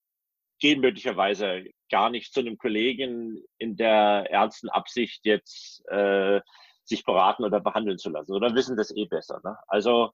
gehen 0.60 0.80
möglicherweise 0.80 1.64
gar 1.90 2.10
nicht 2.10 2.32
zu 2.32 2.40
einem 2.40 2.58
Kollegen 2.58 3.42
in 3.58 3.76
der 3.76 4.26
ernsten 4.30 4.68
Absicht, 4.68 5.24
jetzt 5.24 5.82
äh, 5.88 6.40
sich 6.84 7.04
beraten 7.04 7.44
oder 7.44 7.60
behandeln 7.60 7.98
zu 7.98 8.10
lassen, 8.10 8.32
oder 8.32 8.54
wissen 8.54 8.76
das 8.76 8.94
eh 8.94 9.06
besser. 9.06 9.40
Ne? 9.44 9.56
Also 9.68 10.12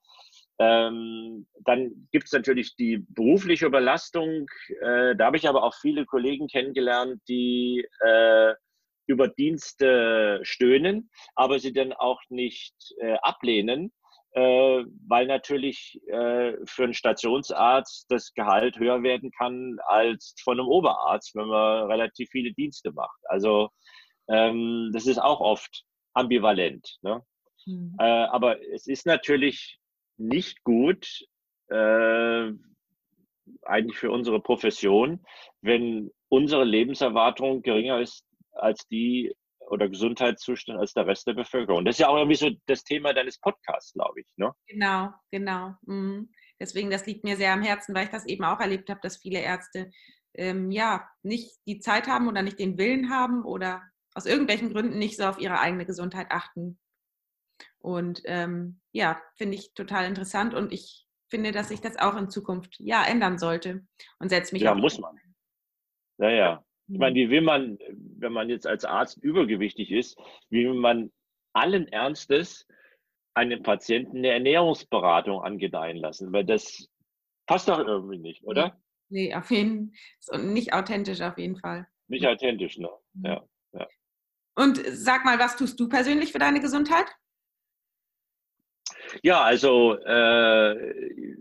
ähm, 0.58 1.46
dann 1.64 2.08
gibt 2.12 2.26
es 2.26 2.32
natürlich 2.32 2.76
die 2.76 2.98
berufliche 2.98 3.66
Überlastung. 3.66 4.46
Äh, 4.80 5.16
da 5.16 5.26
habe 5.26 5.36
ich 5.36 5.48
aber 5.48 5.64
auch 5.64 5.74
viele 5.74 6.06
Kollegen 6.06 6.48
kennengelernt, 6.48 7.20
die 7.28 7.86
äh, 8.00 8.54
über 9.06 9.28
Dienste 9.28 10.40
stöhnen, 10.42 11.10
aber 11.34 11.58
sie 11.58 11.72
dann 11.72 11.92
auch 11.92 12.20
nicht 12.28 12.74
äh, 13.00 13.14
ablehnen, 13.22 13.92
äh, 14.36 14.84
weil 15.08 15.26
natürlich 15.26 15.98
äh, 16.08 16.52
für 16.66 16.84
einen 16.84 16.92
Stationsarzt 16.92 18.04
das 18.10 18.34
Gehalt 18.34 18.78
höher 18.78 19.02
werden 19.02 19.30
kann 19.30 19.78
als 19.86 20.34
von 20.44 20.60
einem 20.60 20.68
Oberarzt, 20.68 21.34
wenn 21.34 21.48
man 21.48 21.90
relativ 21.90 22.28
viele 22.30 22.52
Dienste 22.52 22.92
macht. 22.92 23.18
Also 23.24 23.70
ähm, 24.28 24.90
das 24.92 25.06
ist 25.06 25.18
auch 25.18 25.40
oft 25.40 25.84
ambivalent. 26.12 26.98
Ne? 27.00 27.22
Mhm. 27.64 27.96
Äh, 27.98 28.04
aber 28.04 28.62
es 28.74 28.86
ist 28.86 29.06
natürlich 29.06 29.78
nicht 30.18 30.62
gut, 30.64 31.08
äh, 31.68 32.50
eigentlich 33.62 33.96
für 33.96 34.10
unsere 34.10 34.40
Profession, 34.42 35.24
wenn 35.62 36.10
unsere 36.28 36.64
Lebenserwartung 36.64 37.62
geringer 37.62 38.00
ist 38.00 38.22
als 38.52 38.86
die 38.88 39.34
oder 39.66 39.88
Gesundheitszustand 39.88 40.78
als 40.78 40.92
der 40.92 41.06
Rest 41.06 41.26
der 41.26 41.34
Bevölkerung. 41.34 41.84
Das 41.84 41.96
ist 41.96 42.00
ja 42.00 42.08
auch 42.08 42.16
irgendwie 42.16 42.36
so 42.36 42.50
das 42.66 42.84
Thema 42.84 43.12
deines 43.12 43.38
Podcasts, 43.38 43.92
glaube 43.92 44.20
ich. 44.20 44.32
Ne? 44.36 44.52
Genau, 44.66 45.10
genau. 45.30 45.74
Mhm. 45.82 46.30
Deswegen, 46.60 46.90
das 46.90 47.06
liegt 47.06 47.24
mir 47.24 47.36
sehr 47.36 47.52
am 47.52 47.62
Herzen, 47.62 47.94
weil 47.94 48.04
ich 48.04 48.10
das 48.10 48.26
eben 48.26 48.44
auch 48.44 48.60
erlebt 48.60 48.88
habe, 48.88 49.00
dass 49.02 49.18
viele 49.18 49.40
Ärzte 49.40 49.90
ähm, 50.34 50.70
ja 50.70 51.08
nicht 51.22 51.56
die 51.66 51.80
Zeit 51.80 52.06
haben 52.06 52.28
oder 52.28 52.42
nicht 52.42 52.58
den 52.58 52.78
Willen 52.78 53.10
haben 53.10 53.44
oder 53.44 53.82
aus 54.14 54.26
irgendwelchen 54.26 54.72
Gründen 54.72 54.98
nicht 54.98 55.16
so 55.16 55.24
auf 55.24 55.38
ihre 55.38 55.60
eigene 55.60 55.84
Gesundheit 55.84 56.28
achten. 56.30 56.78
Und 57.78 58.22
ähm, 58.24 58.80
ja, 58.92 59.20
finde 59.36 59.56
ich 59.56 59.74
total 59.74 60.06
interessant 60.06 60.54
und 60.54 60.72
ich 60.72 61.06
finde, 61.28 61.52
dass 61.52 61.68
sich 61.68 61.80
das 61.80 61.98
auch 61.98 62.16
in 62.16 62.30
Zukunft 62.30 62.76
ja 62.78 63.04
ändern 63.04 63.38
sollte 63.38 63.86
und 64.18 64.28
setze 64.28 64.54
mich 64.54 64.62
Ja, 64.62 64.74
muss 64.74 64.98
man. 64.98 65.18
Naja, 66.18 66.64
ich 66.88 66.98
meine, 66.98 67.12
mhm. 67.12 67.16
wie 67.16 67.30
will 67.30 67.40
man, 67.40 67.78
wenn 68.18 68.32
man 68.32 68.48
jetzt 68.48 68.66
als 68.66 68.84
Arzt 68.84 69.18
übergewichtig 69.22 69.90
ist, 69.90 70.18
wie 70.50 70.64
will 70.64 70.74
man 70.74 71.10
allen 71.52 71.88
Ernstes 71.88 72.66
einem 73.34 73.62
Patienten 73.62 74.18
eine 74.18 74.30
Ernährungsberatung 74.30 75.42
angedeihen 75.42 75.96
lassen? 75.96 76.32
Weil 76.32 76.44
das 76.44 76.88
passt 77.46 77.68
doch 77.68 77.78
irgendwie 77.78 78.18
nicht, 78.18 78.44
oder? 78.44 78.80
Nee, 79.08 79.34
auf 79.34 79.50
jeden 79.50 79.94
Fall. 80.24 80.42
Nicht 80.44 80.72
authentisch 80.72 81.20
auf 81.20 81.38
jeden 81.38 81.56
Fall. 81.56 81.86
Nicht 82.08 82.26
authentisch, 82.26 82.78
ne? 82.78 82.88
Mhm. 83.14 83.24
Ja, 83.24 83.44
ja. 83.72 83.88
Und 84.54 84.80
sag 84.86 85.24
mal, 85.24 85.38
was 85.38 85.56
tust 85.56 85.78
du 85.80 85.88
persönlich 85.88 86.32
für 86.32 86.38
deine 86.38 86.60
Gesundheit? 86.60 87.06
Ja, 89.22 89.42
also, 89.42 89.94
äh, 89.94 91.36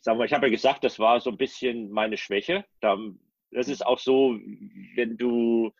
sagen 0.00 0.18
wir, 0.18 0.24
ich 0.24 0.32
habe 0.32 0.46
ja 0.46 0.50
gesagt, 0.50 0.84
das 0.84 0.98
war 0.98 1.20
so 1.20 1.30
ein 1.30 1.36
bisschen 1.36 1.90
meine 1.90 2.16
Schwäche. 2.16 2.64
Das 3.50 3.68
ist 3.68 3.84
auch 3.84 3.98
so, 3.98 4.38
wenn 4.94 5.16
du 5.16 5.72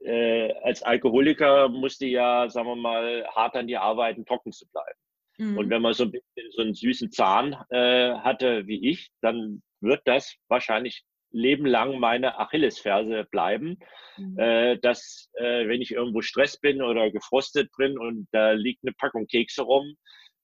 äh, 0.00 0.52
als 0.62 0.82
Alkoholiker 0.82 1.68
musst 1.68 2.00
du 2.00 2.06
ja, 2.06 2.48
sagen 2.48 2.68
wir 2.68 2.76
mal, 2.76 3.26
hart 3.34 3.56
an 3.56 3.66
dir 3.66 3.82
arbeiten, 3.82 4.24
trocken 4.24 4.52
zu 4.52 4.66
bleiben. 4.68 4.98
Mhm. 5.38 5.58
Und 5.58 5.70
wenn 5.70 5.82
man 5.82 5.94
so 5.94 6.04
ein 6.04 6.12
bisschen 6.12 6.50
so 6.50 6.62
einen 6.62 6.74
süßen 6.74 7.10
Zahn 7.10 7.56
äh, 7.70 8.14
hatte 8.14 8.66
wie 8.66 8.90
ich, 8.90 9.10
dann 9.20 9.62
wird 9.80 10.02
das 10.04 10.36
wahrscheinlich 10.48 11.04
lebenlang 11.30 11.98
meine 11.98 12.38
Achillesferse 12.38 13.26
bleiben, 13.30 13.78
mhm. 14.16 14.38
äh, 14.38 14.78
dass 14.78 15.30
äh, 15.34 15.68
wenn 15.68 15.82
ich 15.82 15.92
irgendwo 15.92 16.22
Stress 16.22 16.58
bin 16.58 16.82
oder 16.82 17.10
gefrostet 17.10 17.70
bin 17.76 17.98
und 17.98 18.28
da 18.32 18.52
liegt 18.52 18.82
eine 18.84 18.92
Packung 18.92 19.26
Kekse 19.26 19.62
rum, 19.62 19.94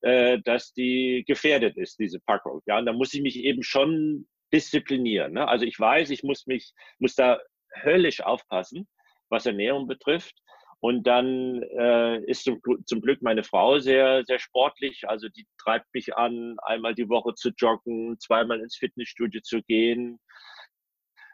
äh, 0.02 0.38
dass 0.44 0.72
die 0.72 1.24
gefährdet 1.26 1.76
ist, 1.76 1.98
diese 1.98 2.20
Packung. 2.20 2.60
Ja, 2.66 2.78
und 2.78 2.86
da 2.86 2.92
muss 2.92 3.14
ich 3.14 3.22
mich 3.22 3.38
eben 3.38 3.62
schon 3.62 4.26
disziplinieren. 4.54 5.32
Ne? 5.32 5.48
Also 5.48 5.64
ich 5.64 5.78
weiß, 5.78 6.10
ich 6.10 6.22
muss 6.22 6.46
mich, 6.46 6.72
muss 7.00 7.16
da 7.16 7.40
höllisch 7.82 8.20
aufpassen, 8.22 8.88
was 9.28 9.46
Ernährung 9.46 9.88
betrifft. 9.88 10.36
Und 10.78 11.06
dann 11.06 11.62
äh, 11.62 12.22
ist 12.24 12.44
zum, 12.44 12.60
zum, 12.84 13.00
Glück 13.00 13.22
meine 13.22 13.42
Frau 13.42 13.78
sehr, 13.78 14.22
sehr 14.24 14.38
sportlich. 14.38 15.08
Also 15.08 15.28
die 15.28 15.46
treibt 15.58 15.86
mich 15.94 16.14
an, 16.16 16.56
einmal 16.62 16.94
die 16.94 17.08
Woche 17.08 17.34
zu 17.34 17.50
joggen, 17.56 18.18
zweimal 18.20 18.60
ins 18.60 18.76
Fitnessstudio 18.76 19.40
zu 19.42 19.62
gehen. 19.62 20.20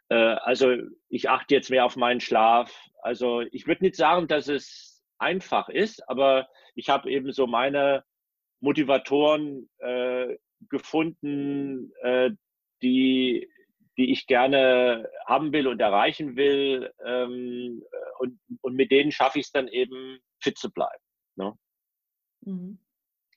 Äh, 0.08 0.14
also 0.14 0.76
ich 1.08 1.28
achte 1.28 1.54
jetzt 1.54 1.68
mehr 1.68 1.84
auf 1.84 1.96
meinen 1.96 2.20
Schlaf. 2.20 2.72
Also 3.02 3.40
ich 3.50 3.66
würde 3.66 3.84
nicht 3.84 3.96
sagen, 3.96 4.28
dass 4.28 4.48
es 4.48 5.02
einfach 5.18 5.68
ist, 5.68 6.08
aber 6.08 6.48
ich 6.74 6.88
habe 6.88 7.10
eben 7.10 7.32
so 7.32 7.46
meine 7.46 8.04
Motivatoren 8.60 9.68
äh, 9.78 10.36
gefunden, 10.68 11.92
äh, 12.02 12.30
die, 12.82 13.50
die 13.96 14.12
ich 14.12 14.26
gerne 14.26 15.08
haben 15.26 15.52
will 15.52 15.66
und 15.66 15.80
erreichen 15.80 16.36
will. 16.36 16.92
Ähm, 17.04 17.82
und, 18.18 18.40
und 18.62 18.74
mit 18.74 18.90
denen 18.90 19.12
schaffe 19.12 19.38
ich 19.38 19.46
es 19.46 19.52
dann 19.52 19.68
eben, 19.68 20.18
fit 20.42 20.58
zu 20.58 20.70
bleiben. 20.70 21.02
Ne? 21.36 21.58
Mhm. 22.42 22.78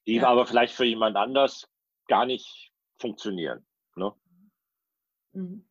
Die 0.08 0.16
ja. 0.16 0.28
aber 0.28 0.46
vielleicht 0.46 0.74
für 0.74 0.86
jemand 0.86 1.18
anders 1.18 1.68
gar 2.08 2.26
nicht 2.26 2.72
funktionieren. 3.00 3.66
Ne? 3.96 4.14
Mhm. 5.34 5.68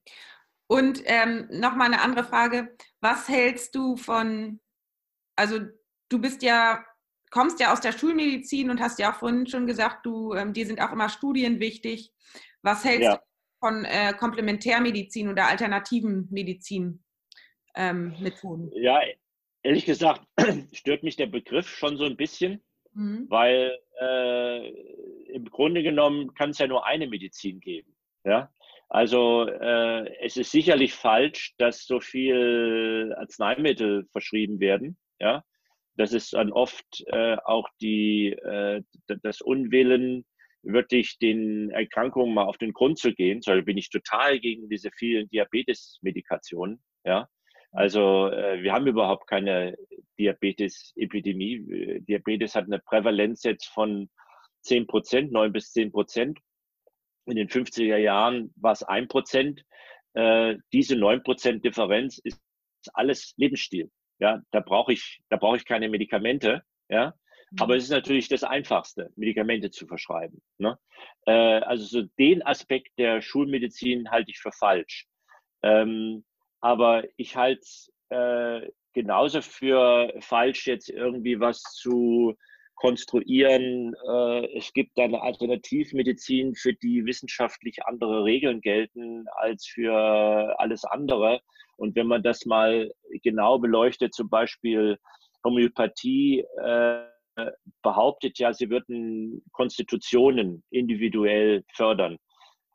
Und 0.66 1.02
ähm, 1.04 1.48
nochmal 1.50 1.88
eine 1.88 2.00
andere 2.00 2.24
Frage. 2.24 2.76
Was 3.00 3.28
hältst 3.28 3.74
du 3.74 3.96
von, 3.96 4.60
also 5.36 5.60
du 6.08 6.20
bist 6.20 6.42
ja 6.42 6.84
kommst 7.32 7.58
ja 7.60 7.72
aus 7.72 7.80
der 7.80 7.92
Schulmedizin 7.92 8.70
und 8.70 8.80
hast 8.80 8.98
ja 8.98 9.10
auch 9.10 9.16
vorhin 9.16 9.46
schon 9.46 9.66
gesagt, 9.66 10.06
du, 10.06 10.34
ähm, 10.34 10.52
dir 10.52 10.66
sind 10.66 10.80
auch 10.80 10.92
immer 10.92 11.08
Studien 11.08 11.58
wichtig. 11.58 12.12
Was 12.60 12.84
hältst 12.84 13.04
ja. 13.04 13.16
du 13.16 13.22
von 13.62 13.84
äh, 13.84 14.12
Komplementärmedizin 14.12 15.28
oder 15.28 15.46
alternativen 15.46 16.26
Medizinmethoden? 16.32 17.00
Ähm, 17.76 18.72
ja, 18.74 19.00
ehrlich 19.62 19.84
gesagt 19.84 20.26
stört 20.72 21.04
mich 21.04 21.14
der 21.14 21.28
Begriff 21.28 21.68
schon 21.68 21.96
so 21.96 22.04
ein 22.04 22.16
bisschen, 22.16 22.60
mhm. 22.92 23.26
weil 23.28 23.78
äh, 24.00 24.68
im 25.32 25.44
Grunde 25.44 25.84
genommen 25.84 26.34
kann 26.34 26.50
es 26.50 26.58
ja 26.58 26.66
nur 26.66 26.84
eine 26.86 27.06
Medizin 27.06 27.60
geben. 27.60 27.94
Ja? 28.24 28.52
Also 28.88 29.46
äh, 29.46 30.12
es 30.24 30.36
ist 30.36 30.50
sicherlich 30.50 30.92
falsch, 30.92 31.54
dass 31.58 31.86
so 31.86 32.00
viel 32.00 33.14
Arzneimittel 33.16 34.08
verschrieben 34.10 34.58
werden. 34.58 34.98
Ja? 35.20 35.44
Das 35.94 36.12
ist 36.12 36.32
dann 36.32 36.50
oft 36.50 37.04
äh, 37.06 37.36
auch 37.44 37.68
die, 37.80 38.30
äh, 38.30 38.82
das 39.22 39.40
Unwillen, 39.40 40.24
wirklich 40.62 41.18
den 41.18 41.70
Erkrankungen 41.70 42.34
mal 42.34 42.44
auf 42.44 42.58
den 42.58 42.72
Grund 42.72 42.98
zu 42.98 43.12
gehen. 43.12 43.42
So 43.42 43.60
bin 43.62 43.78
ich 43.78 43.90
total 43.90 44.38
gegen 44.38 44.68
diese 44.68 44.90
vielen 44.96 45.28
Diabetes-Medikationen. 45.28 46.82
Ja, 47.04 47.28
also 47.72 48.28
äh, 48.28 48.62
wir 48.62 48.72
haben 48.72 48.86
überhaupt 48.86 49.26
keine 49.26 49.76
Diabetes-Epidemie. 50.18 52.00
Diabetes 52.06 52.54
hat 52.54 52.66
eine 52.66 52.78
Prävalenz 52.78 53.42
jetzt 53.42 53.66
von 53.66 54.08
10 54.62 54.86
Prozent, 54.86 55.32
9 55.32 55.52
bis 55.52 55.72
10 55.72 55.90
Prozent. 55.90 56.38
In 57.26 57.36
den 57.36 57.48
50er 57.48 57.96
Jahren 57.96 58.52
war 58.56 58.72
es 58.72 58.82
1 58.82 59.08
Prozent. 59.08 59.64
Äh, 60.14 60.56
diese 60.72 60.96
9 60.96 61.22
Prozent 61.22 61.64
Differenz 61.64 62.18
ist 62.18 62.40
alles 62.92 63.34
Lebensstil. 63.36 63.90
Ja, 64.18 64.42
da 64.50 64.60
brauche 64.60 64.92
ich, 64.92 65.20
da 65.30 65.36
brauche 65.36 65.56
ich 65.56 65.64
keine 65.64 65.88
Medikamente. 65.88 66.62
Ja, 66.88 67.14
aber 67.58 67.74
mhm. 67.74 67.78
es 67.78 67.84
ist 67.84 67.90
natürlich 67.90 68.28
das 68.28 68.44
Einfachste, 68.44 69.10
Medikamente 69.16 69.70
zu 69.70 69.86
verschreiben. 69.86 70.42
Ne? 70.58 70.78
Äh, 71.26 71.32
also 71.32 71.84
so 71.84 72.02
den 72.18 72.44
Aspekt 72.44 72.98
der 72.98 73.20
Schulmedizin 73.20 74.10
halte 74.10 74.30
ich 74.30 74.38
für 74.38 74.52
falsch. 74.52 75.06
Ähm, 75.62 76.24
aber 76.60 77.04
ich 77.16 77.36
halte 77.36 77.60
es 77.60 77.92
äh, 78.10 78.68
genauso 78.92 79.42
für 79.42 80.12
falsch, 80.20 80.66
jetzt 80.66 80.88
irgendwie 80.88 81.40
was 81.40 81.62
zu 81.62 82.36
konstruieren. 82.76 83.94
Äh, 84.08 84.56
es 84.56 84.72
gibt 84.72 84.98
eine 84.98 85.20
Alternativmedizin, 85.22 86.54
für 86.54 86.72
die 86.72 87.04
wissenschaftlich 87.04 87.84
andere 87.84 88.24
Regeln 88.24 88.60
gelten 88.60 89.26
als 89.36 89.66
für 89.66 90.58
alles 90.58 90.84
andere. 90.84 91.40
Und 91.76 91.96
wenn 91.96 92.06
man 92.06 92.22
das 92.22 92.46
mal 92.46 92.92
genau 93.22 93.58
beleuchtet, 93.58 94.14
zum 94.14 94.28
Beispiel 94.28 94.98
Homöopathie 95.44 96.44
äh, 96.62 97.11
behauptet 97.82 98.38
ja, 98.38 98.52
sie 98.52 98.70
würden 98.70 99.42
Konstitutionen 99.52 100.62
individuell 100.70 101.64
fördern. 101.74 102.18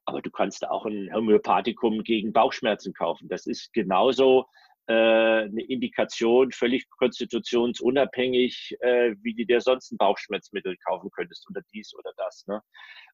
Aber 0.05 0.22
du 0.22 0.32
kannst 0.32 0.68
auch 0.68 0.86
ein 0.86 1.14
Homöopathikum 1.14 2.03
gegen 2.03 2.32
Bauchschmerzen 2.34 2.93
kaufen. 2.93 3.28
Das 3.28 3.45
ist 3.45 3.74
genauso 3.74 4.45
äh, 4.88 4.93
eine 4.93 5.64
Indikation, 5.64 6.51
völlig 6.51 6.89
konstitutionsunabhängig, 6.89 8.78
äh, 8.80 9.16
wie 9.22 9.36
du 9.36 9.45
dir 9.45 9.60
sonst 9.60 9.91
ein 9.91 9.97
Bauchschmerzmittel 9.97 10.78
kaufen 10.78 11.12
könntest 11.12 11.45
oder 11.49 11.62
dies 11.74 11.93
oder 11.93 12.14
das. 12.16 12.45
Ne? 12.47 12.62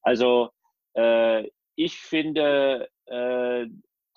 Also 0.03 0.51
äh, 0.93 1.49
ich 1.75 1.97
finde, 1.97 2.89
äh, 3.05 3.65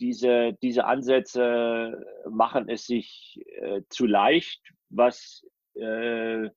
diese, 0.00 0.52
diese 0.62 0.84
Ansätze 0.84 2.04
machen 2.28 2.68
es 2.68 2.84
sich 2.84 3.42
äh, 3.62 3.80
zu 3.88 4.04
leicht, 4.04 4.60
was 4.90 5.42
äh, 5.76 6.50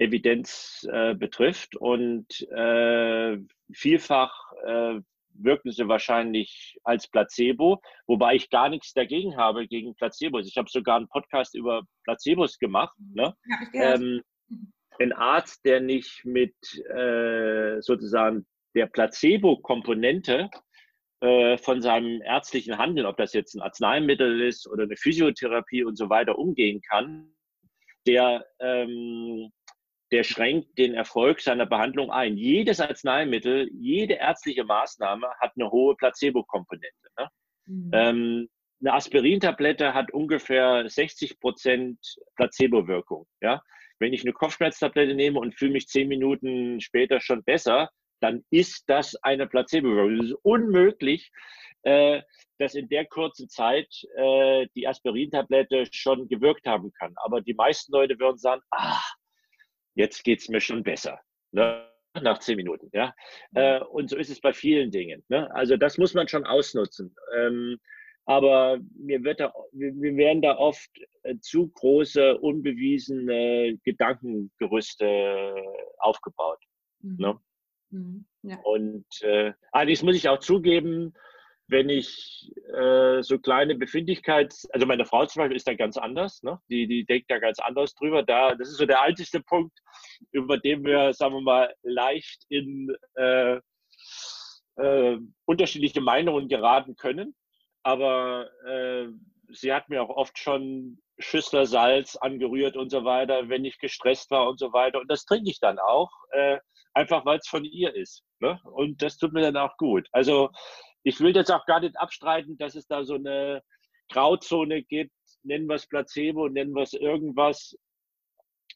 Evidenz 0.00 0.88
äh, 0.90 1.14
betrifft. 1.14 1.76
Und 1.76 2.26
äh, 2.50 3.38
vielfach 3.72 4.52
äh, 4.66 5.00
wirken 5.34 5.70
sie 5.70 5.86
wahrscheinlich 5.88 6.78
als 6.84 7.08
Placebo, 7.08 7.80
wobei 8.06 8.34
ich 8.34 8.50
gar 8.50 8.68
nichts 8.68 8.92
dagegen 8.92 9.36
habe 9.36 9.68
gegen 9.68 9.94
Placebos. 9.94 10.48
Ich 10.48 10.56
habe 10.56 10.68
sogar 10.70 10.96
einen 10.96 11.08
Podcast 11.08 11.54
über 11.54 11.82
Placebos 12.04 12.58
gemacht. 12.58 12.96
Ne? 13.14 13.34
Ja, 13.72 13.94
ähm, 13.94 14.22
ein 14.98 15.12
Arzt, 15.12 15.64
der 15.64 15.80
nicht 15.80 16.24
mit 16.24 16.54
äh, 16.90 17.80
sozusagen 17.80 18.46
der 18.74 18.86
Placebo-Komponente 18.86 20.50
äh, 21.20 21.58
von 21.58 21.80
seinem 21.80 22.22
ärztlichen 22.22 22.78
Handeln, 22.78 23.06
ob 23.06 23.16
das 23.16 23.32
jetzt 23.32 23.54
ein 23.54 23.62
Arzneimittel 23.62 24.42
ist 24.42 24.66
oder 24.68 24.84
eine 24.84 24.96
Physiotherapie 24.96 25.84
und 25.84 25.96
so 25.96 26.10
weiter, 26.10 26.38
umgehen 26.38 26.80
kann, 26.82 27.32
der, 28.06 28.46
ähm, 28.60 29.50
der 30.12 30.24
schränkt 30.24 30.76
den 30.78 30.94
Erfolg 30.94 31.40
seiner 31.40 31.66
Behandlung 31.66 32.10
ein. 32.10 32.36
Jedes 32.36 32.80
Arzneimittel, 32.80 33.70
jede 33.72 34.14
ärztliche 34.14 34.64
Maßnahme 34.64 35.28
hat 35.40 35.52
eine 35.56 35.70
hohe 35.70 35.96
Placebo-Komponente. 35.96 37.08
Ne? 37.18 37.28
Mhm. 37.66 37.90
Ähm, 37.92 38.48
eine 38.80 38.94
Aspirintablette 38.94 39.94
hat 39.94 40.12
ungefähr 40.12 40.88
60 40.88 41.38
Prozent 41.38 41.98
Placebo-Wirkung. 42.36 43.26
Ja? 43.40 43.62
Wenn 43.98 44.12
ich 44.12 44.22
eine 44.22 44.32
Kopfschmerztablette 44.32 45.14
nehme 45.14 45.38
und 45.38 45.54
fühle 45.54 45.72
mich 45.72 45.86
zehn 45.86 46.08
Minuten 46.08 46.80
später 46.80 47.20
schon 47.20 47.44
besser, 47.44 47.90
dann 48.20 48.42
ist 48.50 48.84
das 48.88 49.14
eine 49.16 49.46
Placebo-Wirkung. 49.46 50.18
Es 50.18 50.30
ist 50.30 50.38
unmöglich, 50.42 51.30
äh, 51.82 52.22
dass 52.58 52.74
in 52.74 52.88
der 52.88 53.06
kurzen 53.06 53.48
Zeit 53.48 53.88
äh, 54.16 54.66
die 54.74 54.86
Aspirintablette 54.86 55.86
schon 55.92 56.28
gewirkt 56.28 56.66
haben 56.66 56.92
kann. 56.92 57.14
Aber 57.16 57.40
die 57.40 57.54
meisten 57.54 57.92
Leute 57.92 58.18
würden 58.18 58.38
sagen, 58.38 58.62
ah, 58.70 59.00
jetzt 60.00 60.24
geht 60.24 60.40
es 60.40 60.48
mir 60.48 60.60
schon 60.60 60.82
besser. 60.82 61.20
Ne? 61.52 61.86
Nach 62.20 62.38
zehn 62.38 62.56
Minuten, 62.56 62.90
ja. 62.92 63.14
Äh, 63.54 63.80
und 63.80 64.10
so 64.10 64.16
ist 64.16 64.30
es 64.30 64.40
bei 64.40 64.52
vielen 64.52 64.90
Dingen. 64.90 65.22
Ne? 65.28 65.48
Also 65.54 65.76
das 65.76 65.96
muss 65.98 66.14
man 66.14 66.26
schon 66.26 66.44
ausnutzen. 66.44 67.14
Ähm, 67.36 67.78
aber 68.24 68.78
mir 68.96 69.22
wird 69.22 69.40
da, 69.40 69.52
wir 69.72 70.16
werden 70.16 70.42
da 70.42 70.56
oft 70.56 70.90
äh, 71.22 71.36
zu 71.40 71.68
große, 71.68 72.38
unbewiesene 72.38 73.78
Gedankengerüste 73.84 75.54
aufgebaut. 75.98 76.60
Mhm. 77.00 77.16
Ne? 77.18 77.40
Mhm. 77.90 78.24
Ja. 78.42 78.58
Und 78.64 79.06
äh, 79.22 79.52
allerdings 79.72 80.02
muss 80.02 80.16
ich 80.16 80.28
auch 80.28 80.40
zugeben, 80.40 81.14
wenn 81.70 81.88
ich 81.88 82.50
äh, 82.74 83.22
so 83.22 83.38
kleine 83.38 83.76
Befindlichkeits, 83.76 84.68
also 84.70 84.86
meine 84.86 85.04
Frau 85.04 85.24
zum 85.26 85.40
Beispiel 85.40 85.56
ist 85.56 85.68
da 85.68 85.74
ganz 85.74 85.96
anders, 85.96 86.42
ne? 86.42 86.60
die, 86.68 86.86
die 86.86 87.04
denkt 87.04 87.30
da 87.30 87.38
ganz 87.38 87.58
anders 87.60 87.94
drüber. 87.94 88.22
Da, 88.22 88.54
das 88.54 88.68
ist 88.68 88.78
so 88.78 88.86
der 88.86 89.02
alteste 89.02 89.40
Punkt, 89.40 89.78
über 90.32 90.58
den 90.58 90.84
wir, 90.84 91.12
sagen 91.12 91.34
wir 91.34 91.42
mal, 91.42 91.74
leicht 91.82 92.44
in 92.48 92.94
äh, 93.14 93.60
äh, 94.76 95.18
unterschiedliche 95.44 96.00
Meinungen 96.00 96.48
geraten 96.48 96.96
können. 96.96 97.34
Aber 97.82 98.50
äh, 98.66 99.06
sie 99.52 99.72
hat 99.72 99.88
mir 99.88 100.02
auch 100.02 100.10
oft 100.10 100.38
schon 100.38 101.00
Schüssler 101.18 101.66
Salz 101.66 102.16
angerührt 102.16 102.76
und 102.76 102.90
so 102.90 103.04
weiter, 103.04 103.48
wenn 103.48 103.64
ich 103.64 103.78
gestresst 103.78 104.30
war 104.30 104.48
und 104.48 104.58
so 104.58 104.72
weiter. 104.72 105.00
Und 105.00 105.10
das 105.10 105.24
trinke 105.24 105.50
ich 105.50 105.60
dann 105.60 105.78
auch, 105.78 106.10
äh, 106.32 106.58
einfach 106.94 107.24
weil 107.24 107.38
es 107.38 107.48
von 107.48 107.64
ihr 107.64 107.94
ist. 107.94 108.24
Ne? 108.40 108.58
Und 108.64 109.02
das 109.02 109.18
tut 109.18 109.32
mir 109.32 109.42
dann 109.42 109.56
auch 109.56 109.76
gut. 109.76 110.08
Also 110.12 110.50
ich 111.02 111.20
will 111.20 111.34
jetzt 111.34 111.50
auch 111.50 111.66
gar 111.66 111.80
nicht 111.80 111.98
abstreiten, 111.98 112.56
dass 112.58 112.74
es 112.74 112.86
da 112.86 113.04
so 113.04 113.14
eine 113.14 113.62
Grauzone 114.10 114.82
gibt, 114.82 115.12
nennen 115.42 115.66
wir 115.66 115.76
es 115.76 115.86
Placebo, 115.86 116.48
nennen 116.48 116.74
wir 116.74 116.82
es 116.82 116.94
irgendwas. 116.94 117.76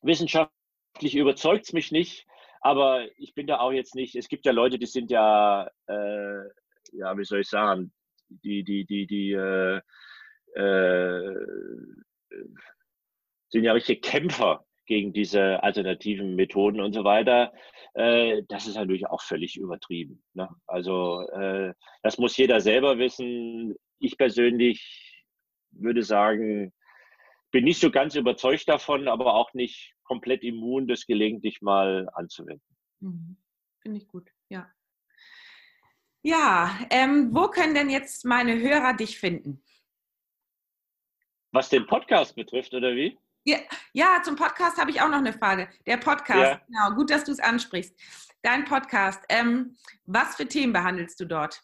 Wissenschaftlich 0.02 1.14
überzeugt 1.14 1.66
es 1.66 1.72
mich 1.72 1.92
nicht, 1.92 2.26
aber 2.60 3.06
ich 3.18 3.34
bin 3.34 3.46
da 3.46 3.58
auch 3.60 3.72
jetzt 3.72 3.94
nicht. 3.94 4.14
Es 4.14 4.28
gibt 4.28 4.46
ja 4.46 4.52
Leute, 4.52 4.78
die 4.78 4.86
sind 4.86 5.10
ja, 5.10 5.68
äh, 5.86 6.42
ja, 6.92 7.16
wie 7.16 7.24
soll 7.24 7.40
ich 7.40 7.48
sagen, 7.48 7.92
die, 8.28 8.64
die, 8.64 8.84
die, 8.84 9.06
die, 9.06 9.32
äh, 9.32 9.80
äh, 10.54 11.34
sind 13.48 13.64
ja 13.64 13.72
richtige 13.72 14.00
Kämpfer 14.00 14.64
gegen 14.86 15.12
diese 15.12 15.62
alternativen 15.62 16.34
Methoden 16.34 16.80
und 16.80 16.92
so 16.92 17.04
weiter. 17.04 17.52
Äh, 17.94 18.42
das 18.48 18.66
ist 18.66 18.74
natürlich 18.74 19.06
auch 19.06 19.22
völlig 19.22 19.56
übertrieben. 19.56 20.22
Ne? 20.34 20.48
Also 20.66 21.22
äh, 21.28 21.74
das 22.02 22.18
muss 22.18 22.36
jeder 22.36 22.60
selber 22.60 22.98
wissen. 22.98 23.74
Ich 23.98 24.18
persönlich 24.18 25.24
würde 25.70 26.02
sagen, 26.02 26.72
bin 27.50 27.64
nicht 27.64 27.80
so 27.80 27.90
ganz 27.90 28.16
überzeugt 28.16 28.68
davon, 28.68 29.08
aber 29.08 29.34
auch 29.34 29.54
nicht 29.54 29.94
komplett 30.02 30.42
immun, 30.42 30.88
das 30.88 31.06
gelegentlich 31.06 31.62
mal 31.62 32.08
anzuwenden. 32.14 32.76
Mhm. 33.00 33.36
Finde 33.80 33.98
ich 33.98 34.08
gut, 34.08 34.30
ja. 34.48 34.70
Ja, 36.22 36.78
ähm, 36.90 37.34
wo 37.34 37.48
können 37.48 37.74
denn 37.74 37.90
jetzt 37.90 38.24
meine 38.24 38.58
Hörer 38.58 38.94
dich 38.94 39.18
finden? 39.18 39.62
Was 41.52 41.68
den 41.68 41.86
Podcast 41.86 42.34
betrifft, 42.34 42.74
oder 42.74 42.96
wie? 42.96 43.18
Ja, 43.44 43.58
ja 43.92 44.22
zum 44.24 44.36
Podcast 44.36 44.78
habe 44.78 44.90
ich 44.90 45.00
auch 45.00 45.08
noch 45.08 45.18
eine 45.18 45.32
Frage. 45.32 45.68
Der 45.86 45.98
Podcast, 45.98 46.40
ja. 46.40 46.60
genau, 46.66 46.96
gut, 46.96 47.10
dass 47.10 47.24
du 47.24 47.32
es 47.32 47.40
ansprichst. 47.40 47.94
Dein 48.42 48.64
Podcast, 48.64 49.22
ähm, 49.28 49.76
was 50.06 50.36
für 50.36 50.46
Themen 50.46 50.72
behandelst 50.72 51.20
du 51.20 51.26
dort? 51.26 51.62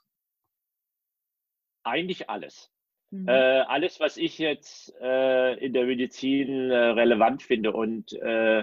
Eigentlich 1.82 2.28
alles. 2.28 2.70
Mhm. 3.10 3.28
Äh, 3.28 3.60
alles, 3.62 3.98
was 3.98 4.18
ich 4.18 4.38
jetzt 4.38 4.94
äh, 5.00 5.54
in 5.54 5.72
der 5.72 5.86
Medizin 5.86 6.70
äh, 6.70 6.76
relevant 6.76 7.42
finde 7.42 7.72
und 7.72 8.12
äh, 8.12 8.62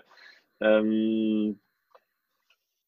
ähm, 0.59 1.59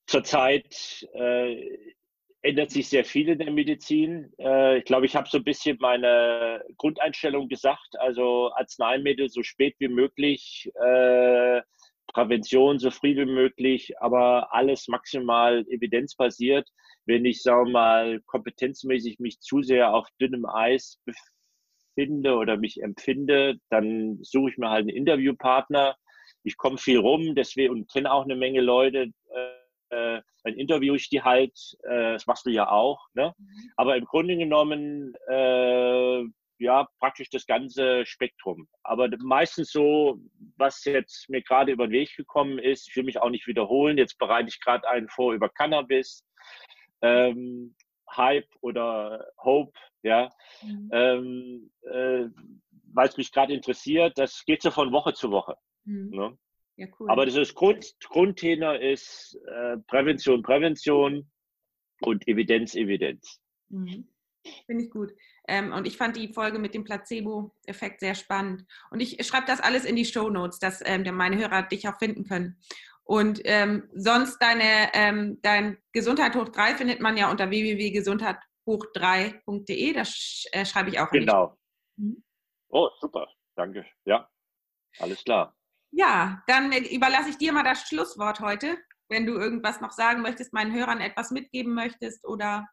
zurzeit 0.06 1.08
äh, 1.14 1.94
ändert 2.42 2.72
sich 2.72 2.88
sehr 2.88 3.04
viel 3.04 3.30
in 3.30 3.40
der 3.40 3.52
Medizin. 3.52 4.32
Äh, 4.40 4.80
ich 4.80 4.86
glaube, 4.86 5.06
ich 5.06 5.16
habe 5.16 5.30
so 5.30 5.38
ein 5.38 5.44
bisschen 5.44 5.78
meine 5.80 6.64
Grundeinstellung 6.78 7.48
gesagt, 7.50 8.00
also 8.00 8.52
Arzneimittel 8.56 9.30
so 9.30 9.44
spät 9.44 9.76
wie 9.80 9.90
möglich, 9.90 10.72
äh, 10.76 11.62
Prävention 12.08 12.80
so 12.80 12.90
früh 12.92 13.16
wie 13.16 13.26
möglich, 13.26 13.94
aber 14.00 14.54
alles 14.54 14.88
maximal 14.88 15.66
evidenzbasiert. 15.70 16.68
Wenn 17.06 17.26
ich, 17.26 17.42
sagen 17.42 17.68
wir 17.68 17.72
mal, 17.72 18.22
kompetenzmäßig 18.26 19.20
mich 19.20 19.40
zu 19.42 19.62
sehr 19.62 19.94
auf 19.94 20.08
dünnem 20.20 20.46
Eis 20.46 21.00
befinde 21.96 22.36
oder 22.36 22.58
mich 22.58 22.82
empfinde, 22.82 23.58
dann 23.70 24.20
suche 24.22 24.52
ich 24.52 24.58
mir 24.58 24.70
halt 24.70 24.82
einen 24.82 24.96
Interviewpartner. 24.96 25.96
Ich 26.44 26.58
komme 26.58 26.78
viel 26.78 27.00
rum, 27.00 27.36
deswegen 27.36 27.74
und 27.74 27.92
kenne 27.92 28.12
auch 28.12 28.24
eine 28.24 28.36
Menge 28.36 28.62
Leute. 28.62 29.12
Äh, 29.90 30.22
dann 30.44 30.54
interviewe 30.54 30.96
ich 30.96 31.10
die 31.10 31.22
halt, 31.22 31.58
äh, 31.84 32.14
das 32.14 32.28
machst 32.28 32.46
du 32.46 32.50
ja 32.50 32.70
auch, 32.70 33.08
ne? 33.14 33.34
Mhm. 33.38 33.72
aber 33.76 33.98
im 33.98 34.06
Grunde 34.06 34.38
genommen 34.38 35.16
äh, 35.28 36.24
ja 36.60 36.88
praktisch 37.00 37.30
das 37.30 37.46
ganze 37.46 38.06
Spektrum. 38.06 38.68
Aber 38.84 39.10
meistens 39.20 39.72
so, 39.72 40.20
was 40.58 40.84
jetzt 40.86 41.30
mir 41.30 41.42
gerade 41.42 41.72
über 41.72 41.88
den 41.88 41.94
Weg 41.94 42.16
gekommen 42.16 42.60
ist, 42.60 42.90
ich 42.90 42.96
will 42.96 43.04
mich 43.04 43.20
auch 43.20 43.30
nicht 43.30 43.48
wiederholen, 43.48 43.98
jetzt 43.98 44.18
bereite 44.18 44.50
ich 44.50 44.62
gerade 44.62 44.88
einen 44.88 45.10
vor 45.10 45.34
über 45.34 45.50
Cannabis, 45.50 46.26
ähm, 47.02 47.76
Hype 48.16 48.50
oder 48.62 49.26
Hope, 49.44 49.78
ja, 50.04 50.30
mhm. 50.62 50.90
ähm, 50.94 51.72
äh, 51.84 52.26
weil 52.94 53.08
es 53.08 53.18
mich 53.18 53.32
gerade 53.32 53.54
interessiert, 53.54 54.18
das 54.18 54.44
geht 54.46 54.62
so 54.62 54.72
von 54.72 54.92
Woche 54.92 55.14
zu 55.14 55.32
Woche. 55.32 55.56
Mhm. 55.86 56.10
Ne? 56.10 56.38
Ja, 56.80 56.88
cool. 56.98 57.12
Aber 57.12 57.26
das 57.26 57.54
Grund, 57.54 57.94
Grundthema 58.06 58.76
ist 58.76 59.38
äh, 59.48 59.76
Prävention, 59.88 60.42
Prävention 60.42 61.30
und 62.00 62.26
Evidenz, 62.26 62.74
Evidenz. 62.74 63.42
Mhm. 63.68 64.08
Finde 64.66 64.86
ich 64.86 64.90
gut. 64.90 65.12
Ähm, 65.50 65.74
und 65.74 65.86
ich 65.86 65.98
fand 65.98 66.16
die 66.16 66.32
Folge 66.32 66.58
mit 66.58 66.74
dem 66.74 66.86
Placebo-Effekt 66.86 68.00
sehr 68.00 68.16
spannend. 68.16 68.66
Und 68.92 69.02
ich 69.02 69.18
schreibe 69.28 69.46
das 69.46 69.60
alles 69.60 69.84
in 69.84 69.98
die 69.98 70.06
Show 70.06 70.30
Notes, 70.30 70.60
dass 70.60 70.82
ähm, 70.86 71.04
meine 71.14 71.38
Hörer 71.38 71.64
dich 71.64 71.86
auch 71.90 72.00
finden 72.00 72.24
können. 72.24 72.58
Und 73.04 73.42
ähm, 73.44 73.90
sonst 73.94 74.38
deine, 74.38 74.94
ähm, 74.94 75.40
dein 75.42 75.80
Gesundheit 75.92 76.38
hoch 76.38 76.48
3 76.48 76.76
findet 76.76 77.02
man 77.02 77.18
ja 77.18 77.30
unter 77.30 77.50
www.gesundheithoch3.de. 77.50 79.94
Das 79.94 80.12
sch 80.12 80.48
äh, 80.54 80.66
schreibe 80.66 80.92
ich 80.92 81.00
auch. 81.02 81.12
Genau. 81.12 81.58
Mhm. 81.98 82.24
Oh, 82.70 82.88
super. 83.02 83.28
Danke. 83.56 83.86
Ja, 84.06 84.30
alles 85.00 85.26
klar. 85.26 85.59
Ja, 85.92 86.44
dann 86.48 86.72
überlasse 86.72 87.30
ich 87.30 87.38
dir 87.38 87.52
mal 87.52 87.64
das 87.64 87.88
Schlusswort 87.88 88.40
heute, 88.40 88.78
wenn 89.10 89.26
du 89.26 89.34
irgendwas 89.34 89.82
noch 89.82 89.92
sagen 89.92 90.22
möchtest, 90.22 90.54
meinen 90.54 90.74
Hörern 90.74 91.02
etwas 91.02 91.32
mitgeben 91.32 91.74
möchtest 91.74 92.26
oder 92.26 92.68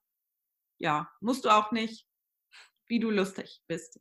ja, 0.79 1.09
musst 1.21 1.45
du 1.45 1.49
auch 1.49 1.73
nicht, 1.73 2.07
wie 2.89 3.01
du 3.01 3.11
lustig 3.11 3.63
bist. 3.67 3.99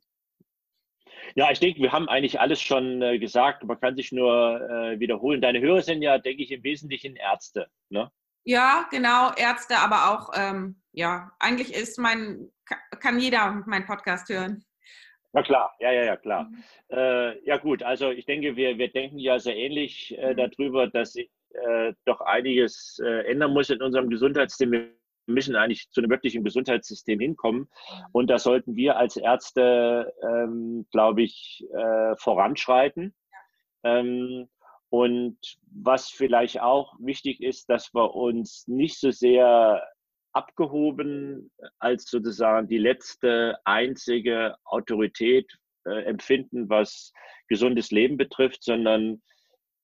Ja, 1.34 1.50
ich 1.50 1.60
denke, 1.60 1.80
wir 1.80 1.92
haben 1.92 2.08
eigentlich 2.08 2.38
alles 2.40 2.60
schon 2.60 3.02
äh, 3.02 3.18
gesagt. 3.18 3.64
Man 3.64 3.80
kann 3.80 3.96
sich 3.96 4.12
nur 4.12 4.60
äh, 4.60 5.00
wiederholen. 5.00 5.40
Deine 5.40 5.60
Hörer 5.60 5.82
sind 5.82 6.02
ja, 6.02 6.18
denke 6.18 6.42
ich, 6.42 6.50
im 6.50 6.62
Wesentlichen 6.62 7.16
Ärzte. 7.16 7.68
Ne? 7.88 8.10
Ja, 8.44 8.86
genau, 8.90 9.32
Ärzte, 9.34 9.78
aber 9.78 10.10
auch, 10.10 10.30
ähm, 10.34 10.80
ja, 10.92 11.32
eigentlich 11.40 11.74
ist 11.74 11.98
mein, 11.98 12.50
kann 13.00 13.18
jeder 13.18 13.50
meinen 13.66 13.86
Podcast 13.86 14.28
hören. 14.28 14.64
Na 15.36 15.42
klar, 15.42 15.74
ja, 15.80 15.92
ja, 15.92 16.02
ja, 16.04 16.16
klar. 16.16 16.44
Mhm. 16.44 16.64
Äh, 16.88 17.46
ja 17.46 17.58
gut, 17.58 17.82
also 17.82 18.10
ich 18.10 18.24
denke, 18.24 18.56
wir, 18.56 18.78
wir 18.78 18.90
denken 18.90 19.18
ja 19.18 19.38
sehr 19.38 19.54
ähnlich 19.54 20.16
äh, 20.16 20.32
mhm. 20.32 20.36
darüber, 20.38 20.86
dass 20.86 21.12
sich 21.12 21.30
äh, 21.50 21.92
doch 22.06 22.22
einiges 22.22 22.98
äh, 23.04 23.30
ändern 23.30 23.52
muss 23.52 23.68
in 23.68 23.82
unserem 23.82 24.08
Gesundheitssystem. 24.08 24.72
Wir 24.72 24.88
müssen 25.26 25.54
eigentlich 25.54 25.90
zu 25.90 26.00
einem 26.00 26.08
wirklichen 26.08 26.42
Gesundheitssystem 26.42 27.20
hinkommen. 27.20 27.60
Mhm. 27.60 28.06
Und 28.12 28.30
da 28.30 28.38
sollten 28.38 28.76
wir 28.76 28.96
als 28.96 29.18
Ärzte, 29.18 30.10
ähm, 30.22 30.86
glaube 30.90 31.24
ich, 31.24 31.66
äh, 31.70 32.16
voranschreiten. 32.16 33.14
Ähm, 33.84 34.48
und 34.88 35.36
was 35.70 36.08
vielleicht 36.08 36.62
auch 36.62 36.94
wichtig 36.98 37.42
ist, 37.42 37.68
dass 37.68 37.92
wir 37.92 38.14
uns 38.14 38.66
nicht 38.68 38.98
so 38.98 39.10
sehr 39.10 39.86
abgehoben 40.36 41.50
als 41.78 42.04
sozusagen 42.04 42.68
die 42.68 42.78
letzte 42.78 43.56
einzige 43.64 44.54
Autorität 44.64 45.50
äh, 45.86 46.02
empfinden, 46.04 46.68
was 46.68 47.12
gesundes 47.48 47.90
Leben 47.90 48.18
betrifft, 48.18 48.62
sondern 48.62 49.22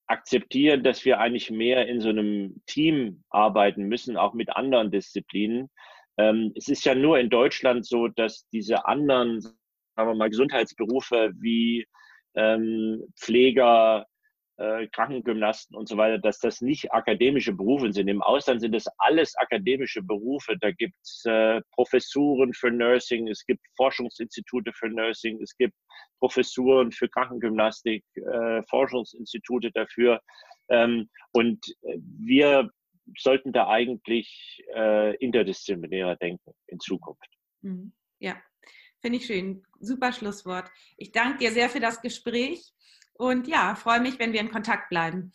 akzeptieren, 0.07 0.85
dass 0.85 1.07
wir 1.07 1.21
eigentlich 1.21 1.51
mehr 1.51 1.89
in 1.89 2.03
so 2.03 2.11
einem 2.11 2.63
Team 2.67 3.25
arbeiten 3.31 3.85
müssen, 3.85 4.19
auch 4.19 4.35
mit 4.35 4.51
anderen 4.51 4.91
Disziplinen. 4.91 5.71
Ähm, 6.19 6.53
es 6.55 6.69
ist 6.69 6.85
ja 6.85 6.95
nur 6.95 7.19
in 7.19 7.31
Deutschland 7.31 7.87
so, 7.87 8.09
dass 8.09 8.47
diese 8.51 8.85
anderen, 8.85 9.41
sagen 9.41 9.57
wir 9.97 10.15
mal, 10.15 10.29
Gesundheitsberufe 10.29 11.33
wie 11.41 11.87
ähm, 12.35 13.03
Pfleger, 13.19 14.07
äh, 14.63 14.87
Krankengymnasten 14.89 15.77
und 15.77 15.89
so 15.89 15.97
weiter, 15.97 16.19
dass 16.19 16.39
das 16.39 16.61
nicht 16.61 16.93
akademische 16.93 17.53
Berufe 17.53 17.93
sind. 17.93 18.09
Im 18.09 18.23
Ausland 18.23 18.61
sind 18.61 18.73
das 18.73 18.87
alles 18.99 19.35
akademische 19.37 20.03
Berufe. 20.03 20.57
Da 20.61 20.71
gibt 20.71 20.95
es 21.03 21.25
äh, 21.25 21.61
Professuren 21.73 22.55
für 22.55 22.71
Nursing, 22.71 23.27
es 23.29 23.45
gibt 23.45 23.61
Forschungsinstitute 23.77 24.73
für 24.73 24.89
Nursing, 24.89 25.43
es 25.43 25.57
gibt 25.57 25.75
Professuren 26.21 26.93
für 26.93 27.09
Krankengymnastik, 27.09 28.05
äh, 28.15 28.63
Forschungsinstitute 28.71 29.73
dafür. 29.73 30.21
Ähm, 30.69 31.11
und 31.33 31.59
äh, 31.83 31.99
wir 32.19 32.71
sollten 33.19 33.53
da 33.53 33.67
eigentlich 33.67 34.63
äh, 34.77 35.17
interdisziplinärer 35.17 36.15
denken 36.17 36.53
in 36.69 36.79
Zukunft. 36.79 37.29
Mhm. 37.63 37.93
Ja, 38.21 38.41
finde 39.01 39.19
ich 39.19 39.27
schön. 39.27 39.65
Super 39.81 40.13
Schlusswort. 40.13 40.71
Ich 40.97 41.11
danke 41.11 41.39
dir 41.39 41.51
sehr 41.51 41.69
für 41.69 41.81
das 41.81 42.01
Gespräch 42.01 42.73
und 43.15 43.47
ja, 43.49 43.75
freue 43.75 44.01
mich, 44.01 44.19
wenn 44.19 44.33
wir 44.33 44.41
in 44.41 44.51
Kontakt 44.51 44.89
bleiben. 44.89 45.33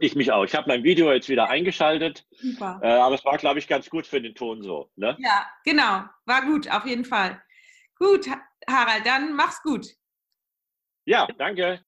Ich 0.00 0.14
mich 0.14 0.30
auch. 0.30 0.44
Ich 0.44 0.54
habe 0.54 0.68
mein 0.68 0.84
Video 0.84 1.12
jetzt 1.12 1.28
wieder 1.28 1.50
eingeschaltet. 1.50 2.24
Super. 2.30 2.78
Äh, 2.82 2.92
aber 2.92 3.16
es 3.16 3.24
war, 3.24 3.36
glaube 3.36 3.58
ich, 3.58 3.66
ganz 3.66 3.90
gut 3.90 4.06
für 4.06 4.20
den 4.20 4.34
Ton 4.34 4.62
so. 4.62 4.90
Ne? 4.94 5.16
Ja, 5.18 5.46
genau. 5.64 6.04
War 6.24 6.42
gut, 6.46 6.70
auf 6.70 6.86
jeden 6.86 7.04
Fall. 7.04 7.42
Gut, 7.98 8.28
Harald, 8.70 9.04
dann 9.04 9.34
mach's 9.34 9.60
gut. 9.62 9.88
Ja, 11.04 11.26
danke. 11.36 11.80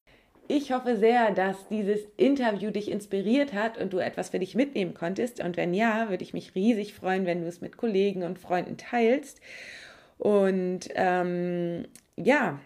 Ich 0.48 0.72
hoffe 0.72 0.96
sehr, 0.96 1.30
dass 1.30 1.68
dieses 1.68 2.04
Interview 2.16 2.72
dich 2.72 2.90
inspiriert 2.90 3.52
hat 3.52 3.78
und 3.78 3.92
du 3.92 3.98
etwas 3.98 4.30
für 4.30 4.40
dich 4.40 4.56
mitnehmen 4.56 4.94
konntest. 4.94 5.40
Und 5.40 5.56
wenn 5.56 5.72
ja, 5.72 6.08
würde 6.08 6.24
ich 6.24 6.32
mich 6.32 6.56
riesig 6.56 6.94
freuen, 6.94 7.26
wenn 7.26 7.42
du 7.42 7.46
es 7.46 7.60
mit 7.60 7.76
Kollegen 7.76 8.24
und 8.24 8.40
Freunden 8.40 8.76
teilst. 8.76 9.40
Und 10.18 10.88
ähm, 10.96 11.86
ja, 12.16 12.58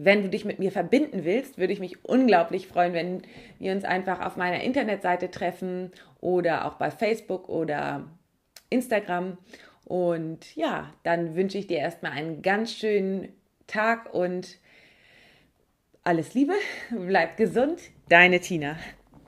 wenn 0.00 0.22
du 0.22 0.28
dich 0.28 0.44
mit 0.44 0.58
mir 0.58 0.70
verbinden 0.70 1.24
willst, 1.24 1.58
würde 1.58 1.72
ich 1.72 1.80
mich 1.80 2.04
unglaublich 2.04 2.68
freuen, 2.68 2.92
wenn 2.92 3.22
wir 3.58 3.72
uns 3.72 3.84
einfach 3.84 4.24
auf 4.24 4.36
meiner 4.36 4.62
Internetseite 4.62 5.30
treffen 5.30 5.90
oder 6.20 6.66
auch 6.66 6.74
bei 6.74 6.90
Facebook 6.90 7.48
oder 7.48 8.04
Instagram. 8.70 9.38
Und 9.84 10.54
ja, 10.54 10.92
dann 11.02 11.34
wünsche 11.34 11.58
ich 11.58 11.66
dir 11.66 11.78
erstmal 11.78 12.12
einen 12.12 12.42
ganz 12.42 12.72
schönen 12.72 13.28
Tag 13.66 14.14
und 14.14 14.58
alles 16.04 16.34
Liebe, 16.34 16.54
bleib 16.90 17.36
gesund, 17.36 17.80
deine 18.08 18.40
Tina. 18.40 18.76